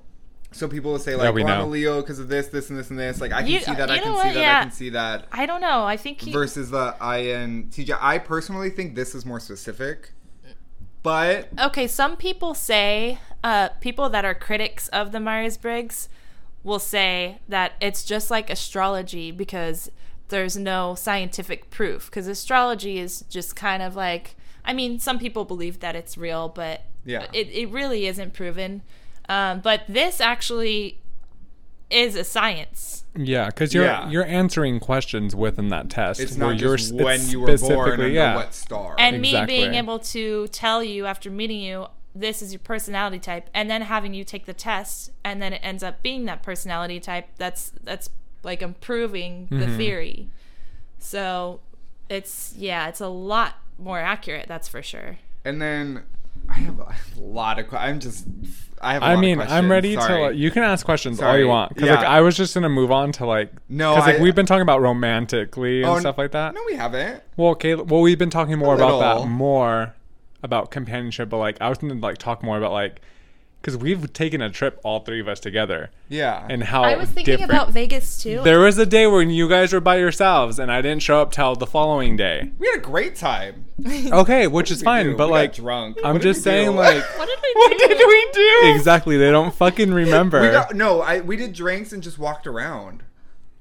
so 0.54 0.68
people 0.68 0.92
will 0.92 0.98
say 0.98 1.16
like 1.16 1.34
we 1.34 1.42
oh, 1.44 1.46
I'm 1.46 1.60
a. 1.62 1.66
Leo 1.66 2.00
because 2.00 2.18
of 2.18 2.28
this, 2.28 2.46
this, 2.48 2.70
and 2.70 2.78
this, 2.78 2.90
and 2.90 2.98
this. 2.98 3.20
Like 3.20 3.32
I 3.32 3.42
can 3.42 3.50
You- 3.50 3.60
see 3.60 3.74
that, 3.74 3.90
I 3.90 3.98
can 3.98 4.08
know 4.08 4.14
see 4.20 4.26
what? 4.28 4.34
that, 4.34 4.40
Yeah. 4.40 4.58
I 4.58 4.62
can 4.62 4.72
see 4.72 4.88
that. 4.90 5.26
I 5.32 5.46
don't 5.46 5.60
know. 5.60 5.84
I 5.84 5.96
think 5.96 6.20
he, 6.20 6.32
Versus 6.32 6.70
the 6.70 6.94
INTJ, 7.00 7.96
I 8.00 8.18
personally 8.18 8.70
think 8.70 8.94
this 8.94 9.14
is 9.14 9.26
more 9.26 9.40
specific, 9.40 10.12
but 11.02 11.48
okay, 11.60 11.86
some 11.86 12.16
people 12.16 12.54
say, 12.54 13.18
uh, 13.42 13.68
people 13.80 14.08
that 14.08 14.24
are 14.24 14.34
critics 14.34 14.88
of 14.88 15.12
the 15.12 15.20
Myers 15.20 15.56
Briggs 15.56 16.08
will 16.62 16.78
say 16.78 17.38
that 17.48 17.72
it's 17.80 18.04
just 18.04 18.30
like 18.30 18.48
astrology 18.48 19.30
because 19.30 19.90
there's 20.28 20.56
no 20.56 20.94
scientific 20.94 21.68
proof. 21.70 22.06
Because 22.06 22.26
astrology 22.26 22.98
is 22.98 23.20
just 23.28 23.54
kind 23.54 23.82
of 23.82 23.94
like, 23.94 24.36
I 24.64 24.72
mean, 24.72 24.98
some 24.98 25.18
people 25.18 25.44
believe 25.44 25.80
that 25.80 25.94
it's 25.94 26.16
real, 26.16 26.48
but 26.48 26.82
Yeah. 27.04 27.26
it, 27.34 27.48
it 27.52 27.68
really 27.68 28.06
isn't 28.06 28.32
proven. 28.32 28.80
Um, 29.28 29.60
but 29.60 29.82
this 29.88 30.20
actually 30.20 31.00
is 31.90 32.16
a 32.16 32.24
science. 32.24 33.04
Yeah, 33.16 33.46
because 33.46 33.72
you're 33.72 33.84
Yeah. 33.84 34.08
you're 34.08 34.24
answering 34.26 34.80
questions 34.80 35.36
within 35.36 35.68
that 35.68 35.88
test. 35.90 36.18
it's 36.20 36.36
where 36.36 36.50
not 36.50 36.60
you're 36.60 36.76
just 36.76 36.88
spe- 36.90 36.94
when 37.00 37.28
you 37.28 37.40
were 37.40 37.46
born 37.46 37.58
specifically- 37.58 37.92
under 37.92 38.08
yeah. 38.08 38.34
what 38.36 38.54
star. 38.54 38.96
And 38.98 39.20
me 39.20 39.44
being 39.46 39.74
able 39.74 39.98
to 40.00 40.48
tell 40.48 40.82
you 40.82 41.06
after 41.06 41.30
meeting 41.30 41.60
you, 41.60 41.86
this 42.14 42.42
is 42.42 42.52
your 42.52 42.60
personality 42.60 43.18
type, 43.18 43.48
and 43.54 43.70
then 43.70 43.82
having 43.82 44.14
you 44.14 44.24
take 44.24 44.46
the 44.46 44.52
test, 44.54 45.10
and 45.24 45.40
then 45.40 45.52
it 45.52 45.60
ends 45.62 45.82
up 45.82 46.02
being 46.02 46.24
that 46.24 46.42
personality 46.42 46.98
type. 47.00 47.28
That's 47.38 47.72
that's 47.84 48.10
like 48.42 48.60
improving 48.62 49.46
the 49.50 49.56
Mm-hmm. 49.56 49.76
theory. 49.76 50.28
So 50.98 51.60
it's 52.08 52.54
yeah, 52.56 52.88
it's 52.88 53.00
a 53.00 53.08
lot 53.08 53.54
more 53.78 53.98
accurate. 54.00 54.46
That's 54.48 54.68
for 54.68 54.82
sure. 54.82 55.18
And 55.44 55.60
then 55.62 56.02
I 56.48 56.54
have 56.54 56.78
a 56.80 56.94
lot 57.20 57.58
of. 57.60 57.68
que- 57.68 57.78
I'm 57.78 58.00
just. 58.00 58.26
I 58.84 58.92
have. 58.94 59.02
a 59.02 59.06
I 59.06 59.14
lot 59.14 59.20
mean, 59.20 59.40
I'm 59.40 59.70
ready. 59.70 59.94
Sorry. 59.94 60.34
to. 60.34 60.36
You 60.36 60.50
can 60.50 60.62
ask 60.62 60.84
questions 60.84 61.20
all 61.20 61.36
you 61.38 61.48
want. 61.48 61.74
Because 61.74 61.90
like, 61.90 61.98
I 62.06 62.20
was 62.20 62.36
just 62.36 62.54
gonna 62.54 62.68
move 62.68 62.90
on 62.92 63.12
to 63.12 63.26
like. 63.26 63.50
No, 63.68 63.94
because 63.94 64.06
like 64.08 64.18
I- 64.20 64.22
we've 64.22 64.34
been 64.34 64.46
talking 64.46 64.62
about 64.62 64.80
romantically 64.80 65.82
and 65.82 65.90
Oh, 65.90 65.98
stuff 66.00 66.18
like 66.18 66.32
that. 66.32 66.54
No, 66.54 66.60
we 66.66 66.74
haven't. 66.76 67.22
Well, 67.36 67.50
okay. 67.52 67.74
Well, 67.74 68.00
we've 68.02 68.18
been 68.18 68.30
talking 68.30 68.58
more 68.58 68.74
about 68.74 69.00
that 69.22 69.26
more 69.28 69.94
about 70.42 70.70
companionship, 70.70 71.28
but 71.30 71.38
like 71.38 71.56
I 71.60 71.68
was 71.68 71.78
to 71.78 71.86
like 71.94 72.18
talk 72.18 72.42
more 72.42 72.58
about 72.58 72.72
like 72.72 73.00
because 73.64 73.78
we've 73.78 74.12
taken 74.12 74.42
a 74.42 74.50
trip 74.50 74.78
all 74.84 75.00
three 75.00 75.20
of 75.20 75.26
us 75.26 75.40
together 75.40 75.90
Yeah. 76.10 76.46
and 76.50 76.62
how 76.64 76.82
I 76.82 76.96
was 76.96 77.08
thinking 77.08 77.32
different. 77.38 77.50
about 77.50 77.70
Vegas 77.70 78.22
too. 78.22 78.42
There 78.44 78.60
was 78.60 78.76
a 78.76 78.84
day 78.84 79.06
when 79.06 79.30
you 79.30 79.48
guys 79.48 79.72
were 79.72 79.80
by 79.80 79.96
yourselves 79.96 80.58
and 80.58 80.70
I 80.70 80.82
didn't 80.82 81.00
show 81.02 81.22
up 81.22 81.32
till 81.32 81.54
the 81.56 81.66
following 81.66 82.14
day. 82.14 82.50
we 82.58 82.66
had 82.66 82.76
a 82.76 82.82
great 82.82 83.16
time. 83.16 83.64
Okay, 84.12 84.46
which 84.46 84.70
is 84.70 84.82
fine, 84.82 85.06
do. 85.06 85.16
but 85.16 85.28
We 85.28 85.32
got 85.32 85.34
like 85.38 85.54
drunk. 85.54 85.96
I'm 86.04 86.20
just 86.20 86.40
we 86.40 86.40
do? 86.40 86.50
saying 86.50 86.76
like 86.76 87.02
what 87.18 87.26
did 87.26 87.38
we 87.42 87.52
what 87.56 87.70
do? 87.78 87.88
did 87.88 88.06
we 88.06 88.28
do? 88.34 88.60
exactly 88.76 89.16
they 89.16 89.30
don't 89.30 89.54
fucking 89.54 89.92
remember. 89.94 90.42
We 90.42 90.48
got 90.50 90.74
no. 90.74 91.00
I 91.00 91.20
we 91.20 91.36
did 91.36 91.54
drinks 91.54 91.92
and 91.92 92.02
just 92.02 92.18
walked 92.18 92.46
around, 92.46 93.02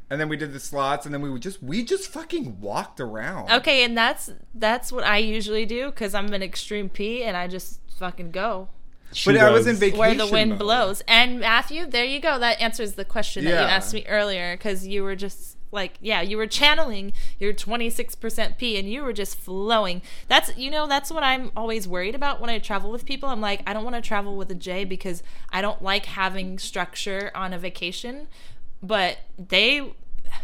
and 0.09 0.19
then 0.21 0.29
we 0.29 0.35
did 0.37 0.53
the 0.53 0.59
slots, 0.59 1.05
and 1.05 1.13
then 1.15 1.21
we 1.21 1.29
would 1.31 1.41
just 1.41 1.63
we 1.63 1.83
just 1.83 2.09
fucking 2.11 2.59
walked 2.61 2.99
around. 2.99 3.51
Okay, 3.51 3.83
and 3.83 3.97
that's 3.97 4.29
that's 4.53 4.91
what 4.91 5.03
I 5.03 5.17
usually 5.17 5.65
do 5.65 5.87
because 5.89 6.13
I'm 6.13 6.31
an 6.33 6.43
extreme 6.43 6.89
P 6.89 7.23
and 7.23 7.35
I 7.37 7.47
just 7.47 7.79
fucking 7.97 8.31
go 8.31 8.67
She 9.13 9.31
But 9.31 9.37
I 9.39 9.49
was 9.51 9.65
does. 9.65 9.75
in 9.75 9.79
vacation. 9.79 9.99
where 9.99 10.15
the 10.15 10.27
wind 10.27 10.49
mode. 10.51 10.59
blows. 10.59 11.01
And 11.07 11.41
Mathu, 11.41 11.89
there 11.89 12.05
you 12.05 12.19
go. 12.19 12.37
That 12.39 12.59
answers 12.61 12.93
the 12.93 13.05
question 13.05 13.45
that 13.45 13.49
you 13.51 13.55
asked 13.55 13.93
me 13.93 14.05
earlier 14.07 14.55
because 14.57 14.85
you 14.87 15.03
were 15.03 15.15
just 15.15 15.57
like, 15.71 15.93
yeah, 16.01 16.21
you 16.21 16.37
were 16.37 16.45
channeling 16.45 17.13
your 17.39 17.51
26% 17.51 18.57
P 18.57 18.77
and 18.77 18.87
you 18.87 19.01
were 19.03 19.11
just 19.13 19.39
flowing. 19.39 20.03
That's, 20.27 20.55
you 20.55 20.69
know, 20.69 20.85
that's 20.87 21.09
what 21.09 21.23
I'm 21.23 21.51
always 21.57 21.87
worried 21.87 22.13
about 22.13 22.39
when 22.39 22.49
I 22.51 22.59
travel 22.59 22.91
with 22.91 23.05
people. 23.05 23.27
I'm 23.29 23.41
like, 23.41 23.61
I 23.65 23.73
don't 23.73 23.83
want 23.83 23.95
to 23.95 24.01
travel 24.01 24.37
with 24.37 24.51
a 24.51 24.55
J 24.55 24.83
because 24.83 25.23
I 25.51 25.61
don't 25.63 25.81
like 25.81 26.05
having 26.05 26.59
structure 26.59 27.31
on 27.33 27.53
a 27.53 27.57
vacation. 27.57 28.27
But 28.83 29.17
they, 29.39 29.93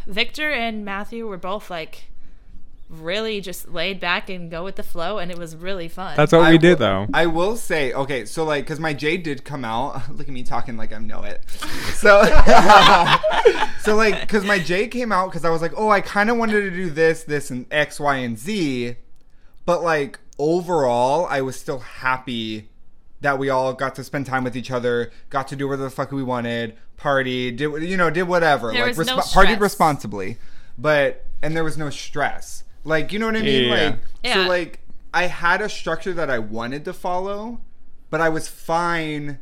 Victor 0.07 0.49
and 0.51 0.85
Mathu 0.85 1.27
were 1.27 1.37
both 1.37 1.69
like, 1.69 2.05
really 2.89 3.39
just 3.39 3.69
laid 3.69 3.99
back 3.99 4.29
and 4.29 4.49
go 4.49 4.63
with 4.63 4.75
the 4.75 4.83
flow 4.83 5.19
and 5.19 5.29
it 5.29 5.37
was 5.37 5.55
really 5.55 5.87
fun 5.87 6.17
That's 6.17 6.31
what 6.31 6.41
I 6.41 6.51
we 6.51 6.57
did 6.57 6.79
will- 6.79 7.05
though. 7.05 7.07
I 7.13 7.27
will 7.27 7.55
say, 7.55 7.93
okay, 7.93 8.25
so 8.25 8.43
like, 8.43 8.65
cause 8.65 8.79
my 8.79 8.93
J 8.93 9.17
did 9.17 9.43
come 9.43 9.63
out. 9.63 10.09
Look 10.15 10.27
at 10.27 10.33
me 10.33 10.41
talking 10.43 10.75
like 10.75 10.91
I 10.93 10.97
know 10.97 11.23
it. 11.23 11.43
So, 11.99 12.23
so 13.81 13.95
like, 13.95 14.27
cause 14.29 14.45
my 14.45 14.57
J 14.57 14.87
came 14.87 15.11
out, 15.11 15.31
cause 15.33 15.43
I 15.43 15.49
was 15.49 15.61
like, 15.61 15.73
oh, 15.75 15.89
I 15.89 15.99
kind 16.01 16.29
of 16.29 16.37
wanted 16.37 16.61
to 16.61 16.71
do 16.71 16.89
this, 16.89 17.23
this, 17.23 17.51
and 17.51 17.65
X, 17.71 17.99
Y, 17.99 18.15
and 18.17 18.37
Z, 18.39 18.95
but 19.65 19.83
like 19.83 20.17
overall, 20.37 21.25
I 21.25 21.41
was 21.41 21.59
still 21.59 21.79
happy 21.79 22.69
that 23.21 23.37
we 23.37 23.49
all 23.49 23.73
got 23.73 23.95
to 23.95 24.03
spend 24.03 24.25
time 24.25 24.45
with 24.45 24.55
each 24.55 24.71
other, 24.71 25.11
got 25.29 25.47
to 25.49 25.55
do 25.57 25.67
whatever 25.67 25.83
the 25.83 25.89
fuck 25.89 26.11
we 26.13 26.23
wanted, 26.23 26.77
party, 26.95 27.51
did 27.51 27.83
you 27.83 27.97
know, 27.97 28.09
did 28.09 28.23
whatever, 28.23 28.71
There 28.71 28.87
like 28.87 28.95
was 28.95 29.07
no 29.07 29.17
partied 29.17 29.59
responsibly, 29.59 30.37
but 30.77 31.25
and 31.41 31.55
there 31.55 31.63
was 31.65 31.77
no 31.77 31.89
stress. 31.89 32.63
Like, 32.83 33.11
you 33.13 33.19
know 33.19 33.25
what 33.27 33.35
I 33.35 33.41
mean? 33.41 33.69
Yeah. 33.69 33.73
Like, 34.23 34.33
so 34.33 34.41
like 34.47 34.79
I 35.13 35.23
had 35.27 35.61
a 35.61 35.69
structure 35.69 36.13
that 36.13 36.29
I 36.29 36.39
wanted 36.39 36.85
to 36.85 36.93
follow, 36.93 37.61
but 38.09 38.21
I 38.21 38.29
was 38.29 38.47
fine 38.47 39.39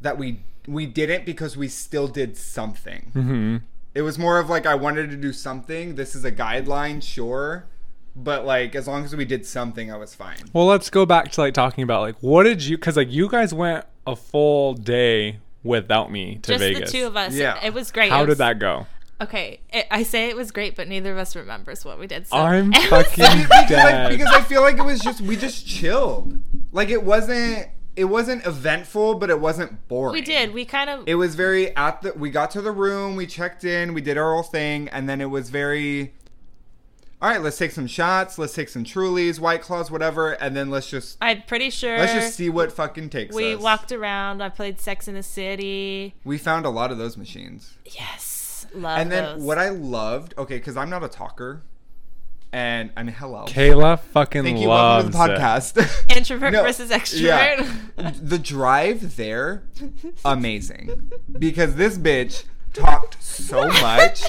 that 0.00 0.18
we 0.18 0.40
we 0.68 0.86
didn't 0.86 1.24
because 1.24 1.56
we 1.56 1.68
still 1.68 2.08
did 2.08 2.36
something. 2.36 3.10
hmm 3.12 3.56
It 3.94 4.02
was 4.02 4.18
more 4.18 4.38
of 4.38 4.48
like 4.50 4.66
I 4.66 4.74
wanted 4.74 5.10
to 5.10 5.16
do 5.16 5.32
something. 5.32 5.94
This 5.94 6.14
is 6.14 6.24
a 6.24 6.32
guideline, 6.32 7.02
sure, 7.02 7.66
but 8.14 8.44
like 8.44 8.74
as 8.74 8.86
long 8.86 9.04
as 9.04 9.14
we 9.16 9.24
did 9.24 9.46
something, 9.46 9.92
I 9.92 9.96
was 9.96 10.14
fine. 10.14 10.38
Well, 10.52 10.66
let's 10.66 10.90
go 10.90 11.06
back 11.06 11.30
to 11.32 11.40
like 11.40 11.54
talking 11.54 11.82
about 11.84 12.02
like 12.02 12.16
what 12.20 12.42
did 12.44 12.62
you 12.62 12.76
because 12.76 12.96
like 12.96 13.10
you 13.10 13.28
guys 13.28 13.52
went 13.54 13.84
a 14.06 14.14
full 14.16 14.74
day 14.74 15.38
without 15.64 16.12
me 16.12 16.36
to 16.42 16.52
just 16.52 16.60
Vegas. 16.60 16.92
the 16.92 16.98
two 16.98 17.06
of 17.06 17.16
us 17.16 17.34
Yeah. 17.34 17.58
it 17.64 17.74
was 17.74 17.90
great 17.90 18.10
How 18.12 18.22
It 18.22 18.26
did 18.26 18.38
that 18.38 18.58
go? 18.60 18.86
Okay, 19.20 19.60
it, 19.72 19.86
I 19.90 20.02
say 20.02 20.28
it 20.28 20.36
was 20.36 20.50
great, 20.50 20.76
but 20.76 20.88
neither 20.88 21.10
of 21.12 21.18
us 21.18 21.34
remembers 21.34 21.84
what 21.84 21.98
we 21.98 22.06
did. 22.06 22.26
So 22.26 22.36
I'm 22.36 22.72
it 22.74 22.88
fucking 22.90 23.14
because, 23.14 23.50
I, 23.50 23.66
dead. 23.66 24.10
because 24.10 24.28
I 24.34 24.42
feel 24.42 24.60
like 24.60 24.76
it 24.76 24.84
was 24.84 25.00
just 25.00 25.20
we 25.22 25.36
just 25.36 25.66
chilled. 25.66 26.38
Like 26.72 26.90
it 26.90 27.02
wasn't 27.02 27.68
it 27.96 28.04
wasn't 28.04 28.46
eventful, 28.46 29.14
but 29.14 29.30
it 29.30 29.40
wasn't 29.40 29.88
boring. 29.88 30.12
we 30.12 30.20
did. 30.20 30.52
We 30.52 30.66
kind 30.66 30.90
of 30.90 31.04
It 31.08 31.14
was 31.14 31.34
very 31.34 31.74
at 31.76 32.02
the. 32.02 32.12
We 32.12 32.28
got 32.30 32.50
to 32.52 32.60
the 32.60 32.72
room, 32.72 33.16
we 33.16 33.26
checked 33.26 33.64
in, 33.64 33.94
we 33.94 34.02
did 34.02 34.18
our 34.18 34.34
whole 34.34 34.42
thing, 34.42 34.88
and 34.90 35.08
then 35.08 35.20
it 35.22 35.30
was 35.30 35.48
very. 35.48 36.12
All 37.22 37.30
right, 37.30 37.40
let's 37.40 37.56
take 37.56 37.70
some 37.70 37.86
shots. 37.86 38.38
Let's 38.38 38.52
take 38.54 38.68
some 38.68 38.84
Trulies, 38.84 39.40
White 39.40 39.62
Claws, 39.62 39.90
whatever, 39.90 40.32
and 40.32 40.54
then 40.54 40.68
let's 40.68 40.90
just 40.90 41.16
I'm 41.22 41.40
pretty 41.46 41.70
sure. 41.70 41.96
let's 41.98 42.12
just 42.12 42.36
see 42.36 42.50
what 42.50 42.70
fucking 42.70 43.08
takes 43.08 43.34
we 43.34 43.54
us. 43.54 43.62
walked 43.62 43.90
around. 43.90 44.42
I 44.42 44.50
played 44.50 44.78
Sex 44.78 45.08
in 45.08 45.14
the 45.14 45.22
City. 45.22 46.14
We 46.24 46.36
found 46.36 46.66
a 46.66 46.70
lot 46.70 46.92
of 46.92 46.98
those 46.98 47.16
machines, 47.16 47.72
Yes, 47.86 48.22
love 48.74 48.98
and 48.98 49.10
then 49.10 49.24
those. 49.36 49.42
what 49.42 49.58
I 49.58 49.68
loved. 49.70 50.34
Okay, 50.38 50.56
because 50.58 50.76
I'm 50.76 50.90
not 50.90 51.02
a 51.04 51.08
talker, 51.08 51.62
and 52.52 52.90
I 52.96 53.02
mean, 53.02 53.14
hello. 53.14 53.44
Kayla 53.46 53.98
fucking 54.00 54.42
Thank 54.44 54.58
you. 54.60 54.68
loves 54.68 55.14
Welcome 55.14 55.34
to 55.34 55.34
the 55.34 55.34
it. 55.34 55.38
podcast. 55.40 56.10
Introvert 56.16 56.52
No, 56.52 56.62
versus 56.62 56.90
extrovert. 56.90 57.66
Yeah. 57.98 58.12
the 58.22 58.38
drive 58.38 59.16
there, 59.16 59.62
amazing. 60.24 61.10
Because 61.38 61.74
this 61.76 61.98
bitch 61.98 62.44
talked 62.72 63.22
so 63.22 63.66
much. 63.68 64.24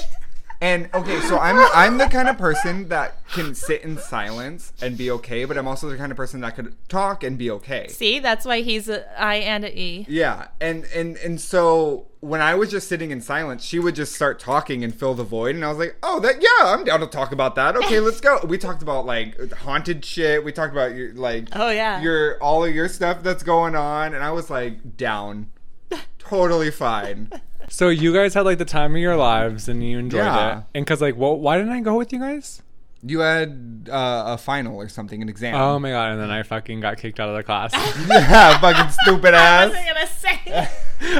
And 0.60 0.88
okay, 0.92 1.20
so 1.20 1.38
I'm 1.38 1.56
I'm 1.72 1.98
the 1.98 2.06
kind 2.06 2.28
of 2.28 2.36
person 2.36 2.88
that 2.88 3.24
can 3.28 3.54
sit 3.54 3.82
in 3.82 3.96
silence 3.96 4.72
and 4.82 4.96
be 4.98 5.08
okay, 5.12 5.44
but 5.44 5.56
I'm 5.56 5.68
also 5.68 5.88
the 5.88 5.96
kind 5.96 6.10
of 6.10 6.16
person 6.16 6.40
that 6.40 6.56
could 6.56 6.74
talk 6.88 7.22
and 7.22 7.38
be 7.38 7.48
okay. 7.52 7.86
See, 7.88 8.18
that's 8.18 8.44
why 8.44 8.62
he's 8.62 8.88
a 8.88 9.06
I 9.20 9.36
and 9.36 9.64
a 9.64 9.78
E. 9.78 10.06
Yeah, 10.08 10.48
and 10.60 10.84
and 10.92 11.16
and 11.18 11.40
so 11.40 12.06
when 12.20 12.40
I 12.40 12.56
was 12.56 12.72
just 12.72 12.88
sitting 12.88 13.12
in 13.12 13.20
silence, 13.20 13.64
she 13.64 13.78
would 13.78 13.94
just 13.94 14.14
start 14.16 14.40
talking 14.40 14.82
and 14.82 14.92
fill 14.92 15.14
the 15.14 15.22
void, 15.22 15.54
and 15.54 15.64
I 15.64 15.68
was 15.68 15.78
like, 15.78 15.96
"Oh, 16.02 16.18
that 16.20 16.42
yeah, 16.42 16.72
I'm 16.74 16.82
down 16.82 16.98
to 17.00 17.06
talk 17.06 17.30
about 17.30 17.54
that. 17.54 17.76
Okay, 17.76 18.00
let's 18.00 18.20
go." 18.20 18.40
We 18.44 18.58
talked 18.58 18.82
about 18.82 19.06
like 19.06 19.52
haunted 19.52 20.04
shit. 20.04 20.42
We 20.42 20.50
talked 20.50 20.72
about 20.72 20.96
your 20.96 21.14
like 21.14 21.48
Oh 21.52 21.70
yeah. 21.70 22.00
your 22.00 22.42
all 22.42 22.64
of 22.64 22.74
your 22.74 22.88
stuff 22.88 23.22
that's 23.22 23.44
going 23.44 23.76
on, 23.76 24.12
and 24.12 24.24
I 24.24 24.32
was 24.32 24.50
like 24.50 24.96
down, 24.96 25.52
totally 26.18 26.72
fine. 26.72 27.30
So 27.68 27.88
you 27.90 28.12
guys 28.14 28.34
had 28.34 28.42
like 28.44 28.58
the 28.58 28.64
time 28.64 28.94
of 28.94 29.00
your 29.00 29.16
lives 29.16 29.68
and 29.68 29.82
you 29.84 29.98
enjoyed 29.98 30.20
Yeah. 30.24 30.58
it. 30.58 30.64
And 30.74 30.86
cause 30.86 31.00
like, 31.00 31.16
well, 31.16 31.36
why 31.38 31.56
didn't 31.58 31.72
I 31.72 31.80
go 31.80 31.96
with 31.96 32.12
you 32.12 32.18
guys? 32.18 32.62
You 33.02 33.20
had 33.20 33.88
uh, 33.92 34.24
a 34.34 34.38
final 34.38 34.76
or 34.76 34.88
something, 34.88 35.22
an 35.22 35.28
exam. 35.28 35.54
Oh 35.54 35.78
my 35.78 35.90
god! 35.90 36.12
And 36.12 36.20
then 36.20 36.30
I 36.32 36.42
fucking 36.42 36.80
got 36.80 36.98
kicked 36.98 37.20
out 37.20 37.28
of 37.28 37.36
the 37.36 37.44
class. 37.44 37.72
yeah, 38.08 38.58
fucking 38.58 38.90
stupid 39.02 39.34
I 39.34 39.38
ass. 39.38 39.68
wasn't 39.70 39.86
gonna 39.86 40.06
say. 40.08 40.68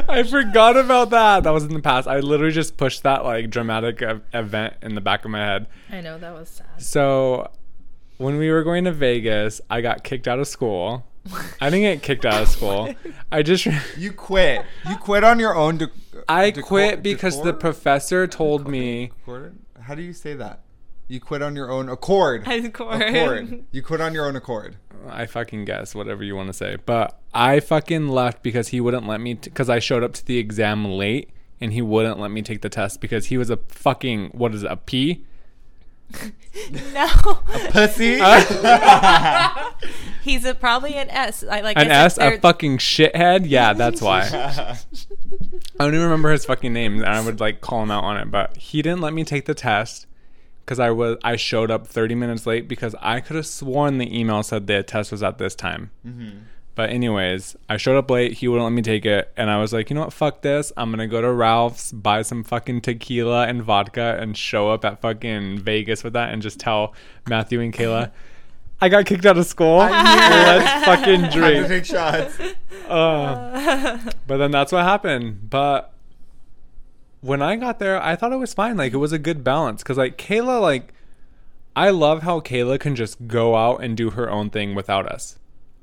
I 0.09 0.23
forgot 0.23 0.75
about 0.75 1.11
that. 1.11 1.43
That 1.43 1.51
was 1.51 1.63
in 1.63 1.73
the 1.73 1.81
past. 1.81 2.05
I 2.05 2.19
literally 2.19 2.51
just 2.51 2.75
pushed 2.75 3.03
that 3.03 3.23
like 3.23 3.49
dramatic 3.49 4.01
ev- 4.01 4.23
event 4.33 4.73
in 4.81 4.95
the 4.95 4.99
back 5.01 5.23
of 5.23 5.31
my 5.31 5.39
head. 5.39 5.67
I 5.89 6.01
know 6.01 6.17
that 6.17 6.33
was 6.33 6.49
sad. 6.49 6.67
So 6.79 7.49
when 8.17 8.37
we 8.37 8.51
were 8.51 8.63
going 8.65 8.83
to 8.83 8.91
Vegas, 8.91 9.61
I 9.69 9.79
got 9.79 10.03
kicked 10.03 10.27
out 10.27 10.39
of 10.39 10.49
school. 10.49 11.05
I 11.61 11.69
didn't 11.69 11.81
get 11.81 12.03
kicked 12.03 12.25
out 12.25 12.41
of 12.43 12.47
school. 12.49 12.93
I 13.31 13.43
just 13.43 13.67
You 13.97 14.13
quit. 14.13 14.65
You 14.89 14.95
quit 14.97 15.23
on 15.23 15.39
your 15.39 15.55
own. 15.55 15.77
De- 15.77 15.91
I 16.27 16.51
decor- 16.51 16.67
quit 16.67 17.03
because 17.03 17.41
the 17.43 17.53
professor 17.53 18.27
told 18.27 18.67
me 18.67 19.11
Accord? 19.23 19.57
How 19.81 19.95
do 19.95 20.01
you 20.01 20.13
say 20.13 20.33
that? 20.35 20.61
You 21.07 21.19
quit 21.19 21.41
on 21.41 21.55
your 21.55 21.71
own 21.71 21.89
accord. 21.89 22.47
Accord. 22.47 23.01
Accord. 23.01 23.65
You 23.71 23.81
quit 23.81 23.99
on 24.01 24.13
your 24.13 24.25
own 24.27 24.35
accord. 24.35 24.77
I 25.07 25.25
fucking 25.25 25.65
guess 25.65 25.95
whatever 25.95 26.23
you 26.23 26.35
want 26.35 26.47
to 26.47 26.53
say, 26.53 26.77
but 26.85 27.19
I 27.33 27.59
fucking 27.61 28.09
left 28.09 28.43
because 28.43 28.67
he 28.67 28.79
wouldn't 28.81 29.07
let 29.07 29.19
me 29.21 29.33
because 29.35 29.69
I 29.69 29.79
showed 29.79 30.03
up 30.03 30.13
to 30.13 30.25
the 30.25 30.37
exam 30.37 30.85
late 30.85 31.31
and 31.61 31.73
he 31.73 31.81
wouldn't 31.81 32.19
let 32.19 32.31
me 32.31 32.41
take 32.41 32.61
the 32.61 32.69
test 32.69 33.01
because 33.01 33.27
he 33.27 33.37
was 33.37 33.49
a 33.49 33.57
fucking 33.69 34.29
what 34.33 34.53
is 34.53 34.63
it 34.63 34.71
a 34.71 34.77
P? 34.77 35.25
No, 36.93 37.07
Pussy. 37.71 38.15
he's 40.23 40.45
a, 40.45 40.55
probably 40.55 40.95
an 40.95 41.09
S. 41.09 41.43
I 41.49 41.61
like 41.61 41.77
An 41.77 41.89
I 41.91 42.05
S, 42.05 42.15
said, 42.15 42.27
a 42.27 42.29
they're- 42.31 42.39
fucking 42.41 42.77
shithead. 42.79 43.43
Yeah, 43.47 43.73
that's 43.73 44.01
why. 44.01 44.21
I 44.31 44.75
don't 45.85 45.93
even 45.93 46.01
remember 46.03 46.31
his 46.31 46.45
fucking 46.45 46.73
name, 46.73 46.97
and 46.97 47.05
I 47.05 47.23
would 47.23 47.39
like 47.39 47.61
call 47.61 47.83
him 47.83 47.91
out 47.91 48.03
on 48.03 48.17
it. 48.17 48.29
But 48.31 48.57
he 48.57 48.81
didn't 48.81 49.01
let 49.01 49.13
me 49.13 49.23
take 49.23 49.45
the 49.45 49.53
test 49.53 50.07
because 50.65 50.79
I 50.79 50.91
was 50.91 51.17
I 51.23 51.35
showed 51.37 51.71
up 51.71 51.87
30 51.87 52.15
minutes 52.15 52.45
late 52.45 52.67
because 52.67 52.95
I 52.99 53.21
could 53.21 53.35
have 53.37 53.47
sworn 53.47 53.97
the 53.97 54.19
email 54.19 54.43
said 54.43 54.67
the 54.67 54.83
test 54.83 55.11
was 55.11 55.23
at 55.23 55.37
this 55.37 55.55
time. 55.55 55.91
Mm-hmm. 56.05 56.39
But 56.75 56.91
anyways, 56.91 57.57
I 57.67 57.75
showed 57.77 57.97
up 57.97 58.09
late. 58.09 58.33
He 58.33 58.47
wouldn't 58.47 58.63
let 58.63 58.71
me 58.71 58.81
take 58.81 59.05
it, 59.05 59.31
and 59.35 59.49
I 59.49 59.59
was 59.59 59.73
like, 59.73 59.89
you 59.89 59.95
know 59.95 60.01
what? 60.01 60.13
Fuck 60.13 60.41
this. 60.41 60.71
I'm 60.77 60.91
gonna 60.91 61.07
go 61.07 61.19
to 61.21 61.31
Ralph's, 61.31 61.91
buy 61.91 62.21
some 62.21 62.43
fucking 62.43 62.81
tequila 62.81 63.47
and 63.47 63.61
vodka, 63.61 64.17
and 64.19 64.37
show 64.37 64.69
up 64.69 64.85
at 64.85 65.01
fucking 65.01 65.59
Vegas 65.59 66.03
with 66.03 66.13
that, 66.13 66.31
and 66.31 66.41
just 66.41 66.59
tell 66.59 66.93
Mathu 67.25 67.61
and 67.61 67.73
Kayla. 67.73 68.11
I 68.81 68.87
got 68.87 69.05
kicked 69.05 69.25
out 69.25 69.37
of 69.37 69.45
school. 69.45 69.77
Let's 69.79 70.85
fucking 70.85 71.23
drink. 71.31 71.67
take 71.67 71.83
shots. 71.83 72.39
Uh, 72.87 73.99
but 74.25 74.37
then 74.37 74.51
that's 74.51 74.71
what 74.71 74.83
happened. 74.83 75.49
But 75.49 75.91
when 77.19 77.41
I 77.41 77.57
got 77.57 77.79
there, 77.79 78.01
I 78.01 78.15
thought 78.15 78.31
it 78.31 78.37
was 78.37 78.53
fine. 78.53 78.77
Like 78.77 78.93
it 78.93 78.97
was 78.97 79.11
a 79.11 79.19
good 79.19 79.43
balance 79.43 79.83
because 79.83 79.97
like 79.97 80.17
Kayla, 80.17 80.61
like 80.61 80.93
I 81.75 81.89
love 81.89 82.23
how 82.23 82.39
Kayla 82.39 82.79
can 82.79 82.95
just 82.95 83.27
go 83.27 83.57
out 83.57 83.83
and 83.83 83.97
do 83.97 84.11
her 84.11 84.29
own 84.29 84.49
thing 84.49 84.75
without 84.75 85.05
us. 85.05 85.37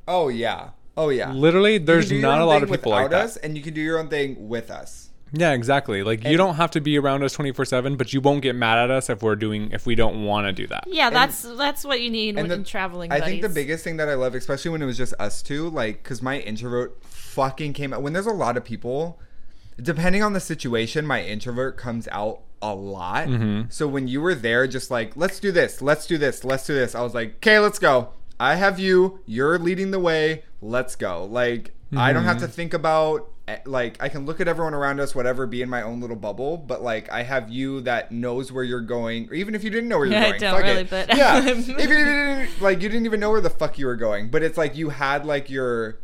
Oh 0.08 0.28
yeah. 0.28 0.70
Oh 0.96 1.10
yeah. 1.10 1.32
Literally, 1.32 1.78
there's 1.78 2.10
not 2.10 2.40
a 2.40 2.44
lot 2.44 2.62
of 2.62 2.70
people 2.70 2.92
like 2.92 3.04
without 3.04 3.18
that. 3.18 3.24
us, 3.24 3.36
and 3.36 3.56
you 3.56 3.62
can 3.62 3.74
do 3.74 3.80
your 3.80 3.98
own 3.98 4.08
thing 4.08 4.48
with 4.48 4.70
us. 4.70 5.10
Yeah, 5.32 5.52
exactly. 5.52 6.02
Like 6.02 6.24
you 6.24 6.36
don't 6.36 6.54
have 6.54 6.70
to 6.72 6.80
be 6.80 6.98
around 6.98 7.22
us 7.22 7.36
24/7, 7.36 7.98
but 7.98 8.12
you 8.12 8.20
won't 8.20 8.42
get 8.42 8.54
mad 8.54 8.78
at 8.78 8.90
us 8.90 9.10
if 9.10 9.22
we're 9.22 9.36
doing 9.36 9.70
if 9.72 9.84
we 9.84 9.94
don't 9.94 10.24
want 10.24 10.46
to 10.46 10.52
do 10.52 10.66
that. 10.68 10.84
Yeah, 10.86 11.10
that's 11.10 11.42
that's 11.42 11.84
what 11.84 12.00
you 12.00 12.10
need 12.10 12.38
and 12.38 12.48
when 12.48 12.60
the- 12.60 12.64
traveling. 12.64 13.12
I 13.12 13.20
think 13.20 13.42
the 13.42 13.48
biggest 13.48 13.84
thing 13.84 13.96
that 13.96 14.08
I 14.08 14.14
love, 14.14 14.34
especially 14.34 14.70
when 14.70 14.82
it 14.82 14.86
was 14.86 14.96
just 14.96 15.14
us 15.18 15.42
two, 15.42 15.68
like, 15.68 16.02
because 16.02 16.22
my 16.22 16.38
introvert 16.38 16.96
fucking 17.04 17.72
came 17.72 17.92
out. 17.92 18.02
When 18.02 18.12
there's 18.12 18.26
a 18.26 18.30
lot 18.30 18.56
of 18.56 18.64
people, 18.64 19.18
depending 19.82 20.22
on 20.22 20.32
the 20.32 20.40
situation, 20.40 21.04
my 21.04 21.22
introvert 21.22 21.76
comes 21.76 22.08
out 22.12 22.40
a 22.62 22.74
lot. 22.74 23.26
Mm-hmm. 23.26 23.68
So 23.68 23.86
when 23.86 24.08
you 24.08 24.20
were 24.20 24.34
there, 24.34 24.66
just 24.66 24.90
like, 24.90 25.16
let's 25.16 25.40
do 25.40 25.52
this, 25.52 25.82
let's 25.82 26.06
do 26.06 26.16
this, 26.16 26.44
let's 26.44 26.66
do 26.66 26.74
this, 26.74 26.94
I 26.94 27.02
was 27.02 27.14
like, 27.14 27.36
okay, 27.36 27.58
let's 27.58 27.78
go. 27.78 28.10
I 28.38 28.54
have 28.56 28.78
you. 28.78 29.20
You're 29.26 29.58
leading 29.58 29.90
the 29.90 30.00
way. 30.00 30.44
Let's 30.60 30.96
go. 30.96 31.24
Like, 31.24 31.72
I 31.96 32.12
don't 32.12 32.22
Mm-hmm. 32.22 32.28
have 32.28 32.38
to 32.40 32.48
think 32.48 32.74
about. 32.74 33.30
eh, 33.48 33.58
Like 33.64 33.96
I 34.02 34.08
can 34.08 34.26
look 34.26 34.40
at 34.40 34.48
everyone 34.48 34.74
around 34.74 34.98
us, 35.00 35.14
whatever, 35.14 35.46
be 35.46 35.62
in 35.62 35.68
my 35.70 35.82
own 35.82 36.00
little 36.00 36.16
bubble. 36.16 36.56
But 36.58 36.82
like 36.82 37.10
I 37.12 37.22
have 37.22 37.48
you 37.48 37.80
that 37.82 38.10
knows 38.12 38.50
where 38.50 38.64
you're 38.64 38.80
going, 38.80 39.28
or 39.30 39.34
even 39.34 39.54
if 39.54 39.62
you 39.62 39.70
didn't 39.70 39.88
know 39.88 39.98
where 39.98 40.06
you're 40.06 40.18
I 40.20 40.28
going, 40.30 40.40
don't 40.40 40.54
fuck 40.54 40.62
really, 40.64 40.80
it. 40.82 40.90
but- 40.90 41.16
yeah, 41.16 41.44
if 41.46 41.68
you 41.68 41.76
didn't 41.76 42.60
like 42.60 42.82
you 42.82 42.88
didn't 42.88 43.06
even 43.06 43.20
know 43.20 43.30
where 43.30 43.40
the 43.40 43.50
fuck 43.50 43.78
you 43.78 43.86
were 43.86 43.96
going 43.96 44.30
but 44.30 44.42
it's 44.42 44.58
like 44.58 44.76
you 44.76 44.88
had 44.90 45.24
like 45.24 45.48
your 45.48 45.98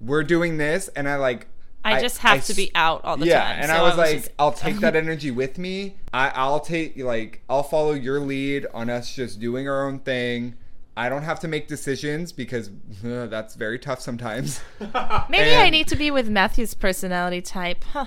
we're 0.00 0.22
doing 0.24 0.58
this 0.58 0.88
and 0.96 1.08
i 1.08 1.16
like 1.16 1.46
I 1.84 2.00
just 2.00 2.18
have 2.18 2.38
I 2.38 2.40
to 2.40 2.54
be 2.54 2.70
out 2.74 3.04
all 3.04 3.16
the 3.16 3.26
yeah 3.26 3.40
time. 3.42 3.56
and 3.60 3.66
so 3.68 3.74
i 3.76 3.82
was 3.82 3.96
like 3.96 4.16
just- 4.18 4.30
i'll 4.38 4.52
take 4.52 4.78
that 4.80 4.94
energy 5.04 5.30
with 5.30 5.58
me 5.58 5.96
I, 6.12 6.28
i'll 6.34 6.60
take 6.60 6.96
like 6.98 7.42
i'll 7.48 7.62
follow 7.62 7.92
your 7.92 8.20
lead 8.20 8.66
on 8.74 8.90
us 8.90 9.14
just 9.14 9.40
doing 9.40 9.68
our 9.68 9.86
own 9.86 9.98
thing 10.00 10.54
i 10.96 11.08
don't 11.08 11.22
have 11.22 11.40
to 11.40 11.48
make 11.48 11.68
decisions 11.68 12.32
because 12.32 12.70
uh, 13.04 13.26
that's 13.26 13.54
very 13.54 13.78
tough 13.78 14.00
sometimes 14.00 14.60
maybe 15.28 15.54
I 15.56 15.70
need 15.70 15.88
to 15.88 15.96
be 15.96 16.10
with 16.10 16.28
Mathu's 16.28 16.74
personality 16.74 17.40
type. 17.40 17.82
Huh. 17.92 18.06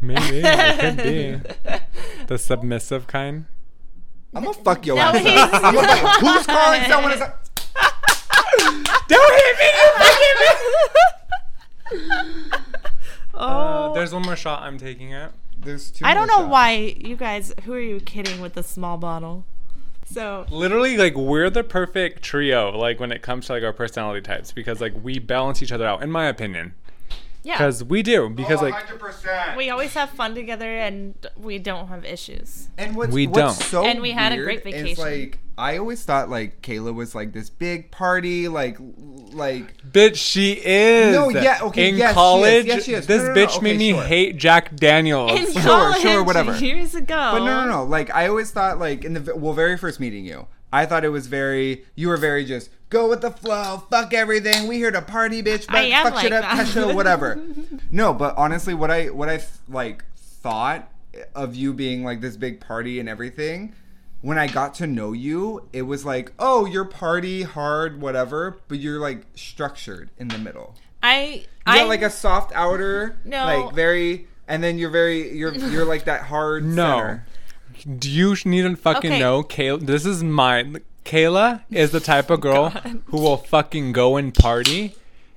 Maybe 0.00 0.40
it 0.44 0.80
could 0.80 0.96
be 0.96 1.40
the 2.26 2.36
submissive 2.38 3.06
kind. 3.06 3.46
i'm 4.34 4.42
gonna 4.44 4.54
fuck 4.54 4.84
your 4.86 4.96
No, 4.96 5.02
ass 5.02 5.18
he's 5.18 5.38
up. 5.40 5.64
i'm 5.64 5.74
gonna 5.74 5.88
fuck 5.96 6.20
who's 6.20 6.46
calling 6.46 6.82
someone 6.88 7.12
is 7.12 7.20
Don't 9.08 9.34
hit 9.34 9.58
me! 9.58 9.68
Oh, 13.36 13.90
Uh, 13.90 13.92
there's 13.94 14.12
one 14.12 14.22
more 14.22 14.36
shot 14.36 14.62
I'm 14.62 14.78
taking 14.78 15.12
it. 15.12 15.32
there's 15.58 15.90
two 15.90 16.04
I 16.04 16.14
don't 16.14 16.26
more 16.28 16.36
know 16.38 16.42
shots. 16.44 16.50
why 16.52 16.70
you 16.98 17.16
guys. 17.16 17.52
Who 17.64 17.72
are 17.72 17.80
you 17.80 18.00
kidding 18.00 18.40
with 18.40 18.54
the 18.54 18.62
small 18.62 18.96
bottle? 18.96 19.44
So 20.14 20.46
Literally, 20.48 20.96
like 20.96 21.16
we're 21.16 21.50
the 21.50 21.64
perfect 21.64 22.22
trio, 22.22 22.70
like 22.70 23.00
when 23.00 23.10
it 23.10 23.20
comes 23.20 23.46
to 23.46 23.54
like 23.54 23.64
our 23.64 23.72
personality 23.72 24.20
types, 24.20 24.52
because 24.52 24.80
like 24.80 24.94
we 25.02 25.18
balance 25.18 25.60
each 25.60 25.72
other 25.72 25.84
out, 25.86 26.04
in 26.04 26.10
my 26.10 26.26
opinion. 26.26 26.74
Yeah, 27.44 27.58
Because 27.58 27.84
we 27.84 28.02
do, 28.02 28.28
because 28.30 28.60
oh, 28.60 28.64
like 28.64 28.74
100%. 28.74 29.56
we 29.56 29.70
always 29.70 29.94
have 29.94 30.10
fun 30.10 30.34
together 30.34 30.68
and 30.78 31.14
we 31.36 31.58
don't 31.58 31.86
have 31.88 32.04
issues. 32.04 32.68
And 32.78 32.96
what's, 32.96 33.12
We 33.12 33.26
what's 33.26 33.58
don't. 33.58 33.66
so 33.68 33.84
And 33.84 34.00
we 34.00 34.10
had 34.12 34.32
a 34.32 34.36
great 34.42 34.64
weird 34.64 34.74
is, 34.76 34.82
vacation. 34.98 35.04
like 35.04 35.38
I 35.56 35.76
always 35.78 36.02
thought 36.04 36.28
like 36.28 36.62
Kayla 36.62 36.92
was 36.92 37.14
like 37.14 37.32
this 37.32 37.48
big 37.48 37.90
party, 37.92 38.48
like 38.48 38.76
like 39.32 39.76
bitch, 39.92 40.16
she 40.16 40.52
is. 40.54 41.14
No, 41.14 41.28
yeah, 41.28 41.58
okay, 41.62 41.90
In 41.90 41.96
yes, 41.96 42.08
she 42.08 42.10
is. 42.10 42.14
college, 42.14 42.66
Yes, 42.66 42.84
she 42.84 42.92
is. 42.94 43.06
this 43.06 43.22
No, 43.22 43.28
no, 43.28 43.34
no, 43.34 43.40
bitch 43.46 43.56
okay, 43.56 43.62
made 43.62 43.78
me 43.78 43.92
sure. 43.92 44.02
hate 44.02 44.36
Jack 44.36 44.74
Daniels. 44.76 45.30
In 45.38 45.52
Sure, 45.52 45.62
college, 45.62 46.02
sure, 46.02 46.24
whatever. 46.24 46.56
years 46.56 46.94
ago. 46.94 47.14
But 47.34 47.40
no, 47.44 47.64
no, 47.64 47.70
no. 47.70 47.84
Like 47.84 48.10
I 48.14 48.26
always 48.28 48.50
thought, 48.50 48.78
like 48.78 49.04
in 49.04 49.14
the 49.14 49.36
well, 49.36 49.52
very 49.52 49.76
first 49.78 50.00
meeting 50.00 50.24
you, 50.24 50.46
I 50.74 50.86
thought 50.86 51.04
it 51.04 51.10
was 51.10 51.28
very. 51.28 51.84
You 51.94 52.08
were 52.08 52.16
very 52.16 52.44
just 52.44 52.68
go 52.90 53.08
with 53.08 53.20
the 53.20 53.30
flow, 53.30 53.84
fuck 53.90 54.12
everything. 54.12 54.66
We 54.66 54.76
here 54.76 54.90
to 54.90 55.02
party, 55.02 55.40
bitch. 55.40 55.68
But 55.68 55.76
I 55.76 55.80
am 55.82 56.10
fuck 56.10 56.20
shit 56.20 56.32
up, 56.32 56.42
that. 56.42 56.66
catch 56.66 56.94
whatever. 56.94 57.40
no, 57.92 58.12
but 58.12 58.36
honestly, 58.36 58.74
what 58.74 58.90
I 58.90 59.06
what 59.06 59.28
I 59.28 59.40
like 59.68 60.04
thought 60.16 60.90
of 61.32 61.54
you 61.54 61.72
being 61.72 62.02
like 62.02 62.20
this 62.20 62.36
big 62.36 62.60
party 62.60 62.98
and 62.98 63.08
everything. 63.08 63.72
When 64.20 64.36
I 64.36 64.48
got 64.48 64.74
to 64.76 64.86
know 64.86 65.12
you, 65.12 65.68
it 65.72 65.82
was 65.82 66.04
like, 66.04 66.32
oh, 66.38 66.64
you're 66.64 66.86
party 66.86 67.42
hard, 67.42 68.00
whatever, 68.00 68.56
but 68.68 68.78
you're 68.80 68.98
like 68.98 69.26
structured 69.36 70.10
in 70.18 70.28
the 70.28 70.38
middle. 70.38 70.74
I 71.04 71.18
You 71.18 71.44
I 71.66 71.78
got 71.80 71.88
like 71.88 72.02
a 72.02 72.10
soft 72.10 72.50
outer, 72.54 73.16
No. 73.24 73.44
like 73.44 73.74
very, 73.74 74.26
and 74.48 74.60
then 74.64 74.78
you're 74.78 74.90
very, 74.90 75.36
you're 75.36 75.54
you're 75.54 75.84
like 75.84 76.04
that 76.06 76.22
hard. 76.22 76.64
No. 76.64 76.96
center. 76.98 77.26
Do 77.98 78.10
you 78.10 78.34
need 78.44 78.62
to 78.62 78.76
fucking 78.76 79.12
Okay. 79.12 79.20
know, 79.20 79.42
Kayla? 79.42 79.80
This 79.86 80.06
is 80.06 80.22
mine. 80.22 80.78
Kayla 81.04 81.62
is 81.70 81.90
the 81.90 82.00
type 82.00 82.30
of 82.30 82.40
girl 82.40 82.70
who 83.06 83.18
will 83.18 83.36
fucking 83.36 83.92
go 83.92 84.16
and 84.16 84.32
party 84.34 84.94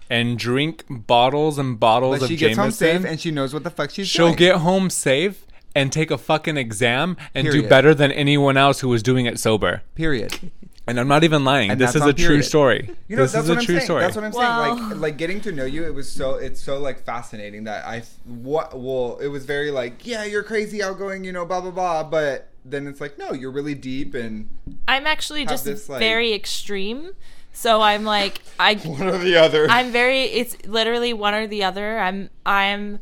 and 0.09 0.39
drink 0.39 0.85
bottles 0.89 1.57
and 1.57 1.77
bottles 1.79 2.19
But 2.19 2.23
of 2.25 2.29
she 2.29 2.37
gets 2.37 2.57
home 2.57 2.71
safe 2.71 2.93
Jameson. 2.93 3.09
and 3.11 3.19
she 3.19 3.31
knows 3.31 3.53
what 3.53 3.63
the 3.65 3.69
fuck 3.69 3.89
she's 3.91 4.07
She'll 4.07 4.27
doing. 4.27 4.37
get 4.37 4.55
home 4.57 4.89
safe 4.89 5.45
and 5.75 5.91
take 5.91 6.09
a 6.09 6.17
fucking 6.17 6.55
exam 6.57 7.17
and 7.35 7.51
do 7.51 7.67
better 7.67 7.93
than 7.93 8.11
anyone 8.13 8.55
else 8.55 8.79
who 8.79 8.87
was 8.87 9.03
doing 9.03 9.25
it 9.25 9.39
sober. 9.39 9.81
period. 9.95 10.51
And 10.87 10.99
I'm 10.99 11.07
not 11.09 11.23
even 11.25 11.43
lying. 11.43 11.69
And 11.69 11.81
this 11.81 11.95
is 11.95 12.01
on 12.01 12.09
a 12.09 12.13
true 12.13 12.41
story. 12.41 12.89
You 13.09 13.17
know, 13.17 13.23
this 13.23 13.33
that's 13.33 13.43
is 13.43 13.49
what 13.49 13.57
a 13.57 13.59
I'm 13.59 13.65
true 13.65 13.75
saying. 13.75 13.85
story. 13.85 14.01
That's 14.03 14.15
what 14.15 14.23
I'm 14.25 14.31
Well- 14.31 14.77
saying. 14.77 14.89
Like, 14.91 14.99
like 14.99 15.17
getting 15.17 15.41
to 15.41 15.51
know 15.51 15.65
you, 15.65 15.83
it 15.85 15.93
was 15.93 16.09
so, 16.09 16.35
it's 16.35 16.61
so 16.61 16.79
like 16.79 17.03
fascinating 17.03 17.65
that 17.65 17.85
I, 17.85 18.03
what, 18.25 18.77
well, 18.79 19.17
it 19.21 19.27
was 19.27 19.45
very 19.45 19.69
like, 19.69 20.05
yeah, 20.07 20.23
you're 20.23 20.43
crazy, 20.43 20.81
outgoing, 20.81 21.23
you 21.25 21.33
know, 21.33 21.45
blah 21.45 21.59
blah 21.61 21.71
blah. 21.71 22.03
But 22.03 22.49
then 22.63 22.87
it's 22.87 23.01
like, 23.01 23.17
no, 23.17 23.33
you're 23.33 23.51
really 23.51 23.75
deep 23.75 24.13
and 24.13 24.49
I'm 24.87 25.05
actually 25.07 25.45
just 25.45 25.65
this, 25.65 25.89
like- 25.89 25.99
very 25.99 26.33
extreme. 26.33 27.11
So 27.51 27.81
I'm 27.81 28.03
like 28.05 28.41
I 28.59 28.75
one 28.85 29.07
or 29.07 29.17
the 29.17 29.35
other. 29.35 29.67
I'm 29.69 29.91
very 29.91 30.23
it's 30.23 30.55
literally 30.67 31.11
one 31.11 31.33
or 31.33 31.47
the 31.47 31.63
other. 31.63 31.97
I'm 31.99 32.29
I'm 32.45 32.99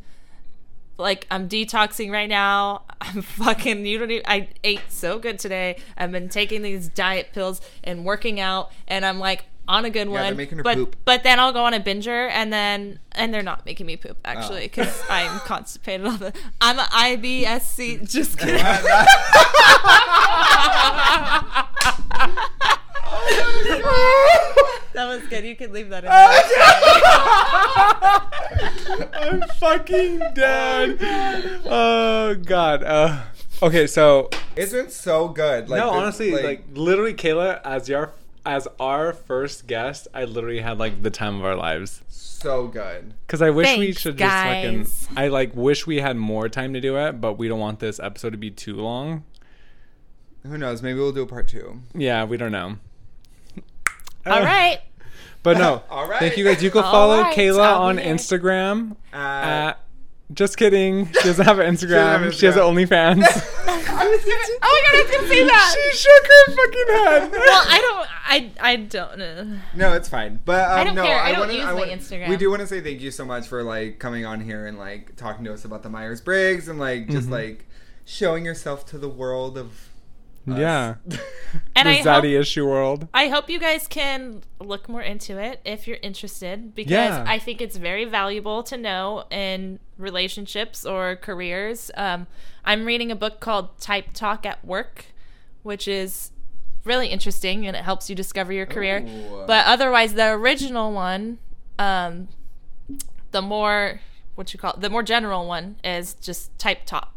like 0.98 1.26
I'm 1.30 1.46
detoxing 1.48 2.10
right 2.10 2.28
now. 2.28 2.82
I'm 3.00 3.22
fucking 3.22 3.84
you 3.86 3.98
don't 3.98 4.10
even, 4.10 4.24
I 4.26 4.48
ate 4.64 4.80
so 4.88 5.18
good 5.18 5.38
today. 5.38 5.76
I've 5.96 6.12
been 6.12 6.28
taking 6.28 6.62
these 6.62 6.88
diet 6.88 7.30
pills 7.32 7.60
and 7.84 8.04
working 8.04 8.40
out 8.40 8.72
and 8.88 9.04
I'm 9.04 9.18
like 9.18 9.44
on 9.68 9.84
a 9.84 9.90
good 9.90 10.08
Yeah, 10.08 10.14
they're 10.14 10.24
one. 10.26 10.36
making 10.36 10.58
her 10.58 10.64
but 10.64 10.76
poop. 10.76 10.96
but 11.04 11.22
then 11.24 11.40
I'll 11.40 11.52
go 11.52 11.64
on 11.64 11.74
a 11.74 11.80
binger 11.80 12.30
and 12.30 12.52
then 12.52 13.00
and 13.12 13.34
they're 13.34 13.42
not 13.42 13.66
making 13.66 13.84
me 13.86 13.96
poop 13.96 14.16
actually 14.24 14.60
Oh. 14.60 14.64
because 14.64 15.02
I'm 15.10 15.40
constipated 15.40 16.06
all 16.06 16.16
the 16.16 16.32
I'm 16.60 16.78
a 16.78 16.84
IBSC 16.84 18.08
just 18.10 18.38
kidding. 18.38 18.64
Oh 23.08 24.72
that 24.96 25.06
was 25.06 25.24
good. 25.28 25.44
You 25.44 25.54
can 25.54 25.72
leave 25.72 25.90
that 25.90 26.04
in. 26.04 26.10
there. 27.70 27.86
I'm 29.14 29.42
fucking 29.58 30.18
dead. 30.34 30.98
Oh 31.66 32.34
god. 32.44 32.82
Uh, 32.82 33.22
okay, 33.62 33.86
so 33.86 34.30
it's 34.56 34.72
been 34.72 34.90
so 34.90 35.28
good. 35.28 35.68
Like, 35.68 35.80
no, 35.80 35.92
the- 35.92 35.98
honestly, 35.98 36.30
like, 36.32 36.64
literally, 36.72 37.14
Kayla 37.14 37.60
as 37.64 37.88
your 37.88 38.12
as 38.44 38.66
our 38.80 39.12
first 39.12 39.66
guest, 39.66 40.08
I 40.14 40.24
literally 40.24 40.60
had 40.60 40.78
like 40.78 41.02
the 41.02 41.10
time 41.10 41.36
of 41.38 41.44
our 41.44 41.56
lives. 41.56 42.02
so 42.08 42.68
good. 42.68 43.14
Because 43.26 43.42
I 43.42 43.50
wish 43.50 43.66
we 43.76 43.86
Thanks, 43.86 44.00
should 44.00 44.16
just 44.18 44.32
fucking. 44.34 44.86
I 45.16 45.28
like 45.28 45.54
wish 45.54 45.86
we 45.86 46.00
had 46.00 46.16
more 46.16 46.48
time 46.48 46.72
to 46.74 46.80
do 46.80 46.96
it, 46.96 47.20
but 47.20 47.34
we 47.34 47.48
don't 47.48 47.60
want 47.60 47.80
this 47.80 48.00
episode 48.00 48.30
to 48.30 48.38
be 48.38 48.50
too 48.50 48.76
long. 48.76 49.24
Who 50.44 50.56
knows? 50.56 50.80
Maybe 50.80 50.98
we'll 50.98 51.12
do 51.12 51.22
a 51.22 51.26
part 51.26 51.48
two. 51.48 51.80
Yeah, 51.92 52.24
we 52.24 52.36
don't 52.36 52.52
know. 52.52 52.76
All 54.26 54.40
right. 54.42 54.80
But 55.42 55.58
no. 55.58 55.82
All 55.90 56.08
right. 56.08 56.18
Thank 56.18 56.36
you 56.36 56.44
guys. 56.44 56.62
You 56.62 56.70
can 56.70 56.82
All 56.84 56.90
follow 56.92 57.20
right, 57.22 57.36
Kayla 57.36 57.60
I'll 57.60 57.82
on 57.82 57.96
there. 57.96 58.14
Instagram. 58.14 58.92
Uh, 59.12 59.16
At, 59.16 59.80
just 60.32 60.56
kidding. 60.56 61.06
She 61.12 61.12
doesn't 61.22 61.44
have 61.44 61.58
an 61.60 61.72
Instagram. 61.72 62.22
have 62.22 62.34
she 62.34 62.46
has 62.46 62.56
an 62.56 62.62
OnlyFans. 62.62 63.22
I 63.88 64.08
was 64.08 64.24
gonna, 64.24 64.58
Oh 64.62 64.82
my 64.82 64.82
god, 64.82 64.98
I 64.98 65.02
was 65.02 65.10
gonna 65.16 65.28
say 65.28 65.44
that. 65.46 65.76
she 65.92 65.96
shook 65.98 66.26
her 66.26 66.56
fucking 66.56 66.88
head. 66.88 67.32
well, 67.46 67.64
I 67.68 67.80
don't. 67.80 68.08
I 68.28 68.72
I 68.72 68.76
don't 68.76 69.18
know. 69.18 69.58
No, 69.74 69.92
it's 69.94 70.08
fine. 70.08 70.40
But 70.44 70.68
um, 70.68 70.78
I 70.80 70.84
don't 70.84 70.94
no, 70.96 71.04
care. 71.04 71.18
I 71.18 71.28
I, 71.28 71.30
don't 71.32 71.40
wanna, 71.42 71.52
use 71.54 71.64
I 71.64 71.72
my 71.72 71.78
wanna- 71.78 71.92
Instagram. 71.92 72.28
We 72.28 72.36
do 72.36 72.50
want 72.50 72.60
to 72.60 72.66
say 72.66 72.80
thank 72.80 73.00
you 73.00 73.10
so 73.12 73.24
much 73.24 73.46
for 73.46 73.62
like 73.62 73.98
coming 74.00 74.26
on 74.26 74.40
here 74.40 74.66
and 74.66 74.78
like 74.78 75.14
talking 75.16 75.44
to 75.44 75.52
us 75.54 75.64
about 75.64 75.82
the 75.84 75.88
Myers 75.90 76.20
Briggs 76.20 76.66
and 76.68 76.78
like 76.80 77.08
just 77.08 77.28
Mhm. 77.28 77.32
like 77.32 77.66
showing 78.04 78.44
yourself 78.44 78.84
to 78.86 78.98
the 78.98 79.08
world 79.08 79.56
of. 79.56 79.90
Us. 80.48 80.58
Yeah. 80.58 80.94
And 81.74 81.86
the 81.88 81.92
I 81.92 81.94
hope, 81.96 82.24
zaddy 82.24 82.38
issue 82.38 82.66
world. 82.66 83.08
I 83.14 83.28
hope 83.28 83.48
you 83.48 83.58
guys 83.58 83.86
can 83.86 84.42
look 84.60 84.88
more 84.90 85.00
into 85.00 85.38
it 85.38 85.60
if 85.64 85.86
you're 85.86 85.98
interested 86.02 86.74
because 86.74 86.90
Yeah. 86.90 87.24
I 87.26 87.38
think 87.38 87.62
it's 87.62 87.76
very 87.76 88.04
valuable 88.04 88.62
to 88.64 88.76
know 88.76 89.24
in 89.30 89.78
relationships 89.96 90.84
or 90.84 91.16
careers. 91.16 91.90
Um, 91.96 92.26
I'm 92.64 92.84
reading 92.84 93.10
a 93.10 93.16
book 93.16 93.40
called 93.40 93.78
Type 93.78 94.12
Talk 94.12 94.44
at 94.44 94.62
Work, 94.66 95.06
which 95.62 95.88
is 95.88 96.30
really 96.84 97.08
interesting 97.08 97.66
and 97.66 97.74
it 97.76 97.84
helps 97.84 98.10
you 98.10 98.16
discover 98.16 98.52
your 98.52 98.66
career. 98.66 99.06
Ooh. 99.06 99.44
But 99.46 99.64
otherwise, 99.66 100.12
the 100.14 100.28
original 100.32 100.92
one, 100.92 101.38
um, 101.78 102.28
the 103.30 103.40
more 103.40 104.00
what 104.34 104.52
you 104.52 104.58
call 104.58 104.74
it, 104.74 104.80
the 104.80 104.90
more 104.90 105.02
general 105.02 105.46
one 105.46 105.76
is 105.82 106.12
just 106.14 106.56
Type 106.58 106.84
Talk. 106.84 107.15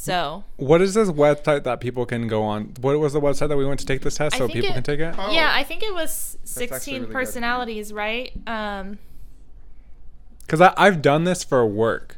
So 0.00 0.44
What 0.58 0.80
is 0.80 0.94
this 0.94 1.08
website 1.08 1.64
that 1.64 1.80
people 1.80 2.06
can 2.06 2.28
go 2.28 2.44
on? 2.44 2.72
What 2.80 2.96
was 3.00 3.14
the 3.14 3.20
website 3.20 3.48
that 3.48 3.56
we 3.56 3.66
went 3.66 3.80
to 3.80 3.86
take 3.86 4.02
this 4.02 4.16
test 4.16 4.36
I 4.36 4.38
so 4.38 4.46
people 4.46 4.70
it- 4.70 4.74
can 4.74 4.82
take 4.84 5.00
it? 5.00 5.12
Oh. 5.18 5.32
yeah, 5.32 5.50
I 5.52 5.64
think 5.64 5.82
it 5.82 5.92
was 5.92 6.38
16 6.44 6.94
really 6.94 7.06
good. 7.06 7.12
personalities, 7.12 7.92
right? 7.92 8.30
Um, 8.46 8.98
Because 10.46 10.60
I've 10.60 11.02
done 11.02 11.24
this 11.24 11.42
for 11.42 11.66
work. 11.66 12.16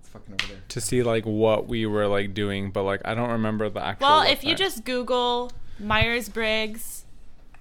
It's 0.00 0.08
fucking 0.08 0.32
over 0.32 0.46
there. 0.54 0.62
to 0.68 0.80
see 0.80 1.02
like 1.02 1.26
what 1.26 1.68
we 1.68 1.84
were 1.84 2.06
like 2.06 2.32
doing, 2.32 2.70
but 2.70 2.84
like 2.84 3.02
I 3.04 3.14
don't 3.14 3.30
remember 3.30 3.68
the 3.68 3.84
actual. 3.84 4.08
Well, 4.08 4.22
if 4.22 4.42
you 4.42 4.54
just 4.54 4.86
Google 4.86 5.52
Myers 5.78 6.30
Briggs 6.30 7.04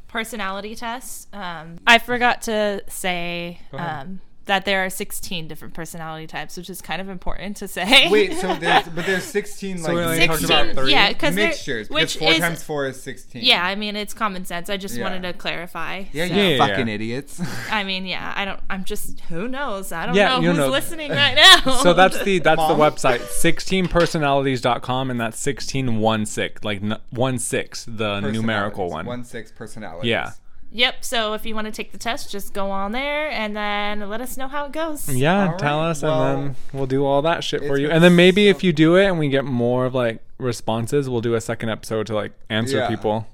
personality 0.07 0.74
test, 0.74 1.28
um, 1.36 1.80
I 1.86 1.97
forgot 1.99 2.41
to 2.43 2.82
say 2.88 3.60
um, 3.74 4.22
that 4.46 4.66
there 4.66 4.84
are 4.84 4.90
16 4.90 5.48
different 5.48 5.76
personality 5.76 6.26
types, 6.26 6.58
which 6.58 6.72
is 6.72 6.82
kind 6.82 7.00
of 7.02 7.08
important 7.10 7.56
to 7.58 7.68
say. 7.68 8.10
Wait, 8.10 8.34
so 8.34 8.56
there's 8.60 8.88
but 8.88 9.06
there's 9.06 9.24
16 9.26 9.78
So 9.78 9.94
we 9.94 9.98
like 9.98 10.06
only 10.08 10.28
talked 10.28 10.40
16, 10.40 10.58
about 10.70 10.76
three? 10.76 10.92
yeah, 10.92 11.10
because 11.10 11.36
mixtures. 11.36 11.88
Because 11.88 12.02
which 12.02 12.18
four 12.18 12.32
is 12.32 12.40
times 12.40 12.64
four 12.64 12.88
is 12.88 13.00
16. 13.04 13.44
yeah. 13.44 13.64
I 13.64 13.76
mean, 13.76 13.96
it's 13.96 14.14
common 14.16 14.46
sense. 14.46 14.70
I 14.70 14.78
just 14.78 14.96
Yeah. 14.98 15.04
wanted 15.04 15.22
to 15.24 15.34
clarify. 15.34 16.06
Yeah, 16.12 16.28
so- 16.28 16.34
you 16.34 16.42
Yeah, 16.42 16.48
yeah, 16.50 16.68
fucking 16.68 16.88
idiots. 16.88 17.42
I 17.72 17.84
mean, 17.84 18.06
yeah. 18.08 18.34
I 18.36 18.46
don't. 18.46 18.60
I'm 18.72 18.84
just. 18.86 19.20
Who 19.30 19.48
knows? 19.48 19.92
I 19.92 20.08
don't 20.08 20.16
Yeah, 20.16 20.30
know 20.30 20.40
you 20.42 20.50
who's 20.50 20.58
know. 20.58 20.70
listening 20.70 21.12
right 21.12 21.36
now. 21.36 21.74
so 21.84 21.94
that's 21.94 22.22
the 22.24 22.40
that's 22.40 22.62
the 22.68 22.76
Mom? 22.76 22.80
website 22.80 23.20
16personalities.com 23.20 25.12
and 25.12 25.20
that's 25.20 25.40
16 25.40 26.00
one 26.00 26.26
six 26.26 26.64
like 26.64 26.82
n- 26.82 26.98
one 27.12 27.38
six 27.40 27.86
the 27.86 28.20
numerical 28.20 28.86
Personalities. 28.86 28.94
one. 28.94 29.06
One 29.06 29.24
six 29.26 29.52
personalities. 29.52 30.10
Yeah. 30.10 30.32
Yep. 30.72 31.03
So 31.03 31.34
if 31.34 31.45
you 31.45 31.55
want 31.55 31.65
to 31.65 31.72
take 31.72 31.91
the 31.91 31.97
test, 31.97 32.32
just 32.32 32.53
go 32.53 32.70
on 32.70 32.91
there 32.91 33.30
and 33.32 33.55
then 33.55 34.07
let 34.09 34.22
us 34.22 34.38
know 34.38 34.47
how 34.47 34.65
it 34.65 34.72
goes. 34.72 35.09
Yeah, 35.09 35.51
All 35.53 35.57
tell 35.57 35.80
right, 35.80 35.89
us 35.89 36.03
well, 36.03 36.24
and 36.24 36.43
then 36.49 36.55
we'll 36.74 36.86
do 36.86 37.05
all 37.05 37.22
that 37.24 37.43
shit 37.43 37.65
for 37.65 37.78
you. 37.78 37.89
And 37.89 38.03
then 38.03 38.15
maybe 38.15 38.45
so- 38.45 38.49
if 38.51 38.63
you 38.63 38.72
do 38.72 38.95
it 38.95 39.05
and 39.05 39.17
we 39.17 39.30
get 39.30 39.45
more 39.45 39.86
of 39.86 39.95
like 39.95 40.22
responses, 40.38 41.09
we'll 41.09 41.22
do 41.22 41.34
a 41.36 41.41
second 41.41 41.70
episode 41.70 42.05
to 42.07 42.13
like 42.15 42.34
answer 42.49 42.78
Yeah. 42.78 42.88
people. 42.88 43.28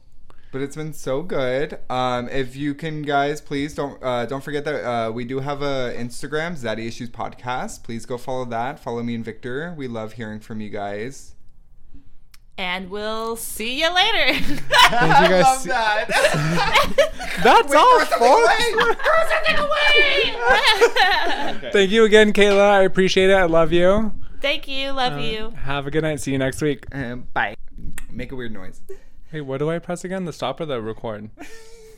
But 0.51 0.61
it's 0.61 0.77
been 0.77 0.93
so 0.93 1.21
good. 1.21 1.77
Um, 1.89 2.29
if 2.29 2.55
you 2.55 2.73
can, 2.73 3.01
guys, 3.01 3.41
please 3.41 3.75
don't 3.75 4.01
uh, 4.01 4.25
don't 4.25 4.41
forget 4.41 4.63
that 4.63 4.85
uh, 4.89 5.11
we 5.11 5.25
do 5.25 5.41
have 5.41 5.61
a 5.61 5.93
Instagram, 5.97 6.53
Zaddy 6.57 6.87
Issues 6.87 7.09
Podcast. 7.09 7.83
Please 7.83 8.05
go 8.05 8.17
follow 8.17 8.45
that. 8.45 8.79
Follow 8.79 9.03
me 9.03 9.15
and 9.15 9.25
Victor. 9.25 9.73
We 9.77 9.89
love 9.89 10.13
hearing 10.13 10.39
from 10.39 10.61
you 10.61 10.69
guys. 10.69 11.34
And 12.57 12.89
we'll 12.89 13.35
see 13.35 13.81
you 13.81 13.93
later. 13.93 14.39
Thank 14.39 14.61
you 14.61 15.29
guys. 15.29 15.63
so- 15.63 15.69
that. 15.69 16.07
That's 17.43 17.73
all, 17.73 17.97
Wait, 17.99 18.07
folks. 18.07 18.47
Thank 21.73 21.91
you 21.91 22.05
again, 22.05 22.31
Kayla. 22.33 22.61
I 22.61 22.81
appreciate 22.83 23.29
it. 23.29 23.33
I 23.33 23.43
love 23.45 23.71
you. 23.73 24.13
Thank 24.41 24.67
you. 24.67 24.91
Love 24.91 25.19
you. 25.19 25.47
Uh-huh. 25.47 25.55
Have 25.63 25.87
a 25.87 25.91
good 25.91 26.03
night. 26.03 26.21
See 26.21 26.31
you 26.31 26.37
next 26.37 26.61
week. 26.61 26.85
Um, 26.93 27.27
bye. 27.33 27.55
Make 28.09 28.31
a 28.31 28.35
weird 28.35 28.53
noise. 28.53 28.81
Hey, 29.31 29.41
what 29.41 29.57
do 29.57 29.69
I 29.69 29.79
press 29.79 30.05
again? 30.05 30.23
The 30.25 30.31
stop 30.33 30.59
or 30.61 30.65
the 30.65 30.81
record? 30.81 31.29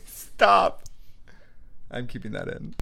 Stop. 0.06 0.82
I'm 1.90 2.06
keeping 2.08 2.32
that 2.32 2.48
in. 2.48 2.74